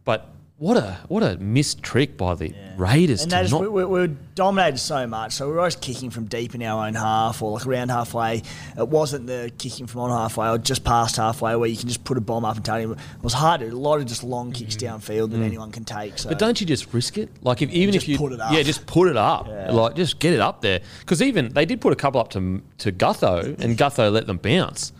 But 0.04 0.28
what 0.60 0.76
a 0.76 0.98
what 1.08 1.22
a 1.22 1.38
missed 1.38 1.82
trick 1.82 2.18
by 2.18 2.34
the 2.34 2.54
Raiders 2.76 3.22
And 3.22 3.30
to 3.30 3.38
just, 3.38 3.50
not 3.50 3.62
we, 3.62 3.68
we, 3.68 3.82
we 3.82 4.00
were 4.00 4.08
dominated 4.34 4.76
so 4.76 5.06
much, 5.06 5.32
so 5.32 5.46
we 5.46 5.54
were 5.54 5.60
always 5.60 5.74
kicking 5.74 6.10
from 6.10 6.26
deep 6.26 6.54
in 6.54 6.62
our 6.62 6.86
own 6.86 6.94
half 6.94 7.40
or 7.40 7.52
like 7.52 7.66
around 7.66 7.88
halfway. 7.88 8.42
It 8.76 8.86
wasn't 8.86 9.26
the 9.26 9.50
kicking 9.56 9.86
from 9.86 10.02
on 10.02 10.10
halfway 10.10 10.50
or 10.50 10.58
just 10.58 10.84
past 10.84 11.16
halfway 11.16 11.56
where 11.56 11.66
you 11.66 11.78
can 11.78 11.88
just 11.88 12.04
put 12.04 12.18
a 12.18 12.20
bomb 12.20 12.44
up 12.44 12.56
and 12.56 12.64
take 12.64 12.86
it. 12.86 12.90
It 12.90 13.22
was 13.22 13.32
harder. 13.32 13.68
A 13.68 13.70
lot 13.70 14.00
of 14.00 14.06
just 14.06 14.22
long 14.22 14.52
kicks 14.52 14.76
downfield 14.76 15.30
that 15.30 15.40
anyone 15.40 15.72
can 15.72 15.84
take. 15.84 16.18
So 16.18 16.28
Mm. 16.28 16.32
But 16.32 16.38
don't 16.38 16.60
you 16.60 16.66
just 16.66 16.92
risk 16.92 17.16
it? 17.16 17.30
Like 17.40 17.62
if 17.62 17.70
even 17.70 17.94
Just 17.94 18.04
if 18.04 18.10
you 18.10 18.18
put 18.18 18.32
it 18.32 18.40
up. 18.40 18.52
yeah, 18.52 18.62
just 18.62 18.84
put 18.84 19.08
it 19.08 19.16
up. 19.16 19.48
Yeah. 19.48 19.72
Like 19.72 19.96
just 19.96 20.18
get 20.18 20.34
it 20.34 20.40
up 20.40 20.60
there. 20.60 20.80
Because 21.00 21.22
even 21.22 21.54
they 21.54 21.64
did 21.64 21.80
put 21.80 21.94
a 21.94 21.96
couple 21.96 22.20
up 22.20 22.28
to 22.32 22.60
to 22.78 22.92
Gutho, 22.92 23.58
and 23.60 23.78
Gutho 23.78 24.12
let 24.12 24.26
them 24.26 24.36
bounce. 24.36 24.92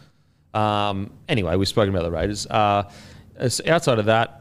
Um, 0.55 1.11
anyway, 1.29 1.57
we've 1.57 1.69
spoken 1.69 1.95
about 1.95 2.05
the 2.05 2.11
Raiders. 2.11 2.47
Uh, 2.47 2.91
outside 3.67 3.99
of 3.99 4.07
that, 4.07 4.40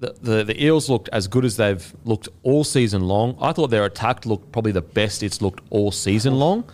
the, 0.00 0.16
the 0.20 0.44
the 0.44 0.64
Eels 0.64 0.88
looked 0.88 1.08
as 1.12 1.28
good 1.28 1.44
as 1.44 1.56
they've 1.56 1.94
looked 2.04 2.28
all 2.42 2.64
season 2.64 3.02
long. 3.02 3.36
I 3.40 3.52
thought 3.52 3.68
their 3.68 3.84
attack 3.84 4.26
looked 4.26 4.50
probably 4.50 4.72
the 4.72 4.80
best 4.80 5.22
it's 5.22 5.40
looked 5.40 5.60
all 5.70 5.92
season 5.92 6.34
long. 6.34 6.64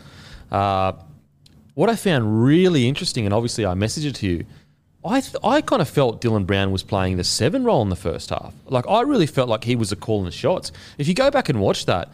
Uh, 0.50 0.92
what 1.74 1.90
I 1.90 1.96
found 1.96 2.44
really 2.44 2.88
interesting, 2.88 3.26
and 3.26 3.34
obviously 3.34 3.66
I 3.66 3.74
messaged 3.74 4.06
it 4.06 4.14
to 4.16 4.26
you, 4.26 4.46
I 5.04 5.20
th- 5.20 5.36
I 5.44 5.60
kind 5.60 5.82
of 5.82 5.88
felt 5.88 6.20
Dylan 6.20 6.46
Brown 6.46 6.70
was 6.70 6.82
playing 6.82 7.16
the 7.16 7.24
seven 7.24 7.64
role 7.64 7.82
in 7.82 7.90
the 7.90 7.96
first 7.96 8.30
half. 8.30 8.54
Like 8.66 8.86
I 8.88 9.02
really 9.02 9.26
felt 9.26 9.48
like 9.48 9.64
he 9.64 9.76
was 9.76 9.92
a 9.92 9.96
calling 9.96 10.24
the 10.24 10.30
shots. 10.30 10.72
If 10.96 11.06
you 11.08 11.14
go 11.14 11.30
back 11.30 11.48
and 11.48 11.60
watch 11.60 11.86
that, 11.86 12.08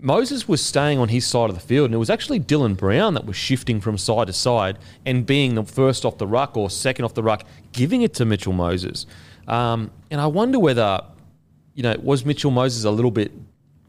Moses 0.00 0.46
was 0.46 0.64
staying 0.64 0.98
on 0.98 1.08
his 1.08 1.26
side 1.26 1.50
of 1.50 1.56
the 1.56 1.62
field, 1.62 1.86
and 1.86 1.94
it 1.94 1.98
was 1.98 2.10
actually 2.10 2.38
Dylan 2.38 2.76
Brown 2.76 3.14
that 3.14 3.26
was 3.26 3.36
shifting 3.36 3.80
from 3.80 3.98
side 3.98 4.28
to 4.28 4.32
side 4.32 4.78
and 5.04 5.26
being 5.26 5.54
the 5.54 5.64
first 5.64 6.04
off 6.04 6.18
the 6.18 6.26
ruck 6.26 6.56
or 6.56 6.70
second 6.70 7.04
off 7.04 7.14
the 7.14 7.22
ruck, 7.22 7.44
giving 7.72 8.02
it 8.02 8.14
to 8.14 8.24
Mitchell 8.24 8.52
Moses. 8.52 9.06
Um, 9.48 9.90
and 10.10 10.20
I 10.20 10.26
wonder 10.26 10.58
whether, 10.58 11.00
you 11.74 11.82
know, 11.82 11.96
was 12.02 12.24
Mitchell 12.24 12.50
Moses 12.50 12.84
a 12.84 12.90
little 12.90 13.10
bit 13.10 13.32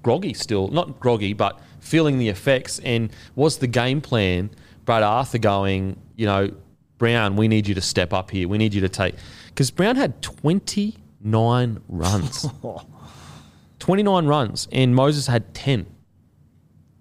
groggy 0.02 0.34
still? 0.34 0.70
Not 0.70 1.00
groggy, 1.00 1.34
but 1.34 1.60
feeling 1.80 2.18
the 2.18 2.30
effects. 2.30 2.80
And 2.80 3.12
was 3.36 3.58
the 3.58 3.68
game 3.68 4.02
plan 4.02 4.50
Brad 4.86 5.04
Arthur 5.04 5.38
going, 5.38 6.00
you 6.16 6.26
know, 6.26 6.52
Brown, 6.98 7.36
we 7.36 7.48
need 7.48 7.68
you 7.68 7.76
to 7.76 7.82
step 7.82 8.14
up 8.14 8.32
here. 8.32 8.48
We 8.48 8.58
need 8.58 8.74
you 8.74 8.82
to 8.82 8.90
take. 8.90 9.16
Because 9.48 9.70
Brown 9.72 9.96
had 9.96 10.22
29 10.22 11.82
runs. 11.88 12.48
29 13.80 14.26
runs, 14.26 14.68
and 14.72 14.94
Moses 14.94 15.28
had 15.28 15.54
10. 15.54 15.86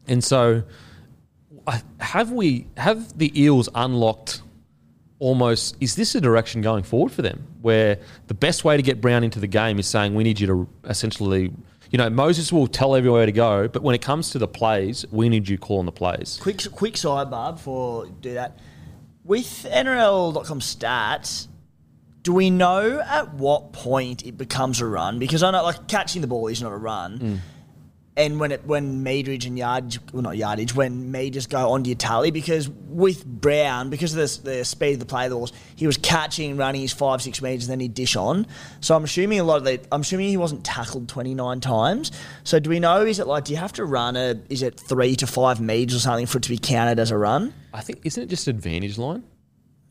And 0.06 0.22
so, 0.22 0.62
have 2.00 2.30
we, 2.30 2.66
have 2.76 3.18
the 3.18 3.40
Eels 3.40 3.68
unlocked 3.74 4.42
almost, 5.18 5.76
is 5.80 5.96
this 5.96 6.14
a 6.14 6.20
direction 6.20 6.60
going 6.60 6.84
forward 6.84 7.12
for 7.12 7.22
them 7.22 7.46
where 7.60 7.98
the 8.28 8.34
best 8.34 8.64
way 8.64 8.76
to 8.76 8.82
get 8.82 9.00
Brown 9.00 9.24
into 9.24 9.40
the 9.40 9.46
game 9.46 9.78
is 9.78 9.86
saying, 9.86 10.14
we 10.14 10.24
need 10.24 10.38
you 10.40 10.46
to 10.46 10.68
essentially, 10.84 11.52
you 11.90 11.98
know, 11.98 12.08
Moses 12.08 12.52
will 12.52 12.66
tell 12.66 12.94
everywhere 12.94 13.26
to 13.26 13.32
go, 13.32 13.68
but 13.68 13.82
when 13.82 13.94
it 13.94 14.02
comes 14.02 14.30
to 14.30 14.38
the 14.38 14.48
plays, 14.48 15.04
we 15.10 15.28
need 15.28 15.48
you 15.48 15.58
calling 15.58 15.86
the 15.86 15.92
plays. 15.92 16.38
quick 16.40 16.62
quick 16.72 16.94
sidebar 16.94 17.54
before 17.54 18.06
do 18.20 18.34
that. 18.34 18.58
With 19.24 19.66
NRL.com 19.70 20.60
stats, 20.60 21.48
do 22.22 22.32
we 22.32 22.50
know 22.50 23.00
at 23.00 23.34
what 23.34 23.72
point 23.72 24.24
it 24.24 24.38
becomes 24.38 24.80
a 24.80 24.86
run? 24.86 25.18
Because 25.18 25.42
I 25.42 25.50
know 25.50 25.62
like 25.62 25.86
catching 25.88 26.22
the 26.22 26.28
ball 26.28 26.48
is 26.48 26.62
not 26.62 26.72
a 26.72 26.76
run. 26.76 27.18
Mm. 27.18 27.38
And 28.18 28.40
when 28.40 28.50
it 28.50 28.66
when 28.66 29.04
Meadridge 29.04 29.46
and 29.46 29.56
Yardage, 29.56 30.00
well 30.12 30.22
not 30.22 30.36
Yardage, 30.36 30.74
when 30.74 31.10
me 31.10 31.30
just 31.30 31.48
go 31.48 31.70
onto 31.70 31.88
your 31.88 31.96
tally, 31.96 32.32
because 32.32 32.68
with 32.68 33.24
Brown, 33.24 33.90
because 33.90 34.14
of 34.14 34.42
the, 34.42 34.50
the 34.50 34.64
speed 34.64 34.94
of 34.94 34.98
the 34.98 35.06
play 35.06 35.26
of 35.26 35.30
the 35.30 35.36
balls, 35.36 35.52
he 35.76 35.86
was 35.86 35.96
catching, 35.96 36.56
running 36.56 36.80
his 36.80 36.92
five, 36.92 37.22
six 37.22 37.40
metres, 37.40 37.66
and 37.66 37.70
then 37.70 37.80
he'd 37.80 37.94
dish 37.94 38.16
on. 38.16 38.46
So 38.80 38.96
I'm 38.96 39.04
assuming 39.04 39.38
a 39.38 39.44
lot 39.44 39.58
of 39.58 39.64
the, 39.64 39.80
I'm 39.92 40.00
assuming 40.00 40.28
he 40.28 40.36
wasn't 40.36 40.64
tackled 40.64 41.08
29 41.08 41.60
times. 41.60 42.10
So 42.42 42.58
do 42.58 42.68
we 42.68 42.80
know, 42.80 43.02
is 43.06 43.20
it 43.20 43.28
like, 43.28 43.44
do 43.44 43.52
you 43.52 43.58
have 43.58 43.72
to 43.74 43.84
run 43.84 44.16
a, 44.16 44.34
is 44.48 44.62
it 44.62 44.80
three 44.80 45.14
to 45.16 45.26
five 45.28 45.60
metres 45.60 45.94
or 45.94 46.00
something 46.00 46.26
for 46.26 46.38
it 46.38 46.42
to 46.42 46.50
be 46.50 46.58
counted 46.58 46.98
as 46.98 47.12
a 47.12 47.16
run? 47.16 47.54
I 47.72 47.82
think, 47.82 48.00
isn't 48.04 48.24
it 48.24 48.26
just 48.26 48.48
advantage 48.48 48.98
line? 48.98 49.22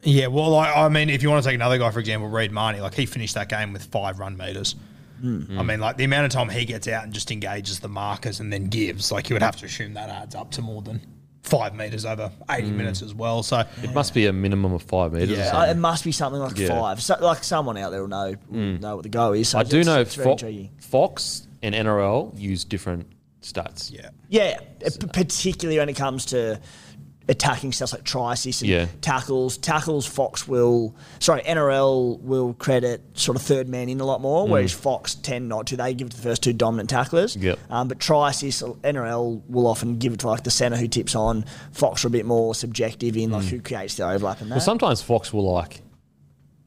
Yeah, 0.04 0.28
well, 0.28 0.56
I, 0.56 0.74
I 0.74 0.90
mean, 0.90 1.10
if 1.10 1.24
you 1.24 1.30
want 1.30 1.44
to 1.44 1.50
take 1.50 1.56
another 1.56 1.78
guy, 1.78 1.90
for 1.92 2.00
example, 2.00 2.30
Reed 2.30 2.52
Mahoney, 2.52 2.82
like 2.82 2.94
he 2.94 3.06
finished 3.06 3.36
that 3.36 3.48
game 3.50 3.72
with 3.72 3.86
five 3.86 4.20
run 4.20 4.38
meters. 4.38 4.76
I 5.24 5.64
mean, 5.64 5.80
like 5.80 5.98
the 5.98 6.04
amount 6.04 6.26
of 6.26 6.32
time 6.32 6.50
he 6.50 6.66
gets 6.66 6.88
out 6.88 7.04
and 7.04 7.14
just 7.14 7.32
engages 7.32 7.80
the 7.80 7.88
markers 7.90 8.40
and 8.40 8.52
then 8.54 8.66
gives, 8.66 9.12
like 9.12 9.30
you 9.30 9.34
would 9.36 9.42
have 9.42 9.56
to 9.58 9.66
assume 9.66 9.94
that 9.96 10.10
adds 10.10 10.36
up 10.36 10.52
to 10.52 10.62
more 10.62 10.82
than 10.82 11.02
five 11.44 11.74
meters 11.76 12.04
over 12.06 12.30
80 12.50 12.72
minutes 12.72 13.02
as 13.02 13.14
well. 13.14 13.42
So, 13.42 13.64
It 13.82 13.94
must 13.94 14.14
be 14.14 14.26
a 14.26 14.34
minimum 14.34 14.74
of 14.74 14.82
five 14.84 15.14
metres 15.14 15.30
Yeah. 15.38 15.46
Uh, 15.48 15.52
something. 15.52 15.70
it 15.72 15.78
must 15.80 16.04
be 16.04 16.12
something 16.12 16.42
like 16.42 16.58
Yeah. 16.58 16.68
five. 16.80 17.02
So, 17.02 17.16
like 17.22 17.44
someone 17.44 17.78
out 17.78 17.92
there 17.92 18.02
will 18.02 18.10
know 18.10 18.36
will 18.50 18.60
know 18.80 18.96
what 18.98 19.04
the 19.04 19.10
go 19.10 19.32
is. 19.34 19.50
So 19.50 19.60
I 19.60 19.64
do 19.64 19.80
it's- 19.80 19.86
know 19.86 20.02
it's 20.02 20.16
very 20.16 20.26
Fo- 20.26 20.32
intriguing. 20.34 20.70
Fox 20.80 21.48
and 21.64 21.74
NRL 21.74 22.34
use 22.38 22.64
different 22.66 23.08
stats. 23.42 23.92
yeah. 23.92 24.10
Yeah, 24.30 24.60
p- 24.82 25.08
particularly 25.14 25.80
when 25.80 25.88
it 25.90 25.96
comes 25.96 26.26
to 26.28 26.60
attacking 27.30 27.74
stuff 27.74 27.92
like 27.92 28.04
try 28.06 28.34
assists 28.34 28.62
and 28.62 28.70
Yeah. 28.72 28.88
tackles. 29.02 29.58
Tackles, 29.58 30.06
Fox 30.06 30.48
will, 30.48 30.96
sorry, 31.20 31.42
NRL 31.44 32.18
will 32.22 32.54
credit 32.54 33.02
sort 33.16 33.36
of 33.36 33.42
third 33.42 33.68
man 33.68 33.90
in 33.90 34.00
a 34.00 34.06
lot 34.06 34.22
more, 34.22 34.48
whereas 34.48 34.72
Fox 34.72 35.14
tend 35.16 35.50
not 35.50 35.68
to. 35.68 35.76
They 35.78 35.94
give 35.94 36.08
it 36.08 36.12
to 36.12 36.16
the 36.18 36.24
first 36.24 36.42
two 36.42 36.54
dominant 36.54 36.90
tacklers. 36.90 37.36
Mm. 37.36 37.44
Yep. 37.44 37.60
Um, 37.70 37.88
but 37.90 38.00
try 38.00 38.30
assists, 38.30 38.62
NRL 38.64 39.42
will 39.50 39.68
often 39.68 39.98
give 39.98 40.14
it 40.14 40.20
to 40.22 40.28
like 40.28 40.44
the 40.44 40.52
centre 40.52 40.78
who 40.78 40.88
tips 40.88 41.16
on. 41.16 41.44
Fox 41.74 42.06
are 42.06 42.08
a 42.08 42.12
bit 42.12 42.26
more 42.26 42.56
subjective 42.56 43.18
in 43.18 43.32
like 43.32 43.46
who 43.46 43.60
creates 43.62 43.96
the 43.96 44.08
overlap 44.10 44.40
and 44.40 44.50
that. 44.50 44.56
Mm. 44.56 44.58
Well, 44.58 44.66
sometimes 44.66 45.02
Fox 45.02 45.34
will 45.34 45.52
like, 45.52 45.82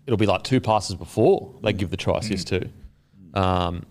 it'll 0.07 0.19
be 0.19 0.27
like 0.27 0.43
two 0.43 0.61
passes 0.61 0.95
before 0.97 1.55
they 1.63 1.73
give 1.73 1.91
the 1.91 1.97
try 1.97 2.19
assist 2.19 2.49
too. 2.49 2.69
Um, 3.35 3.87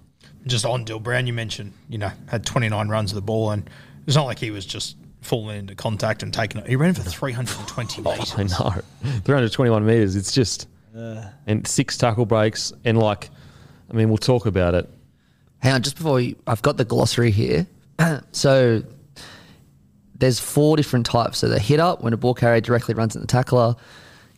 Just 0.45 0.65
on 0.65 0.83
Dill 0.85 0.99
Brown, 0.99 1.27
you 1.27 1.33
mentioned, 1.33 1.73
you 1.89 1.97
know, 1.97 2.11
had 2.27 2.45
29 2.45 2.87
runs 2.89 3.11
of 3.11 3.15
the 3.15 3.21
ball, 3.21 3.51
and 3.51 3.69
it's 4.05 4.15
not 4.15 4.25
like 4.25 4.39
he 4.39 4.51
was 4.51 4.65
just 4.65 4.95
falling 5.21 5.59
into 5.59 5.75
contact 5.75 6.23
and 6.23 6.33
taking 6.33 6.61
it. 6.61 6.67
He 6.67 6.75
ran 6.75 6.93
for 6.93 7.01
320 7.01 8.01
metres. 8.01 8.33
I 8.37 8.43
know, 8.43 8.81
321 9.23 9.85
meters. 9.85 10.15
It's 10.15 10.31
just, 10.31 10.67
and 10.93 11.67
six 11.67 11.97
tackle 11.97 12.25
breaks, 12.25 12.73
and 12.85 12.97
like, 12.97 13.29
I 13.89 13.93
mean, 13.93 14.09
we'll 14.09 14.17
talk 14.17 14.45
about 14.45 14.75
it. 14.75 14.89
Hang 15.59 15.73
on, 15.73 15.81
just 15.81 15.97
before 15.97 16.13
we, 16.13 16.35
I've 16.47 16.61
got 16.61 16.77
the 16.77 16.85
glossary 16.85 17.31
here. 17.31 17.67
so 18.31 18.81
there's 20.15 20.39
four 20.39 20.77
different 20.77 21.05
types. 21.05 21.39
So 21.39 21.49
the 21.49 21.59
hit 21.59 21.79
up 21.79 22.01
when 22.01 22.13
a 22.13 22.17
ball 22.17 22.33
carrier 22.33 22.61
directly 22.61 22.93
runs 22.93 23.15
at 23.15 23.21
the 23.21 23.27
tackler, 23.27 23.75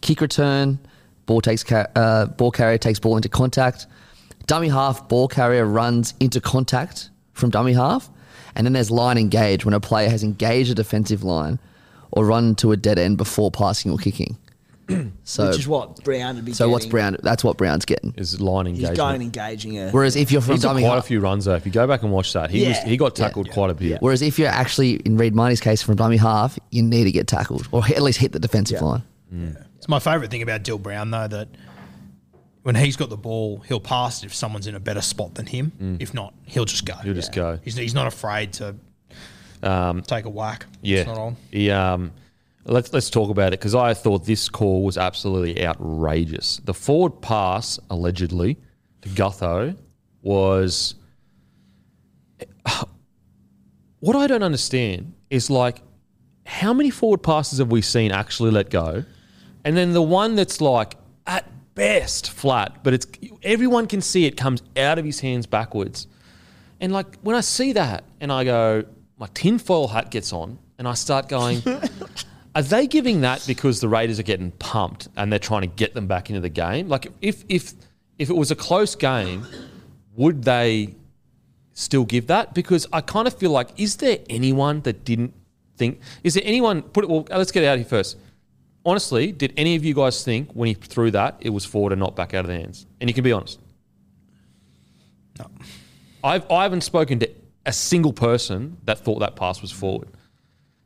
kick 0.01 0.21
return, 0.21 0.79
ball 1.25 1.41
takes 1.41 1.63
ca- 1.63 1.87
uh, 1.95 2.25
ball 2.27 2.51
carrier 2.51 2.77
takes 2.77 2.99
ball 2.99 3.15
into 3.15 3.29
contact, 3.29 3.87
dummy 4.47 4.69
half, 4.69 5.07
ball 5.07 5.27
carrier 5.27 5.65
runs 5.65 6.13
into 6.19 6.41
contact 6.41 7.09
from 7.33 7.49
dummy 7.49 7.73
half, 7.73 8.09
and 8.55 8.65
then 8.65 8.73
there's 8.73 8.91
line 8.91 9.17
engage 9.17 9.65
when 9.65 9.73
a 9.73 9.79
player 9.79 10.09
has 10.09 10.23
engaged 10.23 10.71
a 10.71 10.75
defensive 10.75 11.23
line 11.23 11.59
or 12.11 12.26
run 12.26 12.55
to 12.55 12.71
a 12.71 12.78
dead 12.78 12.99
end 12.99 13.17
before 13.17 13.51
passing 13.51 13.91
or 13.91 13.97
kicking. 13.97 14.38
so 15.23 15.47
which 15.49 15.59
is 15.59 15.67
what 15.67 16.03
Brown 16.03 16.36
would 16.36 16.43
be 16.45 16.53
so 16.53 16.67
what's. 16.67 16.86
Brown? 16.86 17.15
That's 17.23 17.43
what 17.43 17.55
Brown's 17.57 17.86
getting. 17.86 18.13
Is 18.17 18.41
line 18.41 18.65
He's 18.65 18.89
going 18.89 19.21
engaging 19.21 19.78
a. 19.78 19.89
Whereas 19.91 20.15
if 20.15 20.32
you're 20.32 20.41
from 20.41 20.55
He 20.55 20.61
took 20.61 20.71
dummy 20.71 20.82
quite 20.82 20.97
a 20.97 21.01
few 21.01 21.19
runs 21.21 21.45
though. 21.45 21.55
If 21.55 21.65
you 21.65 21.71
go 21.71 21.88
back 21.88 22.03
and 22.03 22.11
watch 22.11 22.34
that, 22.34 22.49
he 22.49 22.67
was 22.67 22.78
he 22.80 22.97
got 22.97 23.17
Yeah. 23.17 23.28
tackled 23.28 23.51
quite 23.51 23.69
a 23.69 23.73
bit. 23.73 24.01
Whereas 24.01 24.21
if 24.21 24.38
you're 24.38 24.49
actually 24.49 24.93
in 24.95 25.17
Reed 25.17 25.34
Mahoney's 25.36 25.61
case 25.61 25.82
from 25.82 25.95
dummy 25.95 26.17
half, 26.17 26.59
you 26.71 26.84
need 26.84 27.05
to 27.05 27.11
get 27.11 27.28
tackled 27.28 27.67
or 27.71 27.84
at 27.86 28.01
least 28.01 28.19
hit 28.19 28.34
the 28.34 28.39
defensive 28.39 28.82
Yeah. 28.82 28.86
line. 28.88 29.03
It's 29.78 29.88
my 29.88 29.99
favourite 29.99 30.30
thing 30.30 30.41
about 30.41 30.63
Dill 30.63 30.78
Brown, 30.78 31.09
though, 31.11 31.28
that 31.28 31.47
when 32.64 32.76
he's 32.76 32.95
got 32.95 33.09
the 33.09 33.18
ball, 33.18 33.59
he'll 33.68 33.80
pass 33.80 34.24
it 34.24 34.28
if 34.28 34.36
someone's 34.36 34.68
in 34.68 34.76
a 34.76 34.80
better 34.80 35.01
spot 35.01 35.36
than 35.36 35.47
him. 35.47 35.97
If 35.99 36.14
not, 36.14 36.34
he'll 36.45 36.66
just 36.66 36.86
go. 36.86 36.93
Mm. 36.93 37.03
He'll 37.03 37.14
just 37.14 37.34
go. 37.34 37.59
He's, 37.64 37.76
he's 37.76 37.93
not 37.93 38.07
afraid 38.07 38.53
to 38.53 38.76
take 40.07 40.26
a 40.26 40.30
whack. 40.30 40.66
Yeah, 40.82 40.99
It's 40.99 41.07
not 41.07 41.18
on. 41.18 41.38
He, 41.51 41.72
um, 41.72 42.12
let's 42.66 42.93
let's 42.93 43.09
talk 43.09 43.30
about 43.30 43.53
it 43.53 43.59
because 43.59 43.76
I 43.76 43.93
thought 43.93 44.26
this 44.26 44.49
call 44.49 44.84
was 44.84 44.97
absolutely 44.97 45.66
outrageous. 45.66 46.57
The 46.64 46.74
forward 46.74 47.22
pass 47.22 47.80
allegedly 47.89 48.57
to 49.01 49.09
Gutho 49.09 49.76
was 50.22 50.95
what 53.99 54.16
I 54.16 54.28
don't 54.28 54.43
understand 54.43 55.14
is 55.30 55.49
like 55.49 55.82
how 56.45 56.74
many 56.74 56.89
forward 56.89 57.24
passes 57.24 57.59
have 57.59 57.72
we 57.72 57.82
seen 57.82 58.12
actually 58.12 58.51
let 58.51 58.70
go, 58.70 59.03
and 59.64 59.76
then 59.78 59.93
the 59.93 60.01
one 60.01 60.36
that's 60.36 60.62
like 60.62 60.95
at 61.26 61.47
best 61.76 62.32
flat, 62.32 62.84
but 62.84 62.93
it's 62.93 63.07
everyone 63.43 63.88
can 63.88 64.01
see 64.01 64.26
it 64.26 64.38
comes 64.38 64.61
out 64.78 64.99
of 64.99 65.05
his 65.05 65.19
hands 65.19 65.45
backwards, 65.45 66.07
and 66.80 66.91
like 66.91 67.17
when 67.22 67.36
I 67.36 67.41
see 67.41 67.74
that 67.74 68.03
and 68.19 68.32
I 68.32 68.43
go, 68.43 68.84
my 69.17 69.28
tinfoil 69.34 69.88
hat 69.88 70.11
gets 70.11 70.34
on, 70.34 70.59
and 70.78 70.88
I 70.88 70.93
start 70.93 71.30
going. 71.30 71.61
Are 72.53 72.61
they 72.61 72.86
giving 72.86 73.22
that 73.22 73.45
because 73.47 73.80
the 73.80 73.88
Raiders 73.88 74.19
are 74.19 74.24
getting 74.24 74.51
pumped 74.51 75.07
and 75.15 75.32
they're 75.32 75.39
trying 75.39 75.61
to 75.61 75.67
get 75.67 75.93
them 75.93 76.05
back 76.07 76.30
into 76.30 76.41
the 76.41 76.49
game? 76.49 76.89
Like 76.89 77.07
if 77.22 77.45
if 77.47 77.74
if 78.19 78.30
it 78.30 78.36
was 78.36 78.51
a 78.51 78.55
close 78.55 78.93
game, 78.93 79.47
would 80.15 80.43
they 80.43 80.95
still 81.74 82.03
give 82.03 82.28
that? 82.28 82.53
Because 82.53 82.88
I 82.91 82.99
kind 82.99 83.26
of 83.26 83.34
feel 83.34 83.51
like 83.51 83.69
is 83.80 83.95
there 83.97 84.19
anyone 84.30 84.82
that 84.82 85.05
didn't 85.05 85.34
think 85.78 85.99
is 86.24 86.34
there 86.34 86.43
anyone 86.45 86.82
put 86.82 87.03
it 87.03 87.09
well 87.09 87.26
let's 87.32 87.51
get 87.51 87.63
it 87.63 87.67
out 87.67 87.78
here 87.78 87.86
first. 87.86 88.17
Honestly, 88.84 89.32
did 89.32 89.53
any 89.57 89.75
of 89.75 89.86
you 89.86 89.93
guys 89.93 90.23
think 90.23 90.51
when 90.53 90.67
he 90.67 90.73
threw 90.73 91.11
that 91.11 91.38
it 91.39 91.49
was 91.49 91.65
forward 91.65 91.93
and 91.93 91.99
not 91.99 92.15
back 92.15 92.34
out 92.34 92.45
of 92.45 92.47
the 92.47 92.57
hands? 92.57 92.88
And 92.99 93.09
you 93.09 93.13
can 93.13 93.23
be 93.23 93.32
honest. 93.32 93.59
No. 95.38 95.47
I've 96.23 96.49
I 96.49 96.63
haven't 96.63 96.82
spoken 96.82 97.19
to 97.19 97.29
a 97.65 97.73
single 97.73 98.13
person 98.13 98.77
that 98.86 98.99
thought 98.99 99.19
that 99.19 99.36
pass 99.36 99.61
was 99.61 99.71
forward. 99.71 100.09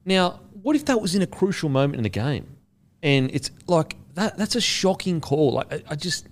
Now, 0.04 0.42
what 0.62 0.76
if 0.76 0.86
that 0.86 1.02
was 1.02 1.16
in 1.16 1.22
a 1.22 1.28
crucial 1.28 1.70
moment 1.70 1.98
in 1.98 2.04
the 2.04 2.10
game? 2.10 2.48
And 3.02 3.32
it's 3.32 3.52
like 3.68 3.96
that 4.16 4.38
that's 4.38 4.56
a 4.56 4.62
shocking 4.62 5.22
call. 5.22 5.54
Like 5.54 5.74
I, 5.74 5.84
I 5.92 5.96
just 5.96 6.28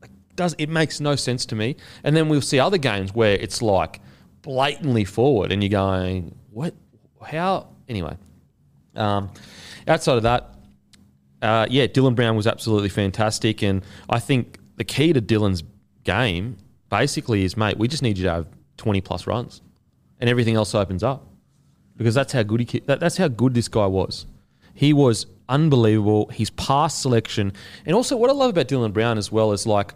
like, 0.00 0.10
does 0.34 0.54
it 0.58 0.68
makes 0.68 1.00
no 1.00 1.16
sense 1.16 1.46
to 1.46 1.54
me. 1.54 1.76
And 2.02 2.16
then 2.16 2.28
we'll 2.28 2.40
see 2.40 2.58
other 2.58 2.78
games 2.78 3.14
where 3.14 3.34
it's 3.34 3.62
like 3.62 4.00
blatantly 4.42 5.04
forward 5.04 5.52
and 5.52 5.62
you're 5.62 5.70
going, 5.70 6.34
What 6.50 6.74
how 7.22 7.68
anyway. 7.88 8.16
Um, 8.94 9.30
outside 9.88 10.16
of 10.16 10.22
that, 10.22 10.53
uh, 11.44 11.66
yeah, 11.68 11.86
Dylan 11.86 12.14
Brown 12.14 12.36
was 12.36 12.46
absolutely 12.46 12.88
fantastic, 12.88 13.62
and 13.62 13.84
I 14.08 14.18
think 14.18 14.58
the 14.76 14.84
key 14.84 15.12
to 15.12 15.20
Dylan's 15.20 15.62
game 16.02 16.56
basically 16.88 17.44
is, 17.44 17.54
mate, 17.54 17.76
we 17.76 17.86
just 17.86 18.02
need 18.02 18.16
you 18.16 18.24
to 18.24 18.32
have 18.32 18.46
twenty 18.78 19.02
plus 19.02 19.26
runs, 19.26 19.60
and 20.20 20.30
everything 20.30 20.54
else 20.56 20.74
opens 20.74 21.02
up 21.02 21.26
because 21.98 22.14
that's 22.14 22.32
how 22.32 22.42
good 22.42 22.60
he 22.70 22.80
that, 22.80 22.98
that's 22.98 23.18
how 23.18 23.28
good 23.28 23.52
this 23.52 23.68
guy 23.68 23.84
was. 23.84 24.24
He 24.72 24.94
was 24.94 25.26
unbelievable. 25.46 26.28
His 26.28 26.48
pass 26.48 26.94
selection, 26.94 27.52
and 27.84 27.94
also 27.94 28.16
what 28.16 28.30
I 28.30 28.32
love 28.32 28.50
about 28.50 28.68
Dylan 28.68 28.94
Brown 28.94 29.18
as 29.18 29.30
well 29.30 29.52
is 29.52 29.66
like 29.66 29.92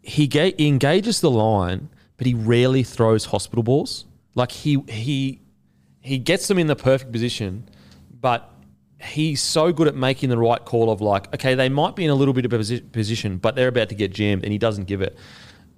he, 0.00 0.26
ga- 0.26 0.54
he 0.56 0.68
engages 0.68 1.20
the 1.20 1.30
line, 1.30 1.90
but 2.16 2.26
he 2.26 2.32
rarely 2.32 2.82
throws 2.82 3.26
hospital 3.26 3.62
balls. 3.62 4.06
Like 4.34 4.52
he 4.52 4.82
he 4.88 5.42
he 6.00 6.16
gets 6.16 6.48
them 6.48 6.58
in 6.58 6.66
the 6.66 6.76
perfect 6.76 7.12
position, 7.12 7.68
but 8.22 8.53
he's 9.00 9.42
so 9.42 9.72
good 9.72 9.88
at 9.88 9.94
making 9.94 10.30
the 10.30 10.38
right 10.38 10.64
call 10.64 10.90
of 10.90 11.00
like, 11.00 11.32
okay, 11.34 11.54
they 11.54 11.68
might 11.68 11.96
be 11.96 12.04
in 12.04 12.10
a 12.10 12.14
little 12.14 12.34
bit 12.34 12.44
of 12.44 12.52
a 12.52 12.58
posi- 12.58 12.92
position, 12.92 13.38
but 13.38 13.54
they're 13.54 13.68
about 13.68 13.88
to 13.90 13.94
get 13.94 14.12
jammed, 14.12 14.44
and 14.44 14.52
he 14.52 14.58
doesn't 14.58 14.84
give 14.84 15.02
it. 15.02 15.16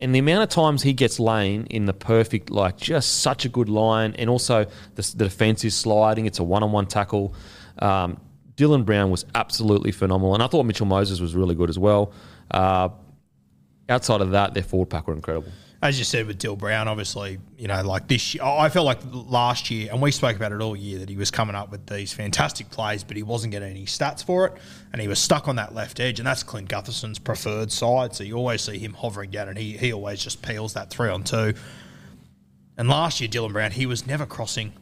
And 0.01 0.15
the 0.15 0.19
amount 0.19 0.43
of 0.43 0.51
times 0.51 0.83
he 0.83 0.93
gets 0.93 1.19
lane 1.19 1.67
in 1.71 1.87
the 1.87 1.95
perfect, 1.95 2.51
like 2.51 2.77
just 2.77 3.21
such 3.21 3.45
a 3.45 3.49
good 3.49 3.69
line, 3.69 4.15
and 4.19 4.29
also 4.29 4.67
the, 4.95 5.03
the 5.17 5.25
defense 5.25 5.65
is 5.65 5.75
sliding. 5.75 6.27
It's 6.27 6.39
a 6.39 6.45
one-on-one 6.45 6.87
tackle. 6.87 7.35
Um, 7.79 8.21
Dylan 8.57 8.85
Brown 8.85 9.11
was 9.11 9.25
absolutely 9.35 9.93
phenomenal, 9.93 10.35
and 10.35 10.43
I 10.43 10.47
thought 10.47 10.65
Mitchell 10.65 10.87
Moses 10.87 11.21
was 11.21 11.35
really 11.35 11.55
good 11.55 11.71
as 11.71 11.79
well. 11.79 12.13
Uh, 12.51 12.91
outside 13.89 14.21
of 14.21 14.33
that, 14.33 14.55
their 14.55 14.63
forward 14.63 14.91
pack 14.91 15.07
were 15.07 15.15
incredible. 15.15 15.51
As 15.83 15.99
you 15.99 16.05
said 16.05 16.27
with 16.27 16.39
Dill 16.39 16.57
Brown, 16.57 16.89
obviously, 16.89 17.39
you 17.59 17.69
know, 17.69 17.83
like 17.83 18.09
this 18.09 18.35
year, 18.35 18.43
I 18.43 18.71
felt 18.71 18.87
like 18.87 19.01
last 19.13 19.71
year, 19.71 19.91
and 19.93 20.01
we 20.01 20.11
spoke 20.11 20.35
about 20.35 20.53
it 20.53 20.63
all 20.63 20.75
year, 20.75 20.99
that 21.01 21.09
he 21.11 21.17
was 21.17 21.31
coming 21.31 21.55
up 21.55 21.71
with 21.71 21.87
these 21.87 22.15
fantastic 22.15 22.71
plays, 22.71 23.05
but 23.05 23.17
he 23.17 23.23
wasn't 23.23 23.53
getting 23.53 23.71
any 23.71 23.85
stats 23.85 24.25
for 24.25 24.47
it, 24.47 24.55
and 24.93 25.03
he 25.03 25.09
was 25.09 25.19
stuck 25.19 25.49
on 25.49 25.57
that 25.57 25.75
left 25.75 26.01
edge, 26.01 26.19
and 26.19 26.27
that's 26.27 26.43
Clint 26.43 26.71
Gutherson's 26.71 27.19
preferred 27.19 27.71
side, 27.71 28.15
so 28.15 28.25
you 28.25 28.37
always 28.37 28.63
see 28.63 28.79
him 28.79 28.95
hovering 28.95 29.31
down, 29.31 29.51
and 29.51 29.59
he, 29.59 29.77
he 29.77 29.93
always 29.93 30.25
just 30.25 30.41
peels 30.41 30.73
that 30.73 30.89
three 30.89 31.11
on 31.11 31.23
two. 31.23 31.53
And 32.79 32.89
last 32.89 33.21
year, 33.21 33.29
Dylan 33.29 33.53
Brown, 33.53 33.71
he 33.71 33.85
was 33.85 34.07
never 34.07 34.25
crossing 34.25 34.73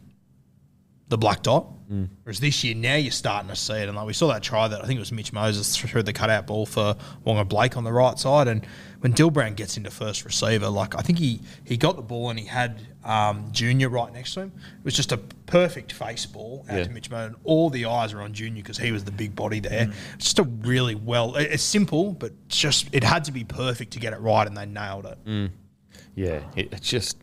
the 1.07 1.17
black 1.17 1.43
dot. 1.43 1.67
Mm. 1.87 2.09
Whereas 2.23 2.39
this 2.39 2.63
year, 2.63 2.73
now 2.73 2.95
you're 2.95 3.11
starting 3.11 3.47
to 3.49 3.55
see 3.55 3.73
it. 3.75 3.87
And 3.87 3.95
like 3.95 4.07
we 4.07 4.13
saw 4.13 4.27
that 4.29 4.41
try 4.41 4.67
that 4.67 4.83
I 4.83 4.87
think 4.87 4.97
it 4.97 4.99
was 4.99 5.11
Mitch 5.11 5.31
Moses 5.31 5.77
threw 5.77 6.01
the 6.01 6.13
cutout 6.13 6.47
ball 6.47 6.65
for 6.65 6.95
Waqa 7.25 7.47
Blake 7.47 7.77
on 7.77 7.83
the 7.83 7.93
right 7.93 8.17
side. 8.17 8.47
And 8.47 8.65
when 9.01 9.11
Dill 9.11 9.29
Brown 9.29 9.53
gets 9.53 9.77
into 9.77 9.91
first 9.91 10.25
receiver, 10.25 10.67
like 10.67 10.95
I 10.95 11.01
think 11.01 11.19
he, 11.19 11.41
he 11.63 11.77
got 11.77 11.95
the 11.95 12.01
ball 12.01 12.31
and 12.31 12.39
he 12.39 12.47
had 12.47 12.81
um, 13.03 13.49
Junior 13.51 13.89
right 13.89 14.11
next 14.11 14.33
to 14.33 14.41
him. 14.41 14.51
It 14.79 14.83
was 14.83 14.95
just 14.95 15.11
a 15.11 15.17
perfect 15.17 15.91
face 15.91 16.25
ball 16.25 16.65
out 16.67 16.77
Yeah. 16.77 16.83
to 16.85 16.89
Mitch 16.89 17.11
Moses. 17.11 17.35
And 17.35 17.35
all 17.43 17.69
the 17.69 17.85
eyes 17.85 18.15
were 18.15 18.21
on 18.21 18.33
Junior 18.33 18.63
because 18.63 18.79
he 18.79 18.91
was 18.91 19.03
the 19.03 19.11
big 19.11 19.35
body 19.35 19.59
there. 19.59 19.91
It's 20.15 20.23
just 20.25 20.39
a 20.39 20.43
really 20.43 20.95
well, 20.95 21.35
it's 21.35 21.61
simple, 21.61 22.13
but 22.13 22.31
just 22.47 22.87
it 22.93 23.03
had 23.03 23.23
to 23.25 23.31
be 23.31 23.43
perfect 23.43 23.91
to 23.93 23.99
get 23.99 24.11
it 24.13 24.19
right, 24.21 24.47
and 24.47 24.57
they 24.57 24.65
nailed 24.65 25.05
it. 25.05 25.23
Mm. 25.25 25.51
Yeah, 26.15 26.39
it, 26.55 26.69
it's 26.73 26.89
just 26.89 27.17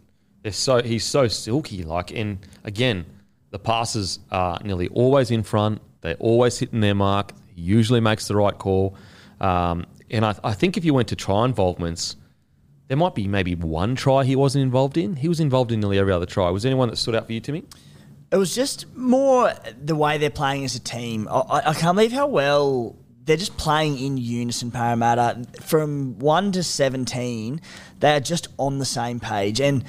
they're 0.44 0.52
so 0.52 0.80
he's 0.82 1.04
so 1.04 1.26
silky. 1.26 1.82
Like, 1.82 2.12
and 2.12 2.38
again, 2.62 3.06
the 3.52 3.58
passes 3.58 4.18
are 4.32 4.58
nearly 4.64 4.88
always 4.88 5.30
in 5.30 5.42
front. 5.44 5.80
They're 6.00 6.16
always 6.16 6.58
hitting 6.58 6.80
their 6.80 6.94
mark. 6.94 7.32
He 7.54 7.62
usually 7.62 8.00
makes 8.00 8.26
the 8.26 8.34
right 8.34 8.56
call. 8.56 8.96
Um, 9.40 9.86
and 10.10 10.24
I, 10.24 10.34
I 10.42 10.54
think 10.54 10.76
if 10.76 10.84
you 10.84 10.94
went 10.94 11.08
to 11.08 11.16
try 11.16 11.44
involvements, 11.44 12.16
there 12.88 12.96
might 12.96 13.14
be 13.14 13.28
maybe 13.28 13.54
one 13.54 13.94
try 13.94 14.24
he 14.24 14.36
wasn't 14.36 14.62
involved 14.62 14.96
in. 14.96 15.16
He 15.16 15.28
was 15.28 15.38
involved 15.38 15.70
in 15.70 15.80
nearly 15.80 15.98
every 15.98 16.12
other 16.12 16.26
try. 16.26 16.50
Was 16.50 16.66
anyone 16.66 16.88
that 16.88 16.96
stood 16.96 17.14
out 17.14 17.26
for 17.26 17.32
you, 17.32 17.40
Timmy? 17.40 17.64
It 18.30 18.36
was 18.36 18.54
just 18.54 18.86
more 18.96 19.52
the 19.80 19.94
way 19.94 20.16
they're 20.16 20.30
playing 20.30 20.64
as 20.64 20.74
a 20.74 20.80
team. 20.80 21.28
I, 21.30 21.62
I 21.66 21.74
can't 21.74 21.94
believe 21.94 22.12
how 22.12 22.26
well 22.26 22.96
they're 23.24 23.36
just 23.36 23.58
playing 23.58 23.98
in 23.98 24.16
unison, 24.16 24.70
Parramatta. 24.70 25.44
From 25.60 26.18
1 26.18 26.52
to 26.52 26.62
17, 26.62 27.60
they 28.00 28.14
are 28.14 28.20
just 28.20 28.48
on 28.58 28.78
the 28.78 28.86
same 28.86 29.20
page. 29.20 29.60
And 29.60 29.84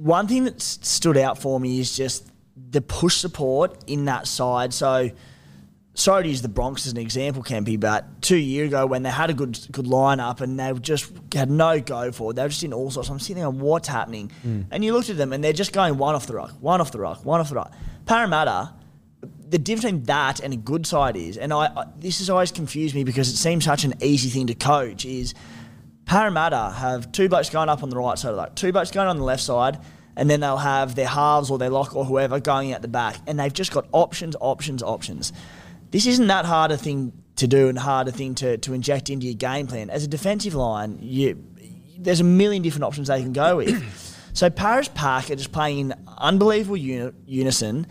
one 0.00 0.26
thing 0.26 0.44
that 0.44 0.62
stood 0.62 1.18
out 1.18 1.38
for 1.38 1.60
me 1.60 1.78
is 1.78 1.94
just 1.94 2.26
the 2.70 2.80
push 2.80 3.16
support 3.16 3.84
in 3.86 4.06
that 4.06 4.26
side. 4.26 4.72
So, 4.72 5.10
sorry 5.94 6.22
to 6.22 6.28
use 6.28 6.40
the 6.40 6.48
Bronx 6.48 6.86
as 6.86 6.92
an 6.92 6.98
example, 6.98 7.42
Kempy, 7.42 7.78
but 7.78 8.22
two 8.22 8.36
years 8.36 8.68
ago 8.68 8.86
when 8.86 9.02
they 9.02 9.10
had 9.10 9.28
a 9.28 9.34
good 9.34 9.58
good 9.70 9.84
lineup 9.84 10.40
and 10.40 10.58
they 10.58 10.72
just 10.80 11.12
had 11.34 11.50
no 11.50 11.80
go 11.80 12.12
for 12.12 12.30
it, 12.30 12.34
they 12.34 12.42
were 12.42 12.48
just 12.48 12.64
in 12.64 12.72
all 12.72 12.90
sorts. 12.90 13.10
I'm 13.10 13.18
sitting 13.18 13.36
there, 13.36 13.46
on 13.46 13.60
what's 13.60 13.88
happening? 13.88 14.30
Hmm. 14.42 14.62
And 14.70 14.82
you 14.84 14.92
looked 14.94 15.10
at 15.10 15.18
them 15.18 15.32
and 15.32 15.44
they're 15.44 15.52
just 15.52 15.72
going 15.72 15.98
one 15.98 16.14
off 16.14 16.26
the 16.26 16.34
rock, 16.34 16.52
one 16.60 16.80
off 16.80 16.92
the 16.92 17.00
rock, 17.00 17.24
one 17.24 17.40
off 17.40 17.50
the 17.50 17.56
rock. 17.56 17.72
Parramatta, 18.06 18.72
the 19.50 19.58
difference 19.58 19.84
between 19.84 20.04
that 20.04 20.40
and 20.40 20.54
a 20.54 20.56
good 20.56 20.86
side 20.86 21.16
is, 21.16 21.36
and 21.36 21.52
I, 21.52 21.66
I 21.76 21.84
this 21.98 22.20
has 22.20 22.30
always 22.30 22.52
confused 22.52 22.94
me 22.94 23.04
because 23.04 23.28
it 23.28 23.36
seems 23.36 23.64
such 23.66 23.84
an 23.84 23.94
easy 24.00 24.30
thing 24.30 24.46
to 24.46 24.54
coach, 24.54 25.04
is 25.04 25.34
Parramatta 26.10 26.72
have 26.74 27.12
two 27.12 27.28
boats 27.28 27.50
going 27.50 27.68
up 27.68 27.84
on 27.84 27.88
the 27.88 27.96
right 27.96 28.18
side 28.18 28.30
of 28.30 28.36
that, 28.38 28.56
two 28.56 28.72
boats 28.72 28.90
going 28.90 29.06
on 29.06 29.16
the 29.16 29.22
left 29.22 29.44
side, 29.44 29.78
and 30.16 30.28
then 30.28 30.40
they'll 30.40 30.56
have 30.56 30.96
their 30.96 31.06
halves 31.06 31.52
or 31.52 31.58
their 31.58 31.70
lock 31.70 31.94
or 31.94 32.04
whoever 32.04 32.40
going 32.40 32.72
out 32.72 32.82
the 32.82 32.88
back, 32.88 33.14
and 33.28 33.38
they've 33.38 33.52
just 33.52 33.70
got 33.70 33.86
options, 33.92 34.34
options, 34.40 34.82
options. 34.82 35.32
This 35.92 36.06
isn't 36.06 36.26
that 36.26 36.46
hard 36.46 36.72
a 36.72 36.76
thing 36.76 37.12
to 37.36 37.46
do 37.46 37.68
and 37.68 37.78
harder 37.78 38.10
thing 38.10 38.34
to, 38.34 38.58
to 38.58 38.72
inject 38.72 39.08
into 39.08 39.26
your 39.26 39.36
game 39.36 39.68
plan. 39.68 39.88
As 39.88 40.02
a 40.02 40.08
defensive 40.08 40.54
line, 40.54 40.98
you, 41.00 41.44
there's 41.96 42.18
a 42.18 42.24
million 42.24 42.64
different 42.64 42.82
options 42.82 43.06
they 43.06 43.22
can 43.22 43.32
go 43.32 43.58
with. 43.58 44.26
so 44.32 44.50
Paris 44.50 44.88
Park 44.88 45.30
are 45.30 45.36
just 45.36 45.52
playing 45.52 45.78
in 45.78 45.94
unbelievable 46.18 46.76
uni- 46.76 47.12
unison 47.24 47.86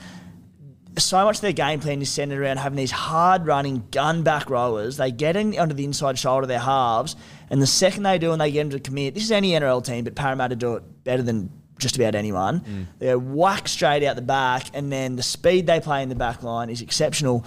so 1.00 1.24
much 1.24 1.38
of 1.38 1.42
their 1.42 1.54
game 1.54 1.80
plan 1.80 2.02
is 2.02 2.10
centered 2.10 2.42
around 2.42 2.58
having 2.58 2.78
these 2.78 2.92
hard 2.92 3.46
running 3.46 3.88
gun 3.92 4.24
back 4.24 4.50
rowers. 4.50 4.98
They 4.98 5.12
get 5.12 5.36
in 5.36 5.58
under 5.58 5.74
the 5.74 5.86
inside 5.86 6.18
shoulder 6.18 6.44
of 6.44 6.48
their 6.48 6.60
halves, 6.60 7.16
and 7.50 7.62
the 7.62 7.68
second 7.68 8.04
they 8.04 8.18
do 8.18 8.32
and 8.32 8.41
they 8.41 8.52
get 8.52 8.62
them 8.62 8.70
to 8.72 8.80
commit, 8.80 9.14
this 9.14 9.24
is 9.24 9.32
any 9.32 9.52
NRL 9.52 9.84
team, 9.84 10.04
but 10.04 10.16
Parramatta 10.16 10.56
do 10.56 10.76
it 10.76 11.04
better 11.04 11.24
than 11.24 11.50
just 11.78 11.95
about 11.95 12.14
anyone. 12.14 12.60
Mm. 12.60 12.86
They 13.00 13.06
go 13.08 13.18
whack 13.18 13.68
straight 13.68 14.04
out 14.04 14.16
the 14.16 14.22
back, 14.22 14.68
and 14.74 14.91
then 14.91 15.16
the 15.16 15.24
speed 15.24 15.66
they 15.66 15.80
play 15.80 16.04
in 16.04 16.10
the 16.10 16.16
back 16.16 16.43
line 16.43 16.70
is 16.70 16.82
exceptional. 16.82 17.45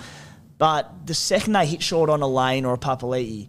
But 0.58 1.06
the 1.06 1.14
second 1.14 1.52
they 1.52 1.66
hit 1.66 1.82
short 1.82 2.08
on 2.10 2.22
a 2.22 2.26
lane 2.26 2.64
or 2.64 2.74
a 2.74 2.78
Papali'i, 2.78 3.48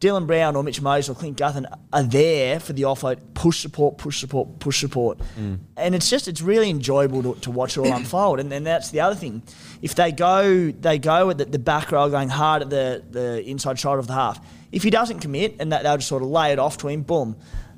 Dylan 0.00 0.26
Brown 0.26 0.56
or 0.56 0.62
Mitch 0.62 0.80
Moses 0.80 1.10
or 1.10 1.18
Clint 1.18 1.36
Gutherson 1.36 1.66
are 1.92 2.02
there 2.02 2.58
for 2.58 2.72
the 2.72 2.82
offload, 2.82 3.18
push 3.34 3.60
support, 3.60 3.98
push 3.98 4.18
support, 4.18 4.58
push 4.58 4.80
support. 4.80 5.18
Mm. 5.38 5.58
And 5.76 5.94
it's 5.94 6.08
just, 6.08 6.26
it's 6.26 6.40
really 6.40 6.70
enjoyable 6.70 7.22
to, 7.22 7.40
to 7.42 7.50
watch 7.50 7.76
it 7.76 7.80
all 7.80 7.92
unfold. 7.92 8.40
And 8.40 8.50
then 8.50 8.64
that's 8.64 8.90
the 8.90 9.00
other 9.00 9.14
thing. 9.14 9.42
If 9.82 9.94
they 9.94 10.10
go, 10.10 10.70
they 10.70 10.98
go 10.98 11.28
at 11.28 11.36
the, 11.36 11.44
the 11.44 11.58
back 11.58 11.92
row 11.92 12.08
going 12.08 12.30
hard 12.30 12.62
at 12.62 12.70
the, 12.70 13.04
the 13.10 13.42
inside 13.44 13.78
shoulder 13.78 13.98
of 13.98 14.06
the 14.06 14.14
half. 14.14 14.40
If 14.72 14.82
he 14.82 14.90
doesn't 14.90 15.20
commit 15.20 15.56
and 15.60 15.72
that 15.72 15.82
they'll 15.82 15.96
just 15.96 16.08
sort 16.08 16.22
of 16.22 16.28
lay 16.28 16.52
it 16.52 16.58
off 16.58 16.78
to 16.78 16.88
him, 16.88 17.02
boom. 17.02 17.36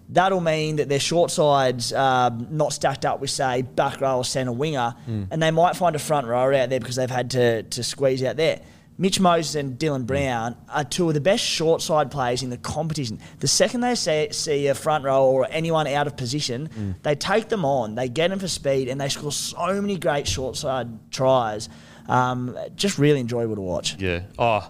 That'll 0.09 0.41
mean 0.43 0.77
that 0.77 0.91
their 0.91 1.01
short 1.01 1.31
sides 1.31 1.91
um, 1.95 2.49
not 2.51 2.75
stacked 2.75 3.07
up 3.07 3.21
with, 3.21 3.31
say, 3.31 3.63
back 3.63 4.01
row 4.03 4.19
or 4.19 4.25
centre 4.27 4.53
winger, 4.53 4.95
and 5.07 5.43
they 5.43 5.51
might 5.51 5.75
find 5.75 5.97
a 5.97 5.99
front 5.99 6.27
rower 6.27 6.53
out 6.53 6.69
there 6.69 6.81
because 6.81 6.97
they've 6.97 7.09
had 7.11 7.31
to, 7.31 7.63
to 7.63 7.83
squeeze 7.83 8.23
out 8.23 8.37
there. 8.37 8.61
Mitch 8.99 9.19
Moses 9.21 9.55
and 9.55 9.79
Dylan 9.79 10.05
Brown 10.07 10.55
are 10.69 10.85
two 10.85 11.09
of 11.09 11.15
the 11.15 11.21
best 11.23 11.43
short 11.43 11.81
side 11.81 12.11
players 12.11 12.43
in 12.43 12.51
the 12.51 12.59
competition. 12.59 13.21
The 13.41 13.49
second 13.49 13.81
they 13.81 13.95
see, 13.95 14.29
see 14.33 14.67
a 14.67 14.75
front 14.75 15.05
row 15.05 15.25
or 15.25 15.47
anyone 15.51 15.87
out 15.87 16.07
of 16.07 16.15
position, 16.19 16.69
Mm. 16.79 16.95
they 17.03 17.15
take 17.15 17.49
them 17.49 17.65
on, 17.65 17.95
they 17.95 18.09
get 18.11 18.29
them 18.29 18.39
for 18.39 18.49
speed, 18.49 18.89
and 18.89 19.01
they 19.01 19.09
score 19.09 19.33
so 19.33 19.81
many 19.81 19.97
great 19.97 20.29
short 20.29 20.57
side 20.57 20.89
tries. 21.11 21.71
Um, 22.07 22.57
just 22.77 22.99
really 22.99 23.21
enjoyable 23.21 23.55
to 23.55 23.63
watch. 23.63 23.97
Yeah. 23.99 24.23
Oh, 24.39 24.69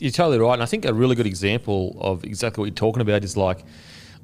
you're 0.00 0.10
totally 0.10 0.38
right. 0.38 0.54
And 0.54 0.62
I 0.62 0.66
think 0.66 0.84
a 0.84 0.92
really 0.92 1.14
good 1.14 1.26
example 1.26 1.96
of 2.00 2.24
exactly 2.24 2.62
what 2.62 2.66
you're 2.66 2.74
talking 2.74 3.02
about 3.02 3.24
is 3.24 3.36
like 3.36 3.64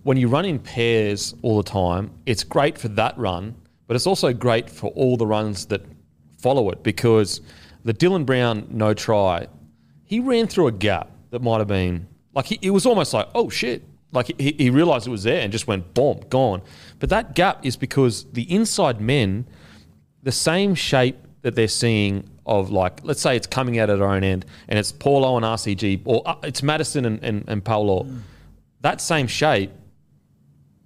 when 0.02 0.16
you 0.16 0.28
run 0.28 0.44
in 0.44 0.58
pairs 0.58 1.34
all 1.42 1.56
the 1.56 1.68
time, 1.68 2.10
it's 2.26 2.44
great 2.44 2.78
for 2.78 2.88
that 2.88 3.16
run, 3.16 3.54
but 3.86 3.94
it's 3.94 4.06
also 4.06 4.32
great 4.32 4.68
for 4.68 4.90
all 4.90 5.16
the 5.16 5.26
runs 5.26 5.66
that 5.66 5.82
follow 6.38 6.70
it 6.70 6.82
because 6.82 7.40
the 7.84 7.94
Dylan 7.94 8.26
Brown 8.26 8.66
no 8.70 8.94
try, 8.94 9.46
he 10.04 10.20
ran 10.20 10.46
through 10.46 10.66
a 10.66 10.72
gap 10.72 11.10
that 11.30 11.42
might 11.42 11.58
have 11.58 11.68
been 11.68 12.06
like 12.34 12.46
he, 12.46 12.58
it 12.62 12.70
was 12.70 12.86
almost 12.86 13.14
like, 13.14 13.28
oh 13.34 13.48
shit. 13.48 13.82
Like 14.10 14.30
he, 14.38 14.54
he 14.58 14.68
realized 14.68 15.06
it 15.06 15.10
was 15.10 15.22
there 15.22 15.40
and 15.40 15.50
just 15.50 15.66
went 15.66 15.94
boom, 15.94 16.20
gone. 16.28 16.62
But 16.98 17.08
that 17.10 17.34
gap 17.34 17.64
is 17.64 17.76
because 17.76 18.24
the 18.32 18.42
inside 18.52 19.00
men 19.00 19.46
the 20.22 20.32
same 20.32 20.74
shape 20.74 21.16
that 21.42 21.54
they're 21.54 21.68
seeing 21.68 22.28
of 22.47 22.70
like, 22.70 23.01
let's 23.05 23.20
say 23.20 23.36
it's 23.36 23.47
coming 23.47 23.78
out 23.78 23.90
at 23.90 24.01
our 24.01 24.14
own 24.14 24.24
end 24.24 24.45
and 24.68 24.78
it's 24.78 24.93
Paulo 24.93 25.36
and 25.36 25.45
RCG, 25.45 26.03
or 26.05 26.22
uh, 26.26 26.36
it's 26.43 26.62
Matterson 26.62 27.05
and, 27.05 27.22
and, 27.22 27.45
and 27.49 27.64
Paulo, 27.64 28.07
that 28.80 29.01
same 29.01 29.26
shape, 29.26 29.70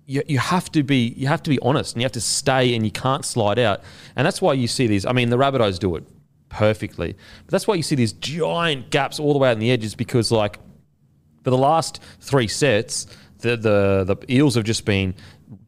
you, 0.07 0.23
you 0.27 0.39
have 0.39 0.71
to 0.73 0.83
be 0.83 1.15
you 1.17 1.27
have 1.27 1.43
to 1.43 1.51
be 1.51 1.59
honest 1.61 1.95
and 1.95 2.03
you 2.03 2.05
have 2.05 2.13
to 2.13 2.21
stay 2.21 2.75
and 2.75 2.85
you 2.85 2.93
can't 2.93 3.25
slide 3.25 3.59
out. 3.59 3.83
And 4.15 4.25
that's 4.25 4.41
why 4.41 4.53
you 4.53 4.69
see 4.69 4.87
these. 4.87 5.05
I 5.05 5.13
mean, 5.13 5.31
the 5.31 5.37
Rabbitohs 5.37 5.79
do 5.79 5.97
it 5.97 6.05
perfectly, 6.49 7.17
but 7.45 7.51
that's 7.51 7.67
why 7.67 7.75
you 7.75 7.83
see 7.83 7.97
these 7.97 8.13
giant 8.13 8.91
gaps 8.91 9.19
all 9.19 9.33
the 9.33 9.39
way 9.39 9.49
out 9.49 9.55
in 9.55 9.59
the 9.59 9.71
edges 9.71 9.95
because 9.95 10.31
like 10.31 10.59
for 11.43 11.51
the 11.51 11.59
last 11.59 12.01
three 12.21 12.49
sets, 12.49 13.07
the 13.39 13.57
the 13.57 14.05
the 14.05 14.33
Eels 14.33 14.55
have 14.55 14.65
just 14.65 14.85
been 14.85 15.15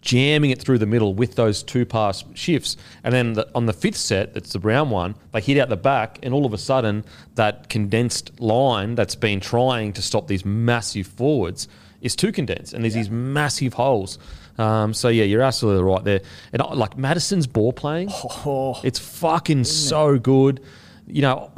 jamming 0.03 0.51
it 0.51 0.61
through 0.61 0.79
the 0.79 0.87
middle 0.87 1.15
with 1.15 1.37
those 1.37 1.63
two 1.63 1.87
pass 1.87 2.25
shifts, 2.35 2.77
and 3.05 3.15
then 3.15 3.35
the, 3.35 3.49
on 3.55 3.67
the 3.67 3.73
fifth 3.73 3.97
set, 3.97 4.35
that's 4.35 4.53
the 4.53 4.59
brown 4.59 4.91
one, 4.91 5.15
they 5.33 5.41
hit 5.41 5.59
out 5.59 5.69
the 5.69 5.77
back, 5.77 6.19
and 6.23 6.35
all 6.35 6.45
of 6.45 6.53
a 6.53 6.59
sudden 6.59 7.05
that 7.35 7.69
condensed 7.69 8.41
line 8.41 8.95
that's 8.95 9.15
been 9.15 9.41
trying 9.41 9.93
to 9.93 10.03
stop 10.03 10.27
these 10.27 10.45
massive 10.45 11.07
forwards 11.07 11.69
is 12.01 12.15
too 12.17 12.33
condensed, 12.33 12.73
and 12.75 12.85
there's 12.85 12.95
these 12.95 13.11
massive 13.11 13.75
holes. 13.75 14.19
Um, 14.59 14.93
so 14.93 15.09
yeah, 15.09 15.25
you're 15.25 15.43
absolutely 15.43 15.85
right 15.85 16.03
there. 16.03 16.21
And 16.53 16.61
uh, 16.61 16.75
like 16.75 16.99
Matterson's 16.99 17.47
ball 17.47 17.73
playing, 17.73 18.09
Oh, 18.13 18.81
it's 18.83 18.99
fucking 18.99 19.65
so 19.65 20.19
good. 20.19 20.61
You 21.07 21.23
know, 21.23 21.53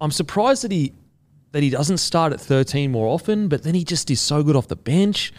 I'm 0.00 0.10
surprised 0.10 0.64
that 0.64 0.72
he 0.72 0.92
that 1.52 1.62
he 1.62 1.70
doesn't 1.70 1.98
start 1.98 2.32
at 2.32 2.40
13 2.40 2.92
more 2.92 3.08
often, 3.08 3.48
but 3.48 3.64
then 3.64 3.74
he 3.74 3.84
just 3.84 4.08
is 4.10 4.20
so 4.20 4.42
good 4.42 4.54
off 4.54 4.68
the 4.68 4.76
bench. 4.76 5.32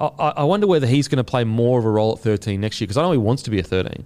I, 0.00 0.30
I 0.36 0.44
wonder 0.44 0.66
whether 0.66 0.86
he's 0.86 1.08
going 1.08 1.18
to 1.18 1.24
play 1.24 1.44
more 1.44 1.78
of 1.78 1.84
a 1.84 1.90
role 1.90 2.12
at 2.12 2.20
13 2.20 2.60
next 2.60 2.80
year 2.80 2.86
because 2.86 2.96
I 2.96 3.02
know 3.02 3.12
he 3.12 3.18
wants 3.18 3.42
to 3.44 3.50
be 3.50 3.58
a 3.58 3.62
13. 3.62 4.04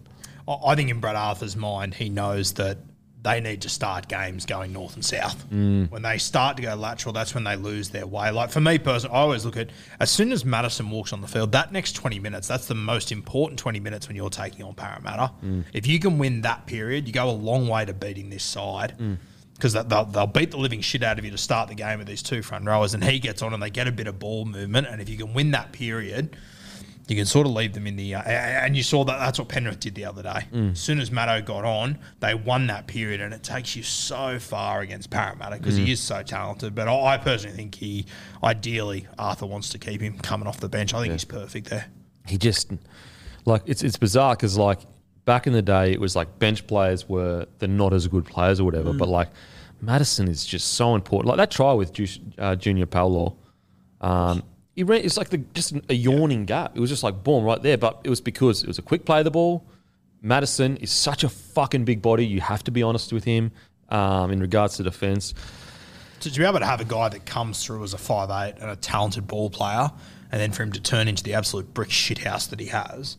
I 0.49 0.59
I 0.64 0.74
think 0.74 0.90
in 0.90 1.01
Brad 1.01 1.16
Arthur's 1.16 1.57
mind, 1.57 1.95
he 1.95 2.09
knows 2.09 2.55
that 2.55 2.78
they 3.24 3.40
need 3.40 3.62
to 3.62 3.70
start 3.70 4.07
games 4.07 4.45
going 4.45 4.72
north 4.72 4.95
and 4.95 5.05
south. 5.05 5.49
Mm. 5.51 5.90
When 5.90 6.03
they 6.03 6.18
start 6.18 6.59
to 6.59 6.62
go 6.62 6.74
lateral, 6.74 7.14
that's 7.14 7.34
when 7.34 7.42
they 7.42 7.57
lose 7.57 7.88
their 7.88 8.07
way. 8.07 8.30
Like 8.30 8.51
for 8.51 8.61
me 8.61 8.78
personally, 8.78 9.16
I 9.16 9.20
always 9.20 9.47
look 9.47 9.57
at 9.57 9.70
as 9.99 10.11
soon 10.11 10.30
as 10.30 10.45
Matterson 10.45 10.90
walks 10.90 11.12
on 11.14 11.22
the 11.22 11.26
field, 11.26 11.53
that 11.53 11.72
next 11.72 11.92
20 11.92 12.18
minutes, 12.18 12.47
that's 12.47 12.66
the 12.66 12.74
most 12.74 13.11
important 13.11 13.59
20 13.59 13.80
minutes 13.80 14.09
when 14.09 14.16
you're 14.16 14.28
taking 14.28 14.62
on 14.62 14.74
Parramatta. 14.74 15.32
Mm. 15.42 15.64
If 15.72 15.86
you 15.86 15.99
can 15.99 16.18
win 16.18 16.42
that 16.42 16.66
period, 16.66 17.07
you 17.07 17.14
go 17.14 17.30
a 17.30 17.32
long 17.32 17.66
way 17.66 17.86
to 17.86 17.95
beating 17.95 18.28
this 18.28 18.45
side. 18.45 18.95
Mm. 18.99 19.16
Because 19.55 19.72
they'll, 19.72 20.05
they'll 20.05 20.26
beat 20.26 20.50
the 20.50 20.57
living 20.57 20.80
shit 20.80 21.02
out 21.05 21.18
of 21.18 21.24
you 21.24 21.30
to 21.30 21.38
start 21.38 21.68
the 21.68 21.74
game 21.76 21.98
with 21.98 22.09
these 22.09 22.22
two 22.22 22.42
front 22.42 22.66
rowers, 22.66 22.92
and 22.94 23.02
he 23.05 23.18
gets 23.20 23.40
on 23.40 23.55
and 23.55 23.62
they 23.62 23.70
get 23.70 23.86
a 23.86 23.92
bit 23.92 24.07
of 24.09 24.18
ball 24.18 24.44
movement. 24.44 24.88
And 24.88 25.00
if 25.00 25.09
you 25.09 25.16
can 25.16 25.32
win 25.32 25.52
that 25.52 25.70
period, 25.72 26.36
you 27.07 27.14
can 27.14 27.24
sort 27.26 27.46
of 27.46 27.52
leave 27.52 27.72
them 27.72 27.86
in 27.86 27.94
the. 27.96 28.16
Uh, 28.16 28.22
and 28.22 28.76
you 28.76 28.82
saw 28.82 29.05
that 29.05 29.18
that's 29.18 29.38
what 29.38 29.48
Penrith 29.48 29.78
did 29.78 29.94
the 29.94 30.07
other 30.07 30.22
day. 30.22 30.46
Mm. 30.52 30.72
As 30.72 30.80
soon 30.80 30.98
as 31.00 31.11
Matto 31.12 31.40
got 31.40 31.64
on, 31.64 31.98
they 32.20 32.34
won 32.34 32.66
that 32.68 32.86
period, 32.88 33.20
and 33.20 33.32
it 33.34 33.42
takes 33.44 33.76
you 33.76 33.82
so 33.84 34.38
far 34.38 34.80
against 34.80 35.11
Parramatta 35.11 35.57
because 35.59 35.78
Mm. 35.78 35.84
he 35.86 35.92
is 35.92 36.00
so 36.00 36.22
talented. 36.22 36.74
But 36.74 36.88
I 36.88 37.14
I 37.14 37.18
personally 37.18 37.55
think 37.57 37.74
he, 37.76 38.07
ideally, 38.42 39.07
Arthur 39.18 39.46
wants 39.46 39.68
to 39.70 39.78
keep 39.78 40.00
him 40.00 40.18
coming 40.18 40.48
off 40.48 40.59
the 40.61 40.68
bench. 40.68 40.94
I 40.94 41.00
think 41.02 41.12
he's 41.12 41.24
perfect 41.24 41.68
there. 41.70 41.86
He 42.26 42.38
just 42.38 42.72
like 43.44 43.62
it's 43.66 43.82
it's 43.84 43.98
bizarre 43.98 44.34
because 44.34 44.57
like 44.59 44.80
back 45.24 45.46
in 45.46 45.52
the 45.52 45.62
day 45.62 45.92
it 45.92 46.00
was 46.00 46.14
like 46.14 46.38
bench 46.38 46.66
players 46.66 47.08
were 47.08 47.46
the 47.58 47.68
not 47.68 47.92
as 47.92 48.06
good 48.06 48.24
players 48.24 48.60
or 48.60 48.64
whatever, 48.64 48.92
but 48.92 49.08
like 49.08 49.28
Matterson 49.80 50.28
is 50.28 50.44
just 50.44 50.74
so 50.74 50.94
important. 50.94 51.28
Like 51.28 51.38
that 51.38 51.50
try 51.50 51.72
with 51.72 51.92
Ju- 51.92 52.06
uh, 52.38 52.56
Junior 52.56 52.86
Paulo, 52.86 53.36
um, 54.00 54.42
he 54.74 54.82
ran, 54.82 55.02
it's 55.04 55.16
like 55.16 55.30
the, 55.30 55.38
just 55.38 55.74
a 55.88 55.94
yawning 55.94 56.46
gap. 56.46 56.76
It 56.76 56.80
was 56.80 56.90
just 56.90 57.02
like 57.02 57.22
boom 57.22 57.44
right 57.44 57.62
there, 57.62 57.78
but 57.78 58.00
it 58.04 58.10
was 58.10 58.20
because 58.20 58.62
it 58.62 58.66
was 58.66 58.78
a 58.78 58.82
quick 58.82 59.04
play 59.04 59.18
of 59.18 59.24
the 59.24 59.30
ball. 59.30 59.64
Matterson 60.20 60.76
is 60.78 60.90
such 60.90 61.22
a 61.22 61.28
fucking 61.28 61.84
big 61.84 62.02
body. 62.02 62.26
You 62.26 62.40
have 62.40 62.64
to 62.64 62.70
be 62.70 62.82
honest 62.82 63.12
with 63.12 63.24
him 63.24 63.52
um, 63.90 64.30
in 64.30 64.40
regards 64.40 64.76
to 64.78 64.82
defense. 64.82 65.34
To, 66.20 66.32
to 66.32 66.38
be 66.38 66.44
able 66.44 66.58
to 66.58 66.66
have 66.66 66.80
a 66.80 66.84
guy 66.86 67.08
that 67.10 67.26
comes 67.26 67.64
through 67.64 67.84
as 67.84 67.94
a 67.94 67.98
5'8 67.98 68.60
and 68.60 68.70
a 68.70 68.76
talented 68.76 69.26
ball 69.26 69.50
player, 69.50 69.90
and 70.32 70.40
then 70.40 70.50
for 70.50 70.62
him 70.62 70.72
to 70.72 70.80
turn 70.80 71.06
into 71.06 71.22
the 71.22 71.34
absolute 71.34 71.72
brick 71.74 71.90
shithouse 71.90 72.48
that 72.50 72.58
he 72.58 72.66
has, 72.66 73.16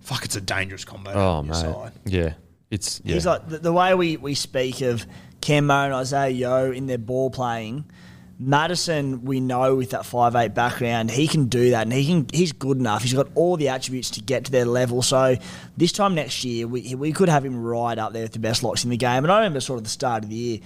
fuck, 0.00 0.24
it's 0.24 0.36
a 0.36 0.40
dangerous 0.40 0.84
combo 0.84 1.12
Oh 1.12 1.28
on 1.38 1.46
your 1.46 1.54
mate, 1.54 1.60
side. 1.60 1.92
yeah, 2.04 2.32
it's 2.70 3.00
yeah. 3.04 3.14
He's 3.14 3.26
like 3.26 3.48
the, 3.48 3.58
the 3.58 3.72
way 3.72 3.94
we, 3.94 4.16
we 4.16 4.34
speak 4.34 4.80
of 4.80 5.06
Cam 5.40 5.70
and 5.70 5.94
Isaah 5.94 6.28
Yeo 6.30 6.72
in 6.72 6.86
their 6.86 6.98
ball 6.98 7.30
playing. 7.30 7.84
Matterson, 8.40 9.24
we 9.24 9.40
know 9.40 9.74
with 9.74 9.90
that 9.90 10.06
five 10.06 10.36
eight 10.36 10.54
background, 10.54 11.10
he 11.10 11.26
can 11.26 11.46
do 11.46 11.70
that, 11.70 11.82
and 11.82 11.92
he 11.92 12.06
can. 12.06 12.26
He's 12.32 12.52
good 12.52 12.76
enough. 12.78 13.02
He's 13.02 13.12
got 13.12 13.26
all 13.34 13.56
the 13.56 13.68
attributes 13.68 14.10
to 14.10 14.20
get 14.22 14.44
to 14.44 14.52
their 14.52 14.64
level. 14.64 15.02
So 15.02 15.34
this 15.76 15.90
time 15.90 16.14
next 16.14 16.44
year, 16.44 16.68
we 16.68 16.94
we 16.94 17.10
could 17.10 17.28
have 17.28 17.44
him 17.44 17.60
right 17.60 17.98
up 17.98 18.12
there 18.12 18.22
with 18.22 18.32
the 18.32 18.38
best 18.38 18.62
locks 18.62 18.84
in 18.84 18.90
the 18.90 18.96
game. 18.96 19.24
And 19.24 19.32
I 19.32 19.38
remember 19.38 19.58
sort 19.58 19.78
of 19.78 19.84
the 19.84 19.90
start 19.90 20.22
of 20.22 20.30
the 20.30 20.36
year, 20.36 20.58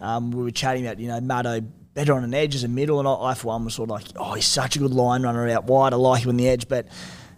um, 0.00 0.32
we 0.32 0.42
were 0.42 0.50
chatting 0.50 0.84
about 0.84 0.98
you 0.98 1.06
know 1.06 1.20
Maddo 1.20 1.64
better 1.94 2.14
on 2.14 2.24
an 2.24 2.34
edge 2.34 2.56
as 2.56 2.64
a 2.64 2.68
middle, 2.68 2.98
and 2.98 3.06
I, 3.06 3.12
I 3.30 3.34
for 3.34 3.46
one 3.48 3.64
was 3.64 3.74
sort 3.74 3.90
of 3.90 3.94
like, 3.94 4.06
oh, 4.16 4.34
he's 4.34 4.46
such 4.46 4.74
a 4.74 4.80
good 4.80 4.92
line 4.92 5.22
runner 5.22 5.48
out 5.50 5.64
wide. 5.66 5.92
I 5.92 5.96
like 5.96 6.24
him 6.24 6.30
on 6.30 6.36
the 6.36 6.48
edge, 6.48 6.66
but 6.66 6.88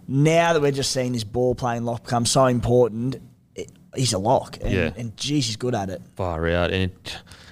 now 0.07 0.53
that 0.53 0.61
we're 0.61 0.71
just 0.71 0.91
seeing 0.91 1.13
this 1.13 1.23
ball 1.23 1.55
playing 1.55 1.83
lock 1.85 2.03
become 2.03 2.25
so 2.25 2.45
important, 2.45 3.17
it, 3.55 3.71
he's 3.95 4.13
a 4.13 4.17
lock, 4.19 4.57
and, 4.61 4.71
Yeah. 4.71 4.91
and 4.97 5.15
geez, 5.17 5.47
he's 5.47 5.55
good 5.55 5.75
at 5.75 5.89
it. 5.89 6.01
far 6.15 6.47
out, 6.49 6.71
and 6.71 6.91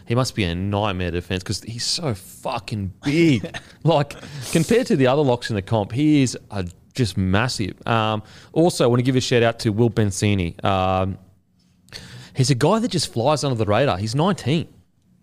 he 0.05 0.15
must 0.15 0.35
be 0.35 0.43
a 0.43 0.53
nightmare 0.55 1.11
defense 1.11 1.43
because 1.43 1.61
he's 1.61 1.85
so 1.85 2.13
fucking 2.13 2.93
big. 3.03 3.55
like 3.83 4.15
compared 4.51 4.87
to 4.87 4.95
the 4.95 5.07
other 5.07 5.21
locks 5.21 5.49
in 5.49 5.55
the 5.55 5.61
comp, 5.61 5.91
he 5.91 6.21
is 6.23 6.37
a, 6.51 6.67
just 6.93 7.17
massive. 7.17 7.75
Um, 7.87 8.21
also, 8.51 8.83
I 8.83 8.87
want 8.87 8.99
to 8.99 9.03
give 9.03 9.15
a 9.15 9.21
shout 9.21 9.43
out 9.43 9.59
to 9.59 9.69
Will 9.71 9.89
Penisini. 9.89 10.61
Um, 10.65 11.17
he's 12.35 12.49
a 12.49 12.55
guy 12.55 12.79
that 12.79 12.89
just 12.89 13.13
flies 13.13 13.43
under 13.43 13.55
the 13.55 13.65
radar. 13.65 13.97
He's 13.97 14.15
19. 14.15 14.67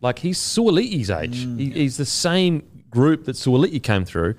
Like 0.01 0.21
he's 0.21 0.39
Suoliti's 0.39 1.11
age. 1.11 1.37
He, 1.59 1.71
he's 1.71 1.97
the 1.97 2.07
same 2.07 2.63
group 2.91 3.25
that 3.25 3.33
Suoliti 3.37 3.83
came 3.83 4.05
through. 4.05 4.35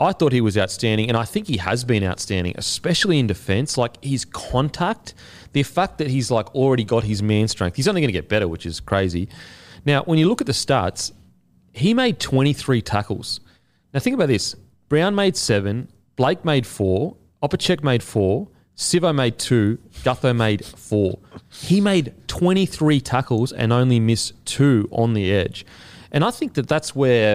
I 0.00 0.12
thought 0.12 0.32
he 0.32 0.40
was 0.40 0.56
outstanding, 0.56 1.08
and 1.08 1.16
I 1.16 1.24
think 1.24 1.46
he 1.46 1.58
has 1.58 1.84
been 1.84 2.02
outstanding, 2.02 2.54
especially 2.56 3.18
in 3.18 3.26
defence. 3.26 3.76
Like 3.76 4.02
his 4.02 4.24
contact, 4.24 5.12
the 5.52 5.62
fact 5.62 5.98
that 5.98 6.08
he's 6.08 6.30
like 6.30 6.54
already 6.54 6.84
got 6.84 7.04
his 7.04 7.22
man 7.22 7.48
strength. 7.48 7.76
He's 7.76 7.86
only 7.86 8.00
going 8.00 8.08
to 8.08 8.12
get 8.12 8.28
better, 8.28 8.48
which 8.48 8.64
is 8.64 8.80
crazy. 8.80 9.28
Now, 9.84 10.02
when 10.04 10.18
you 10.18 10.26
look 10.26 10.40
at 10.40 10.46
the 10.46 10.54
stats, 10.54 11.12
he 11.72 11.92
made 11.92 12.18
23 12.18 12.80
tackles. 12.80 13.40
Now 13.92 14.00
think 14.00 14.14
about 14.14 14.28
this: 14.28 14.56
Brown 14.88 15.14
made 15.14 15.36
seven, 15.36 15.88
Blake 16.16 16.46
made 16.46 16.66
four, 16.66 17.16
Opacic 17.42 17.82
made 17.82 18.02
four, 18.02 18.48
Sivo 18.76 19.14
made 19.14 19.38
two, 19.38 19.78
Gutho 20.02 20.34
made 20.34 20.64
four. 20.64 21.18
He 21.50 21.82
made 21.82 22.14
23 22.28 23.00
tackles 23.02 23.52
and 23.52 23.74
only 23.74 24.00
missed 24.00 24.32
two 24.46 24.88
on 24.90 25.12
the 25.12 25.30
edge. 25.30 25.66
And 26.10 26.24
I 26.24 26.30
think 26.30 26.54
that 26.54 26.66
that's 26.66 26.96
where 26.96 27.34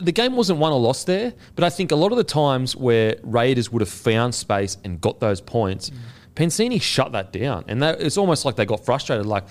The 0.00 0.12
game 0.12 0.36
wasn't 0.36 0.58
won 0.58 0.72
or 0.72 0.80
lost 0.80 1.06
there, 1.06 1.34
but 1.54 1.64
I 1.64 1.70
think 1.70 1.92
a 1.92 1.96
lot 1.96 2.12
of 2.12 2.18
the 2.18 2.24
times 2.24 2.74
where 2.74 3.16
Raiders 3.22 3.70
would 3.70 3.80
have 3.82 3.88
found 3.88 4.34
space 4.34 4.76
and 4.84 5.00
got 5.00 5.20
those 5.20 5.40
points, 5.40 5.90
Penisini 6.34 6.82
shut 6.82 7.12
that 7.12 7.32
down, 7.32 7.64
and 7.68 7.80
that, 7.82 8.00
it's 8.00 8.16
almost 8.16 8.44
like 8.44 8.56
they 8.56 8.64
got 8.64 8.84
frustrated. 8.84 9.24
Like 9.24 9.44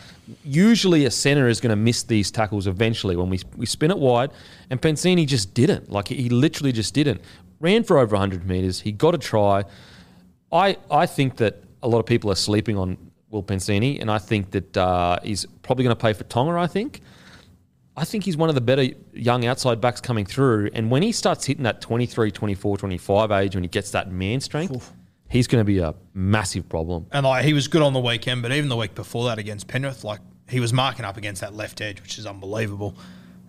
usually 0.43 1.05
a 1.05 1.11
centre 1.11 1.47
is 1.47 1.61
going 1.61 1.69
to 1.69 1.77
miss 1.77 2.03
these 2.03 2.29
tackles 2.29 2.67
eventually 2.67 3.15
when 3.15 3.29
we 3.29 3.39
we 3.55 3.65
spin 3.65 3.89
it 3.89 3.97
wide, 3.97 4.31
and 4.69 4.81
Penisini 4.81 5.25
just 5.25 5.53
didn't. 5.53 5.89
Like 5.91 6.09
he 6.09 6.29
literally 6.29 6.73
just 6.73 6.93
didn't. 6.93 7.21
Ran 7.61 7.83
for 7.83 7.97
over 7.99 8.15
100 8.15 8.45
meters. 8.45 8.81
He 8.81 8.91
got 8.91 9.15
a 9.15 9.17
try. 9.17 9.63
I 10.51 10.77
I 10.91 11.05
think 11.05 11.37
that 11.37 11.63
a 11.81 11.87
lot 11.87 11.99
of 11.99 12.05
people 12.05 12.29
are 12.31 12.35
sleeping 12.35 12.77
on 12.77 12.97
Will 13.29 13.43
Penisini, 13.43 14.01
and 14.01 14.11
I 14.11 14.17
think 14.17 14.51
that 14.51 14.75
uh, 14.75 15.19
he's 15.23 15.45
probably 15.61 15.83
going 15.85 15.95
to 15.95 15.99
play 15.99 16.11
for 16.11 16.25
Tonga. 16.25 16.59
I 16.59 16.67
think. 16.67 16.99
I 17.95 18.05
think 18.05 18.23
he's 18.23 18.35
one 18.35 18.49
of 18.49 18.55
the 18.55 18.61
better 18.61 18.87
young 19.13 19.45
outside 19.45 19.79
backs 19.79 20.01
coming 20.01 20.25
through. 20.25 20.69
And 20.73 20.89
when 20.89 21.03
he 21.03 21.11
starts 21.11 21.45
hitting 21.45 21.63
that 21.63 21.79
23, 21.81 22.31
24, 22.31 22.77
25 22.77 23.31
age, 23.31 23.55
when 23.55 23.63
he 23.63 23.67
gets 23.69 23.91
that 23.91 24.11
man 24.11 24.39
strength, 24.39 24.91
he's 25.29 25.47
going 25.47 25.61
to 25.61 25.65
be 25.65 25.77
a 25.79 25.93
massive 26.13 26.67
problem. 26.67 27.05
And 27.11 27.25
like 27.25 27.45
he 27.45 27.53
was 27.53 27.67
good 27.67 27.83
on 27.83 27.93
the 27.93 27.99
weekend, 27.99 28.41
but 28.41 28.51
even 28.51 28.69
the 28.69 28.75
week 28.77 28.95
before 28.95 29.25
that 29.25 29.37
against 29.37 29.67
Penrith, 29.67 30.03
like 30.03 30.21
he 30.49 30.59
was 30.59 30.73
marking 30.73 31.05
up 31.05 31.17
against 31.17 31.41
that 31.41 31.53
left 31.53 31.81
edge, 31.81 32.01
which 32.01 32.17
is 32.17 32.25
unbelievable. 32.25 32.95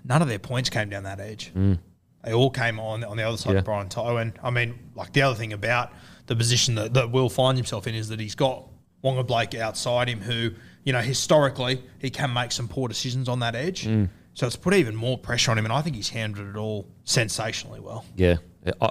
None 0.04 0.20
of 0.20 0.28
their 0.28 0.38
points 0.38 0.68
came 0.68 0.90
down 0.90 1.04
that 1.04 1.20
edge. 1.20 1.50
Mm. 1.54 1.78
They 2.22 2.32
all 2.34 2.50
came 2.50 2.78
on 2.78 3.02
on 3.04 3.16
the 3.16 3.22
other 3.22 3.36
side 3.38 3.52
Yeah. 3.54 3.58
of 3.60 3.64
Brian 3.64 3.88
To'o. 3.88 4.18
And 4.18 4.32
I 4.42 4.50
mean, 4.50 4.78
like 4.94 5.12
the 5.14 5.22
other 5.22 5.34
thing 5.34 5.52
about 5.54 5.90
the 6.26 6.36
position 6.36 6.74
that, 6.74 6.92
that 6.94 7.10
Will 7.10 7.28
finds 7.30 7.58
himself 7.58 7.86
in 7.86 7.94
is 7.94 8.08
that 8.08 8.20
he's 8.20 8.34
got 8.34 8.68
Waqa 9.02 9.26
Blake 9.26 9.54
outside 9.54 10.08
him, 10.08 10.20
who 10.20 10.50
you 10.84 10.92
know 10.92 11.00
historically 11.00 11.82
he 11.98 12.10
can 12.10 12.32
make 12.32 12.52
some 12.52 12.68
poor 12.68 12.88
decisions 12.88 13.28
on 13.28 13.40
that 13.40 13.54
edge. 13.54 13.86
Mm. 13.86 14.08
So 14.34 14.46
it's 14.46 14.56
put 14.56 14.74
even 14.74 14.96
more 14.96 15.16
pressure 15.16 15.50
on 15.52 15.58
him, 15.58 15.64
and 15.64 15.72
I 15.72 15.80
think 15.80 15.94
he's 15.96 16.08
handled 16.10 16.48
it 16.48 16.56
all 16.56 16.86
sensationally 17.04 17.80
well. 17.80 18.04
Yeah, 18.16 18.36
I- 18.80 18.90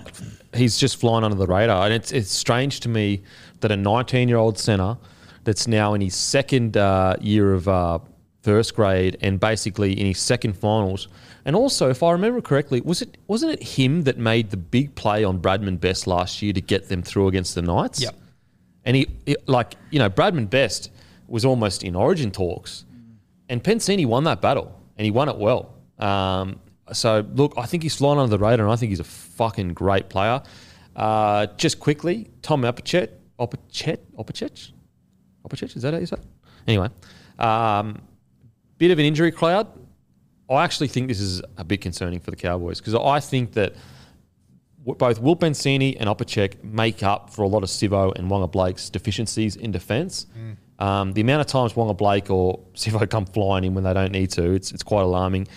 he's 0.56 0.78
just 0.78 0.98
flying 0.98 1.24
under 1.24 1.36
the 1.38 1.48
radar, 1.48 1.86
and 1.86 1.94
it's 1.94 2.12
it's 2.12 2.32
strange 2.32 2.80
to 2.82 2.90
me 2.90 3.24
that 3.60 3.72
a 3.72 3.78
19 3.78 4.30
year 4.30 4.38
old 4.38 4.58
centre 4.58 4.98
that's 5.44 5.68
now 5.68 5.94
in 5.94 6.02
his 6.02 6.16
second 6.16 6.78
uh, 6.78 7.16
year 7.20 7.54
of 7.54 7.68
uh, 7.68 8.00
first 8.42 8.76
grade 8.76 9.18
and 9.22 9.40
basically 9.40 10.00
in 10.00 10.06
his 10.08 10.20
second 10.20 10.54
finals. 10.58 11.08
And 11.46 11.58
also, 11.58 11.90
if 11.90 12.02
I 12.04 12.12
remember 12.14 12.40
correctly, 12.40 12.80
was 12.80 13.02
it 13.02 13.18
wasn't 13.28 13.52
it 13.54 13.64
him 13.64 14.04
that 14.04 14.18
made 14.18 14.50
the 14.52 14.58
big 14.58 14.96
play 14.96 15.26
on 15.26 15.40
Bradman 15.40 15.78
Best 15.82 16.08
last 16.08 16.42
year 16.42 16.54
to 16.54 16.62
get 16.62 16.88
them 16.88 17.02
through 17.04 17.28
against 17.28 17.54
the 17.56 17.62
Knights? 17.62 18.02
Yep. 18.02 18.16
And 18.86 18.96
he, 18.96 19.08
he- 19.26 19.36
like, 19.48 19.76
you 19.92 20.00
know, 20.00 20.10
Bradman 20.10 20.50
Best 20.50 20.90
was 21.28 21.44
almost 21.44 21.84
in 21.84 21.96
origin 21.96 22.32
talks. 22.32 22.86
And 23.50 23.62
Penisini 23.62 24.06
won 24.06 24.24
that 24.24 24.40
battle, 24.42 24.80
and 24.98 25.06
he 25.06 25.12
won 25.12 25.30
it 25.30 25.38
well. 25.38 25.74
Um, 26.00 26.60
so, 26.92 27.26
look, 27.34 27.54
I 27.58 27.66
think 27.66 27.84
he's 27.84 27.96
flying 27.96 28.20
under 28.20 28.30
the 28.30 28.44
radar, 28.44 28.66
and 28.66 28.74
I 28.74 28.76
think 28.76 28.90
he's 28.90 29.00
a 29.00 29.06
fucking 29.06 29.74
great 29.74 30.10
player. 30.10 30.42
Uh, 30.96 31.48
just 31.58 31.80
quickly, 31.80 32.30
Tom 32.42 32.62
Opachet, 32.64 33.10
Opachet, 33.40 33.98
Opachet? 34.18 34.72
Opachet, 35.48 35.76
is 35.76 35.82
that 35.82 35.94
how 35.94 36.00
you 36.00 36.06
say 36.06 36.18
it? 36.18 36.26
Anyway, 36.68 36.90
um, 37.40 38.02
bit 38.78 38.92
of 38.92 39.00
an 39.00 39.06
injury 39.06 39.32
cloud. 39.32 39.68
I 40.50 40.64
actually 40.64 40.90
think 40.90 41.08
this 41.08 41.20
is 41.20 41.42
a 41.58 41.64
bit 41.64 41.82
concerning 41.82 42.20
for 42.20 42.32
the 42.32 42.38
Cowboys 42.38 42.80
because 42.80 42.96
I 42.96 43.20
think 43.20 43.54
that 43.54 43.74
both 44.86 45.20
Will 45.20 45.36
Penisini 45.36 45.96
and 46.00 46.10
Opacic 46.10 46.62
make 46.64 47.02
up 47.02 47.30
for 47.30 47.44
a 47.44 47.48
lot 47.48 47.64
of 47.64 47.70
Sivo 47.70 48.14
and 48.16 48.30
Waqa 48.30 48.52
Blake's 48.52 48.90
deficiencies 48.90 49.56
in 49.56 49.72
defence. 49.72 50.28
Um, 50.80 51.14
the 51.14 51.22
amount 51.22 51.42
of 51.42 51.48
times 51.48 51.74
Waqa 51.74 51.96
Blake 51.98 52.30
or 52.30 52.60
Sivo 52.74 53.10
come 53.10 53.26
flying 53.26 53.64
in 53.64 53.74
when 53.74 53.84
they 53.84 53.94
don't 53.94 54.12
need 54.12 54.32
to, 54.32 54.52
it's, 54.52 54.72
it's 54.72 54.84
quite 54.84 55.04
alarming. 55.04 55.48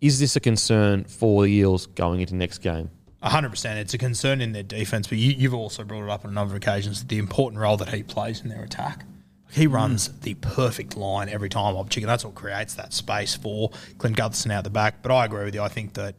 Is 0.00 0.18
this 0.18 0.34
a 0.36 0.40
concern 0.40 1.04
for 1.04 1.44
the 1.44 1.52
Eels 1.52 1.86
going 1.86 2.20
into 2.20 2.34
next 2.34 2.58
game? 2.58 2.90
hundred 3.22 3.50
percent. 3.50 3.78
It's 3.78 3.94
a 3.94 3.98
concern 3.98 4.40
in 4.40 4.50
their 4.50 4.64
defense, 4.64 5.06
but 5.06 5.18
you, 5.18 5.32
you've 5.32 5.54
also 5.54 5.84
brought 5.84 6.02
it 6.02 6.10
up 6.10 6.24
on 6.24 6.32
a 6.32 6.34
number 6.34 6.54
of 6.54 6.56
occasions 6.56 7.04
the 7.04 7.18
important 7.18 7.60
role 7.60 7.76
that 7.76 7.88
he 7.90 8.02
plays 8.02 8.40
in 8.40 8.48
their 8.48 8.64
attack. 8.64 9.04
He 9.52 9.66
runs 9.66 10.08
the 10.20 10.34
perfect 10.34 10.96
line 10.96 11.28
every 11.28 11.50
time, 11.50 11.74
Opchick, 11.74 11.98
and 11.98 12.08
that's 12.08 12.24
what 12.24 12.34
creates 12.34 12.74
that 12.74 12.94
space 12.94 13.36
for 13.36 13.70
Clint 13.98 14.16
Gutherson 14.16 14.50
out 14.50 14.64
the 14.64 14.70
back. 14.70 15.02
But 15.02 15.12
I 15.12 15.26
agree 15.26 15.44
with 15.44 15.54
you. 15.54 15.62
I 15.62 15.68
think 15.68 15.92
that 15.94 16.14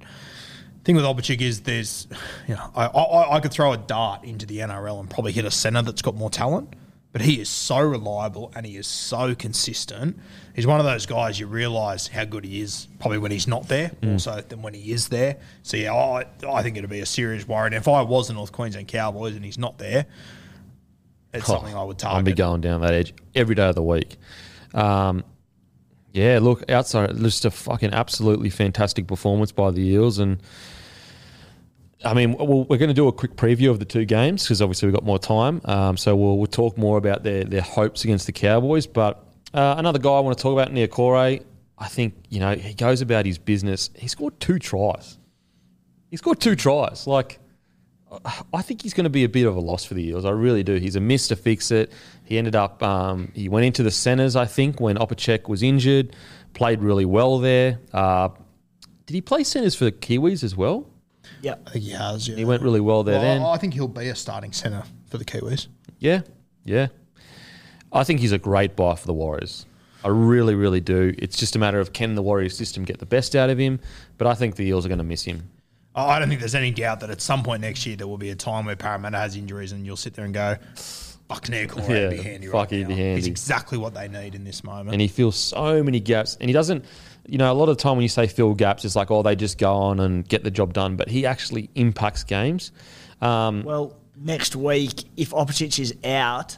thing 0.84 0.95
with 0.95 1.04
Opchick 1.04 1.41
is 1.41 1.62
there's, 1.62 2.08
you 2.47 2.56
know, 2.56 2.72
I, 2.76 2.86
I, 2.86 3.36
I 3.38 3.39
could 3.39 3.51
throw 3.51 3.74
a 3.74 3.78
dart 3.78 4.24
into 4.24 4.45
the 4.45 4.60
NRL 4.60 4.99
and 4.99 5.10
probably 5.10 5.32
hit 5.32 5.45
a 5.45 5.51
centre 5.51 5.82
that's 5.82 6.01
got 6.01 6.16
more 6.16 6.30
talent. 6.30 6.76
But 7.14 7.22
he 7.22 7.39
is 7.39 7.47
so 7.47 7.80
reliable 7.80 8.51
and 8.55 8.66
he 8.66 8.76
is 8.76 8.88
so 8.88 9.36
consistent. 9.36 10.20
He's 10.55 10.66
one 10.66 10.80
of 10.80 10.86
those 10.86 11.05
guys 11.05 11.39
you 11.39 11.45
realise 11.45 12.07
how 12.07 12.26
good 12.26 12.43
he 12.43 12.59
is 12.59 12.88
probably 12.99 13.20
when 13.20 13.30
he's 13.30 13.47
not 13.47 13.68
there, 13.68 13.91
more 14.01 14.18
so 14.18 14.41
than 14.41 14.64
when 14.64 14.74
he 14.74 14.91
is 14.91 15.09
there. 15.09 15.38
So 15.61 15.78
yeah, 15.78 15.93
I, 15.93 16.26
I 16.47 16.64
think 16.64 16.76
it'd 16.76 16.89
be 16.89 17.01
a 17.01 17.05
serious 17.05 17.47
worry. 17.47 17.68
And 17.68 17.76
if 17.76 17.88
I 17.88 18.01
was 18.01 18.30
the 18.30 18.34
North 18.34 18.51
Queensland 18.51 18.88
Cowboys 18.88 19.36
and 19.36 19.45
he's 19.45 19.59
not 19.59 19.78
there, 19.78 20.07
it's 21.34 21.45
something 21.45 21.76
I 21.76 21.84
would 21.84 21.99
target. 21.99 22.18
I'd 22.18 22.26
be 22.26 22.34
going 22.34 22.61
down 22.61 22.82
that 22.82 22.93
edge 22.93 23.14
every 23.36 23.55
day 23.55 23.70
of 23.70 23.76
the 23.76 23.84
week. 23.84 24.18
Um, 24.74 25.24
yeah, 26.14 26.39
look, 26.41 26.70
outside, 26.70 27.16
just 27.18 27.45
a 27.45 27.51
fucking 27.51 27.93
absolutely 27.93 28.49
fantastic 28.49 29.07
performance 29.07 29.51
by 29.51 29.72
the 29.72 29.82
Eels. 29.82 30.20
And 30.20 30.41
I 32.06 32.14
mean, 32.14 32.34
we're 32.38 32.78
going 32.78 32.89
to 32.89 32.94
do 32.94 33.08
a 33.08 33.14
quick 33.14 33.36
preview 33.36 33.70
of 33.70 33.80
the 33.80 33.86
two 33.86 34.06
games 34.06 34.44
because 34.44 34.62
obviously 34.62 34.88
we've 34.88 34.96
got 34.96 35.06
more 35.06 35.20
time. 35.20 35.62
Um, 35.66 35.96
so 35.96 36.16
we'll, 36.16 36.38
we'll 36.38 36.48
talk 36.48 36.78
more 36.78 36.98
about 36.98 37.24
their, 37.24 37.46
their 37.46 37.62
hopes 37.62 38.04
against 38.04 38.26
the 38.26 38.34
Cowboys. 38.34 38.88
But 38.88 39.26
uh, 39.54 39.76
another 39.78 40.00
guy 40.00 40.12
I 40.12 40.20
want 40.20 40.38
to 40.38 40.41
talk 40.41 40.54
about, 40.54 40.74
Niukore, 40.74 41.44
I 41.78 41.88
think, 41.88 42.16
you 42.30 42.39
know, 42.39 42.56
he 42.56 42.74
goes 42.74 43.02
about 43.02 43.26
his 43.26 43.38
business. 43.38 43.89
He 43.96 44.08
scored 44.08 44.39
two 44.39 44.60
tries. 44.60 45.18
He 46.12 46.18
scored 46.18 46.41
two 46.41 46.56
tries. 46.56 47.08
Like, 47.08 47.39
I 48.54 48.62
think 48.62 48.84
he's 48.84 48.94
going 48.94 49.06
to 49.06 49.10
be 49.10 49.24
a 49.24 49.30
bit 49.30 49.46
of 49.48 49.56
a 49.56 49.60
loss 49.60 49.86
for 49.86 49.94
the 49.94 50.06
Eels. 50.06 50.26
I 50.26 50.32
really 50.32 50.62
do. 50.64 50.76
He's 50.76 50.96
a 50.96 51.00
miss 51.00 51.30
to 51.30 51.36
fix 51.36 51.72
it. 51.72 51.91
He 52.26 52.38
ended 52.38 52.56
up, 52.56 52.84
um, 52.84 53.32
he 53.34 53.50
went 53.50 53.66
into 53.66 53.82
the 53.82 53.91
centres, 53.91 54.36
I 54.36 54.46
think, 54.46 54.80
when 54.80 54.98
Opacic 54.98 55.48
was 55.48 55.64
injured, 55.64 56.16
played 56.54 56.82
really 56.82 57.06
well 57.06 57.39
there. 57.39 57.80
Uh, 57.91 58.30
did 59.06 59.14
he 59.16 59.22
play 59.22 59.44
centres 59.44 59.74
for 59.74 59.86
the 59.86 59.91
Kiwis 59.91 60.44
as 60.44 60.56
well? 60.56 60.89
Yeah. 61.44 61.56
I 61.68 61.70
think 61.72 61.84
he 61.86 61.91
has, 61.91 62.28
yeah. 62.28 62.36
He 62.36 62.46
went 62.46 62.64
really 62.64 62.80
well 62.80 63.04
there 63.04 63.20
Well, 63.20 63.22
then. 63.22 63.41
I 63.44 63.58
think 63.58 63.74
he'll 63.76 63.88
be 63.88 64.08
a 64.08 64.16
starting 64.16 64.52
centre 64.54 64.84
for 65.08 65.18
the 65.20 65.26
Kiwis. 65.26 65.68
Yeah, 66.00 66.22
yeah. 66.66 66.88
I 67.91 68.04
think 68.04 68.20
he's 68.22 68.32
a 68.32 68.38
great 68.39 68.76
buy 68.76 68.96
for 68.96 69.06
the 69.06 69.14
Warriors. 69.14 69.66
I 70.04 70.08
really, 70.08 70.56
really 70.56 70.80
do. 70.82 71.14
It's 71.18 71.38
just 71.38 71.56
a 71.56 71.60
matter 71.60 71.80
of 71.80 71.94
can 71.94 72.16
the 72.16 72.22
Warriors 72.24 72.58
system 72.58 72.84
get 72.86 73.00
the 73.00 73.06
best 73.06 73.36
out 73.36 73.50
of 73.50 73.58
him, 73.58 73.80
but 74.18 74.26
I 74.28 74.34
think 74.34 74.56
the 74.56 74.66
Eels 74.66 74.86
are 74.86 74.89
going 74.89 74.98
to 74.98 75.04
miss 75.04 75.24
him. 75.24 75.50
I 75.96 76.16
I 76.16 76.20
don't 76.20 76.28
think 76.28 76.39
there's 76.39 76.56
any 76.56 76.72
doubt 76.72 77.02
that 77.02 77.10
at 77.12 77.22
some 77.22 77.44
point 77.44 77.62
next 77.62 77.86
year 77.86 77.96
there 77.96 78.08
will 78.08 78.18
be 78.18 78.32
a 78.32 78.36
time 78.36 78.66
where 78.66 78.76
Parramatta 78.76 79.18
has 79.18 79.36
injuries 79.36 79.74
and 79.74 79.86
you'll 79.86 79.96
sit 79.96 80.14
there 80.16 80.26
and 80.26 80.34
go, 80.34 80.56
fuck 80.76 81.46
Niukore 81.46 81.88
Yeah, 81.88 82.08
would 82.08 82.18
be 82.18 82.24
handy 82.24 82.48
fuck, 82.48 82.56
right 82.56 82.72
he'd 82.72 82.82
now. 82.84 82.88
be 82.88 82.96
handy. 82.96 83.16
He's 83.18 83.28
exactly 83.28 83.78
what 83.78 83.94
they 83.94 84.08
need 84.08 84.34
in 84.34 84.44
this 84.44 84.64
moment. 84.64 84.91
and 84.94 85.02
he 85.02 85.08
fills 85.08 85.36
so 85.36 85.84
many 85.84 86.00
gaps. 86.00 86.36
And 86.41 86.50
he 86.50 86.54
doesn't, 86.54 86.84
you 87.26 87.38
know, 87.38 87.51
a 87.51 87.55
lot 87.55 87.69
of 87.69 87.78
the 87.78 87.82
time 87.82 87.95
when 87.95 88.03
you 88.03 88.09
say 88.09 88.28
fill 88.28 88.53
gaps, 88.53 88.84
it's 88.86 88.95
like, 88.95 89.09
oh, 89.11 89.21
they 89.24 89.36
just 89.36 89.57
go 89.57 89.74
on 89.74 89.99
and 89.99 90.28
get 90.28 90.43
the 90.43 90.51
job 90.51 90.74
done. 90.74 90.95
But 90.95 91.09
he 91.09 91.26
actually 91.26 91.69
impacts 91.76 92.24
games. 92.24 92.71
Um, 93.21 93.63
Well, 93.63 93.97
next 94.17 94.55
week, 94.55 95.05
if 95.15 95.32
Opacic 95.32 95.80
is 95.80 95.95
out, 96.03 96.57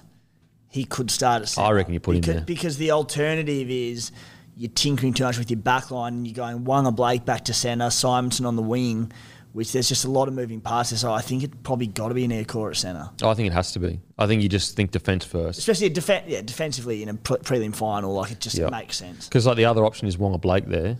he 0.70 0.84
could 0.84 1.12
start 1.12 1.44
at 1.44 1.50
centre. 1.50 1.68
I 1.68 1.72
reckon 1.72 1.94
you 1.94 2.00
put 2.00 2.16
him 2.16 2.22
because, 2.22 2.36
there. 2.36 2.44
Because 2.46 2.78
the 2.78 2.92
alternative 2.92 3.70
is 3.70 4.12
you're 4.58 4.72
tinkering 4.72 5.14
too 5.14 5.24
much 5.24 5.38
with 5.38 5.52
your 5.52 5.60
back 5.60 5.92
line 5.92 6.14
and 6.14 6.28
you're 6.28 6.36
going 6.36 6.66
Waqa 6.66 6.96
Blake 6.96 7.26
back 7.26 7.46
to 7.46 7.54
centre, 7.54 7.86
Simonsson 7.86 8.46
on 8.46 8.56
the 8.56 8.62
wing, 8.62 9.12
which 9.56 9.72
there's 9.72 9.88
just 9.88 10.04
a 10.04 10.12
lot 10.12 10.28
of 10.28 10.34
moving 10.34 10.60
parts 10.60 10.90
there. 10.90 11.00
So 11.00 11.14
I 11.14 11.22
think 11.22 11.42
it 11.42 11.64
probably 11.64 11.88
got 11.88 12.10
to 12.10 12.14
be 12.14 12.28
Niukore 12.28 12.72
at 12.72 12.76
centre. 12.76 13.10
Oh, 13.24 13.30
I 13.30 13.34
think 13.36 13.48
it 13.48 13.54
has 13.54 13.72
to 13.72 13.80
be. 13.80 14.02
I 14.18 14.28
think 14.28 14.44
you 14.44 14.50
just 14.50 14.76
think 14.76 14.92
defence 14.92 15.24
first. 15.24 15.58
Especially 15.60 15.90
defen- 15.90 16.24
yeah, 16.28 16.42
defensively 16.42 17.02
in 17.02 17.08
a 17.10 17.14
pre- 17.14 17.38
prelim 17.38 17.74
final, 17.74 18.14
like 18.14 18.32
it 18.32 18.42
just 18.42 18.58
Yeah. 18.58 18.70
makes 18.70 18.98
sense. 18.98 19.28
Because 19.30 19.46
like 19.46 19.56
the 19.56 19.64
other 19.66 19.86
option 19.86 20.08
is 20.10 20.18
Waqa 20.18 20.42
Blake 20.42 20.66
there, 20.66 20.98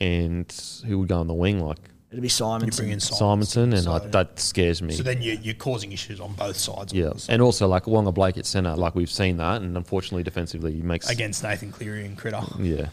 and 0.00 0.50
who 0.86 1.00
would 1.00 1.08
go 1.08 1.18
on 1.20 1.26
the 1.26 1.34
wing 1.34 1.60
like 1.60 1.78
It'll 2.10 2.20
be 2.22 2.28
Simonsson. 2.28 2.66
You 2.66 2.72
bring 2.72 2.90
in 2.90 2.98
Simonsson, 2.98 3.62
and 3.74 3.78
so, 3.84 3.92
I, 3.92 3.98
that 4.00 4.38
scares 4.38 4.82
me. 4.82 4.92
so 4.92 5.02
then 5.02 5.22
you, 5.22 5.32
you're 5.42 5.54
causing 5.54 5.92
issues 5.92 6.20
on 6.20 6.34
both 6.34 6.56
sides. 6.56 6.92
yeah, 6.92 7.12
and 7.28 7.40
also 7.40 7.66
like 7.68 7.84
Waqa 7.84 8.12
Blake 8.12 8.36
at 8.36 8.44
centre, 8.46 8.74
like 8.74 8.94
we've 8.94 9.10
seen 9.10 9.36
that, 9.38 9.62
and 9.62 9.76
unfortunately 9.76 10.22
defensively 10.22 10.72
he 10.74 10.82
makes 10.82 11.08
Against 11.08 11.42
Nathan 11.42 11.72
Cleary 11.72 12.04
and 12.04 12.16
Critter. 12.18 12.40
yeah, 12.58 12.88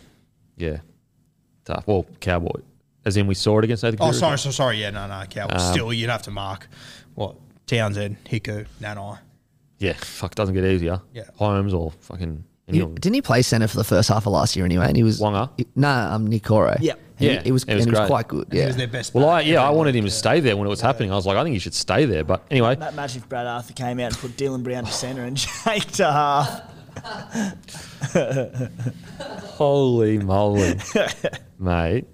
yeah, 0.57 0.77
tough. 1.65 1.85
Well, 1.85 2.05
Cowboy, 2.21 2.61
as 3.09 3.17
in 3.17 3.27
we 3.27 3.35
saw 3.35 3.57
it 3.59 3.65
against 3.65 3.83
Nathan 3.83 3.97
Oh, 4.01 4.05
Cleary. 4.05 4.19
sorry, 4.19 4.37
so 4.39 4.51
sorry. 4.51 4.77
Yeah, 4.81 4.91
no, 4.91 5.05
no, 5.07 5.23
Cowboys. 5.29 5.61
Um, 5.61 5.73
Still, 5.73 5.91
you'd 5.93 6.09
have 6.09 6.21
to 6.23 6.31
mark 6.31 6.67
what 7.15 7.35
Townsend, 7.67 8.17
Hiku, 8.23 8.65
Nanai. 8.81 9.19
Yeah, 9.79 9.93
fuck, 9.93 10.33
doesn't 10.35 10.55
get 10.55 10.63
easier. 10.63 11.01
Yeah. 11.13 11.23
Holmes 11.35 11.73
or 11.73 11.91
fucking 11.99 12.43
He, 12.67 12.79
didn't 12.79 13.13
he 13.13 13.21
play 13.21 13.41
centre 13.41 13.67
for 13.67 13.77
the 13.77 13.83
first 13.83 14.09
half 14.09 14.25
of 14.27 14.33
last 14.33 14.55
year 14.55 14.63
anyway? 14.65 14.85
And 14.87 14.95
he 14.97 15.03
was 15.03 15.19
Waqa? 15.19 15.49
He, 15.57 15.67
nah, 15.75 16.13
um, 16.15 16.27
Niukore. 16.29 16.77
Yeah. 16.81 16.93
He, 17.17 17.27
Yeah, 17.27 17.41
he 17.41 17.51
was. 17.51 17.63
it 17.63 17.75
was 17.75 17.85
and 17.85 17.89
he 17.91 17.95
great. 17.95 17.99
was 18.01 18.09
quite 18.09 18.27
good. 18.29 18.47
He 18.51 18.59
Yeah. 18.59 18.67
was 18.67 18.75
their 18.77 18.87
best. 18.87 19.13
Well, 19.13 19.27
I, 19.29 19.41
yeah, 19.41 19.61
I 19.63 19.69
wanted 19.71 19.95
him 19.95 20.03
to 20.05 20.09
yeah. 20.09 20.15
stay 20.15 20.39
there 20.39 20.55
when 20.57 20.65
it 20.67 20.69
was 20.69 20.79
happening. 20.81 21.11
I 21.11 21.15
was 21.15 21.25
like, 21.25 21.37
I 21.37 21.43
think 21.43 21.53
he 21.53 21.59
should 21.59 21.73
stay 21.73 22.05
there. 22.05 22.23
But 22.23 22.45
anyway, 22.51 22.75
Ma- 22.77 22.89
Imagine 22.89 23.21
if 23.23 23.29
Brad 23.29 23.45
Arthur 23.47 23.73
came 23.73 23.99
out 23.99 24.07
and 24.13 24.17
put 24.17 24.31
Dylan 24.37 24.63
Brown 24.63 24.85
to 24.85 24.91
centre 24.91 25.23
and 25.23 25.35
Jake 25.65 25.85
to 25.93 26.05
half. 26.11 26.61
holy 29.55 30.17
moly, 30.19 30.75
mate. 31.59 32.05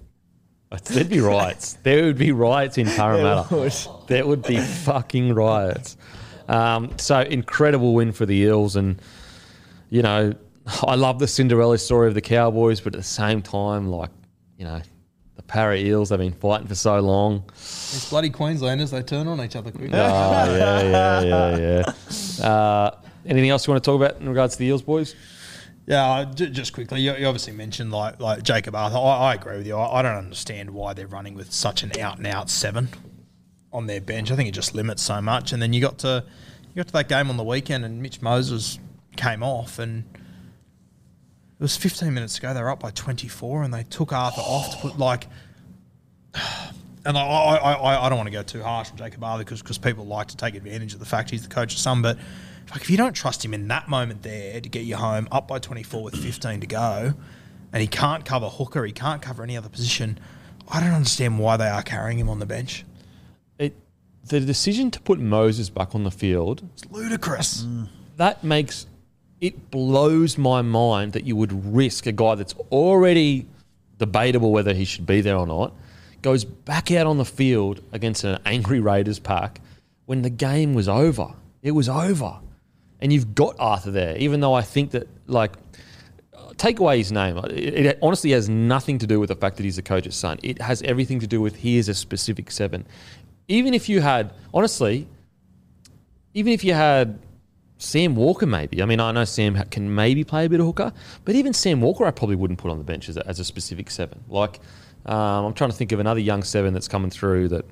There'd 0.84 1.08
be 1.08 1.20
riots. 1.20 1.74
There 1.82 2.04
would 2.04 2.18
be 2.18 2.32
riots 2.32 2.76
in 2.78 2.86
Parramatta. 2.86 3.48
There 3.48 3.58
would. 3.60 3.74
There 4.06 4.26
would 4.26 4.42
be 4.44 4.58
fucking 4.58 5.34
riots. 5.34 5.96
Um, 6.48 6.96
so 6.96 7.20
incredible 7.20 7.92
win 7.92 8.12
for 8.12 8.24
the 8.24 8.36
Eels, 8.36 8.76
and 8.76 9.02
you 9.90 10.02
know, 10.02 10.32
I 10.82 10.94
love 10.94 11.18
the 11.18 11.26
Cinderella 11.26 11.76
story 11.78 12.06
of 12.06 12.14
the 12.14 12.20
Cowboys, 12.20 12.80
but 12.80 12.94
at 12.94 12.98
the 12.98 13.04
same 13.04 13.42
time, 13.42 13.88
like 13.88 14.10
you 14.58 14.64
know, 14.64 14.80
the 15.34 15.42
Para 15.42 15.76
Eels 15.76 16.10
they've 16.10 16.18
been 16.20 16.32
fighting 16.32 16.68
for 16.68 16.76
so 16.76 17.00
long. 17.00 17.44
These 17.52 18.08
bloody 18.10 18.30
Queenslanders, 18.30 18.92
they 18.92 19.02
turn 19.02 19.26
on 19.26 19.40
each 19.40 19.56
other 19.56 19.72
quick. 19.72 19.90
Oh 19.92 19.96
yeah, 19.96 20.82
yeah, 20.82 21.20
yeah, 21.56 21.82
yeah. 22.38 22.46
Uh, 22.46 22.98
anything 23.26 23.50
else 23.50 23.66
you 23.66 23.72
want 23.72 23.82
to 23.82 23.90
talk 23.90 24.00
about 24.00 24.20
in 24.20 24.28
regards 24.28 24.54
to 24.54 24.60
the 24.60 24.66
Eels, 24.66 24.82
boys? 24.82 25.16
Yeah, 25.86 26.24
just 26.34 26.72
quickly, 26.72 27.00
you, 27.00 27.14
you 27.14 27.26
obviously 27.26 27.52
mentioned 27.52 27.92
like 27.92 28.20
like 28.20 28.42
Jakob 28.42 28.74
Arthur. 28.74 28.96
I, 28.96 29.30
I 29.30 29.34
agree 29.34 29.56
with 29.56 29.66
you. 29.68 29.76
I, 29.76 30.00
I 30.00 30.02
don't 30.02 30.16
understand 30.16 30.70
why 30.70 30.94
they're 30.94 31.06
running 31.06 31.34
with 31.34 31.52
such 31.52 31.84
an 31.84 31.98
out 32.00 32.18
and 32.18 32.26
out 32.26 32.50
seven 32.50 32.88
on 33.72 33.86
their 33.86 34.00
bench. 34.00 34.32
I 34.32 34.36
think 34.36 34.48
it 34.48 34.52
just 34.52 34.74
limits 34.74 35.02
so 35.02 35.20
much. 35.20 35.52
And 35.52 35.62
then 35.62 35.72
you 35.72 35.80
got 35.80 35.98
to 35.98 36.24
you 36.74 36.76
got 36.76 36.88
to 36.88 36.92
that 36.94 37.08
game 37.08 37.30
on 37.30 37.36
the 37.36 37.44
weekend, 37.44 37.84
and 37.84 38.02
Mitch 38.02 38.20
Moses 38.20 38.80
came 39.16 39.44
off, 39.44 39.78
and 39.78 40.04
it 40.14 41.62
was 41.62 41.76
15 41.76 42.12
minutes 42.12 42.36
ago. 42.36 42.52
They 42.52 42.60
were 42.60 42.70
up 42.70 42.80
by 42.80 42.90
24, 42.90 43.62
and 43.62 43.72
they 43.72 43.84
took 43.84 44.12
Arthur 44.12 44.42
off 44.42 44.72
to 44.72 44.76
put 44.78 44.98
like. 44.98 45.28
And 47.04 47.16
I, 47.16 47.22
I, 47.22 47.72
I, 47.72 48.06
I 48.06 48.08
don't 48.08 48.18
want 48.18 48.26
to 48.26 48.32
go 48.32 48.42
too 48.42 48.64
harsh 48.64 48.90
on 48.90 48.96
Jakob 48.96 49.22
Arthur 49.22 49.44
because 49.44 49.78
people 49.78 50.06
like 50.06 50.26
to 50.26 50.36
take 50.36 50.56
advantage 50.56 50.92
of 50.92 50.98
the 50.98 51.06
fact 51.06 51.30
he's 51.30 51.44
the 51.44 51.48
coach 51.48 51.72
of 51.74 51.78
some, 51.78 52.02
but 52.02 52.18
like 52.70 52.82
if 52.82 52.90
you 52.90 52.96
don't 52.96 53.14
trust 53.14 53.44
him 53.44 53.54
in 53.54 53.68
that 53.68 53.88
moment 53.88 54.22
there 54.22 54.60
to 54.60 54.68
get 54.68 54.84
you 54.84 54.96
home 54.96 55.28
up 55.30 55.48
by 55.48 55.58
24 55.58 56.02
with 56.02 56.16
15 56.16 56.60
to 56.60 56.66
go, 56.66 57.14
and 57.72 57.80
he 57.80 57.86
can't 57.86 58.24
cover 58.24 58.48
hooker, 58.48 58.84
he 58.84 58.92
can't 58.92 59.22
cover 59.22 59.42
any 59.42 59.56
other 59.56 59.68
position, 59.68 60.18
I 60.68 60.80
don't 60.80 60.92
understand 60.92 61.38
why 61.38 61.56
they 61.56 61.68
are 61.68 61.82
carrying 61.82 62.18
him 62.18 62.28
on 62.28 62.38
the 62.38 62.46
bench. 62.46 62.84
It, 63.58 63.76
the 64.24 64.40
decision 64.40 64.90
to 64.92 65.00
put 65.00 65.18
Moses 65.18 65.70
back 65.70 65.94
on 65.94 66.04
the 66.04 66.10
field 66.10 66.68
It's 66.74 66.90
ludicrous. 66.90 67.62
Mm. 67.62 67.88
that 68.16 68.42
makes 68.42 68.86
it 69.40 69.70
blows 69.70 70.38
my 70.38 70.62
mind 70.62 71.12
that 71.12 71.24
you 71.24 71.36
would 71.36 71.74
risk 71.74 72.06
a 72.06 72.12
guy 72.12 72.34
that's 72.34 72.54
already 72.72 73.46
debatable 73.98 74.50
whether 74.50 74.72
he 74.72 74.84
should 74.84 75.06
be 75.06 75.20
there 75.20 75.36
or 75.36 75.46
not 75.46 75.74
goes 76.22 76.44
back 76.44 76.90
out 76.90 77.06
on 77.06 77.18
the 77.18 77.24
field 77.24 77.80
against 77.92 78.24
an 78.24 78.38
angry 78.44 78.80
Raiders 78.80 79.18
pack 79.18 79.60
when 80.06 80.22
the 80.22 80.30
game 80.30 80.74
was 80.74 80.88
over. 80.88 81.34
It 81.62 81.72
was 81.72 81.88
over. 81.88 82.40
And 83.00 83.12
you've 83.12 83.34
got 83.34 83.56
Arthur 83.58 83.90
there, 83.90 84.16
even 84.16 84.40
though 84.40 84.54
I 84.54 84.62
think 84.62 84.92
that, 84.92 85.08
like, 85.26 85.52
take 86.56 86.78
away 86.78 86.98
his 86.98 87.12
name. 87.12 87.36
It, 87.38 87.86
it 87.86 87.98
honestly 88.02 88.30
has 88.30 88.48
nothing 88.48 88.98
to 88.98 89.06
do 89.06 89.20
with 89.20 89.28
the 89.28 89.36
fact 89.36 89.56
that 89.58 89.64
he's 89.64 89.76
the 89.76 89.82
coach's 89.82 90.16
son. 90.16 90.38
It 90.42 90.60
has 90.62 90.82
everything 90.82 91.20
to 91.20 91.26
do 91.26 91.40
with 91.40 91.56
he 91.56 91.76
is 91.76 91.88
a 91.88 91.94
specific 91.94 92.50
seven. 92.50 92.86
Even 93.48 93.74
if 93.74 93.88
you 93.88 94.00
had, 94.00 94.32
honestly, 94.54 95.06
even 96.34 96.52
if 96.52 96.64
you 96.64 96.74
had 96.74 97.18
Sam 97.78 98.16
Walker, 98.16 98.46
maybe. 98.46 98.82
I 98.82 98.86
mean, 98.86 99.00
I 99.00 99.12
know 99.12 99.24
Sam 99.24 99.62
can 99.70 99.94
maybe 99.94 100.24
play 100.24 100.46
a 100.46 100.48
bit 100.48 100.60
of 100.60 100.66
hooker, 100.66 100.92
but 101.24 101.34
even 101.34 101.52
Sam 101.52 101.80
Walker, 101.80 102.04
I 102.04 102.10
probably 102.10 102.36
wouldn't 102.36 102.58
put 102.58 102.70
on 102.70 102.78
the 102.78 102.84
bench 102.84 103.08
as 103.08 103.16
a, 103.16 103.26
as 103.26 103.38
a 103.38 103.44
specific 103.44 103.90
seven. 103.90 104.24
Like, 104.28 104.60
um, 105.04 105.46
I'm 105.46 105.54
trying 105.54 105.70
to 105.70 105.76
think 105.76 105.92
of 105.92 106.00
another 106.00 106.20
young 106.20 106.42
seven 106.42 106.72
that's 106.72 106.88
coming 106.88 107.10
through 107.10 107.48
that 107.48 107.66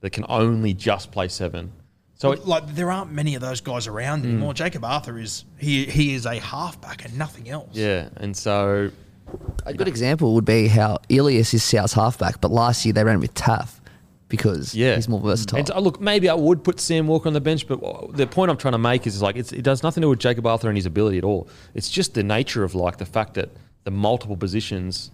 that 0.00 0.10
can 0.10 0.24
only 0.28 0.74
just 0.74 1.12
play 1.12 1.28
seven. 1.28 1.72
So 2.18 2.32
it, 2.32 2.46
like 2.46 2.74
there 2.74 2.90
aren't 2.90 3.12
many 3.12 3.34
of 3.36 3.40
those 3.40 3.60
guys 3.60 3.86
around 3.86 4.24
anymore. 4.24 4.52
Jakob 4.52 4.84
Arthur 4.84 5.18
is 5.18 5.44
he 5.56 5.84
he 5.86 6.14
is 6.14 6.26
a 6.26 6.38
halfback 6.40 7.04
and 7.04 7.16
nothing 7.16 7.48
else. 7.48 7.70
yeah, 7.72 8.08
and 8.16 8.36
so 8.36 8.90
A 9.66 9.72
good 9.74 9.88
example 9.88 10.34
would 10.34 10.44
be 10.44 10.68
how 10.68 10.98
Ilias 11.08 11.54
is 11.54 11.62
South's 11.62 11.92
halfback, 11.92 12.40
but 12.40 12.50
last 12.50 12.84
year 12.84 12.92
they 12.92 13.04
ran 13.04 13.20
with 13.20 13.34
Taaffe 13.34 13.78
because 14.28 14.74
yeah, 14.74 14.96
he's 14.96 15.08
more 15.08 15.20
versatile. 15.20 15.58
And 15.60 15.70
uh, 15.70 15.78
look, 15.80 16.00
maybe 16.00 16.28
I 16.28 16.34
would 16.34 16.64
put 16.64 16.80
Sam 16.80 17.06
Walker 17.06 17.28
on 17.28 17.34
the 17.34 17.40
bench, 17.40 17.66
but 17.68 17.80
the 18.16 18.26
point 18.26 18.50
I'm 18.50 18.56
trying 18.56 18.72
to 18.72 18.78
make 18.78 19.06
is 19.06 19.22
like 19.22 19.36
it's, 19.36 19.52
it 19.52 19.62
does 19.62 19.82
nothing 19.82 20.00
to 20.02 20.06
do 20.06 20.10
with 20.10 20.18
Jakob 20.18 20.46
Arthur 20.46 20.68
and 20.68 20.76
his 20.76 20.86
ability 20.86 21.18
at 21.18 21.24
all. 21.24 21.48
It's 21.74 21.88
just 21.88 22.14
the 22.14 22.22
nature 22.22 22.64
of 22.64 22.74
like 22.74 22.96
the 22.98 23.06
fact 23.06 23.34
that 23.34 23.50
the 23.84 23.90
multiple 23.90 24.36
positions 24.36 25.10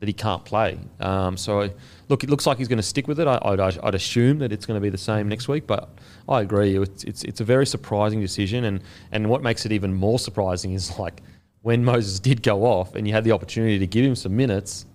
that 0.00 0.08
he 0.08 0.12
can't 0.12 0.44
play. 0.44 0.78
Um, 0.98 1.36
so 1.36 1.70
look, 2.08 2.24
it 2.24 2.30
looks 2.30 2.46
like 2.46 2.58
he's 2.58 2.68
going 2.68 2.78
to 2.78 2.82
stick 2.82 3.06
with 3.06 3.20
it. 3.20 3.28
I, 3.28 3.38
I'd, 3.42 3.60
I'd 3.60 3.94
assume 3.94 4.38
that 4.38 4.50
it's 4.50 4.66
going 4.66 4.76
to 4.76 4.80
be 4.80 4.88
the 4.88 4.98
same 4.98 5.28
next 5.28 5.46
week, 5.46 5.66
but 5.66 5.90
I 6.28 6.40
agree. 6.40 6.76
It's, 6.78 7.04
it's 7.04 7.22
it's 7.24 7.40
a 7.40 7.44
very 7.44 7.66
surprising 7.66 8.20
decision, 8.20 8.64
and 8.64 8.82
and 9.12 9.28
what 9.28 9.42
makes 9.42 9.66
it 9.66 9.72
even 9.72 9.94
more 9.94 10.18
surprising 10.18 10.72
is 10.72 10.98
like 10.98 11.22
when 11.62 11.84
Moses 11.84 12.18
did 12.18 12.42
go 12.42 12.64
off, 12.64 12.94
and 12.94 13.06
you 13.06 13.12
had 13.12 13.24
the 13.24 13.32
opportunity 13.32 13.78
to 13.78 13.86
give 13.86 14.04
him 14.04 14.16
some 14.16 14.34
minutes. 14.34 14.86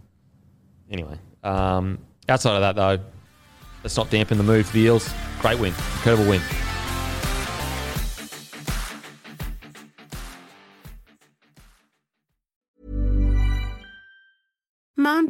Anyway, 0.89 1.17
um, 1.43 1.99
outside 2.27 2.55
of 2.55 2.61
that 2.61 2.75
though, 2.75 3.03
let's 3.83 3.95
not 3.95 4.09
dampen 4.09 4.37
the 4.37 4.43
mood 4.43 4.65
for 4.65 4.73
the 4.73 4.81
Eels. 4.81 5.09
Great 5.39 5.59
win, 5.59 5.73
incredible 5.97 6.27
win. 6.27 6.41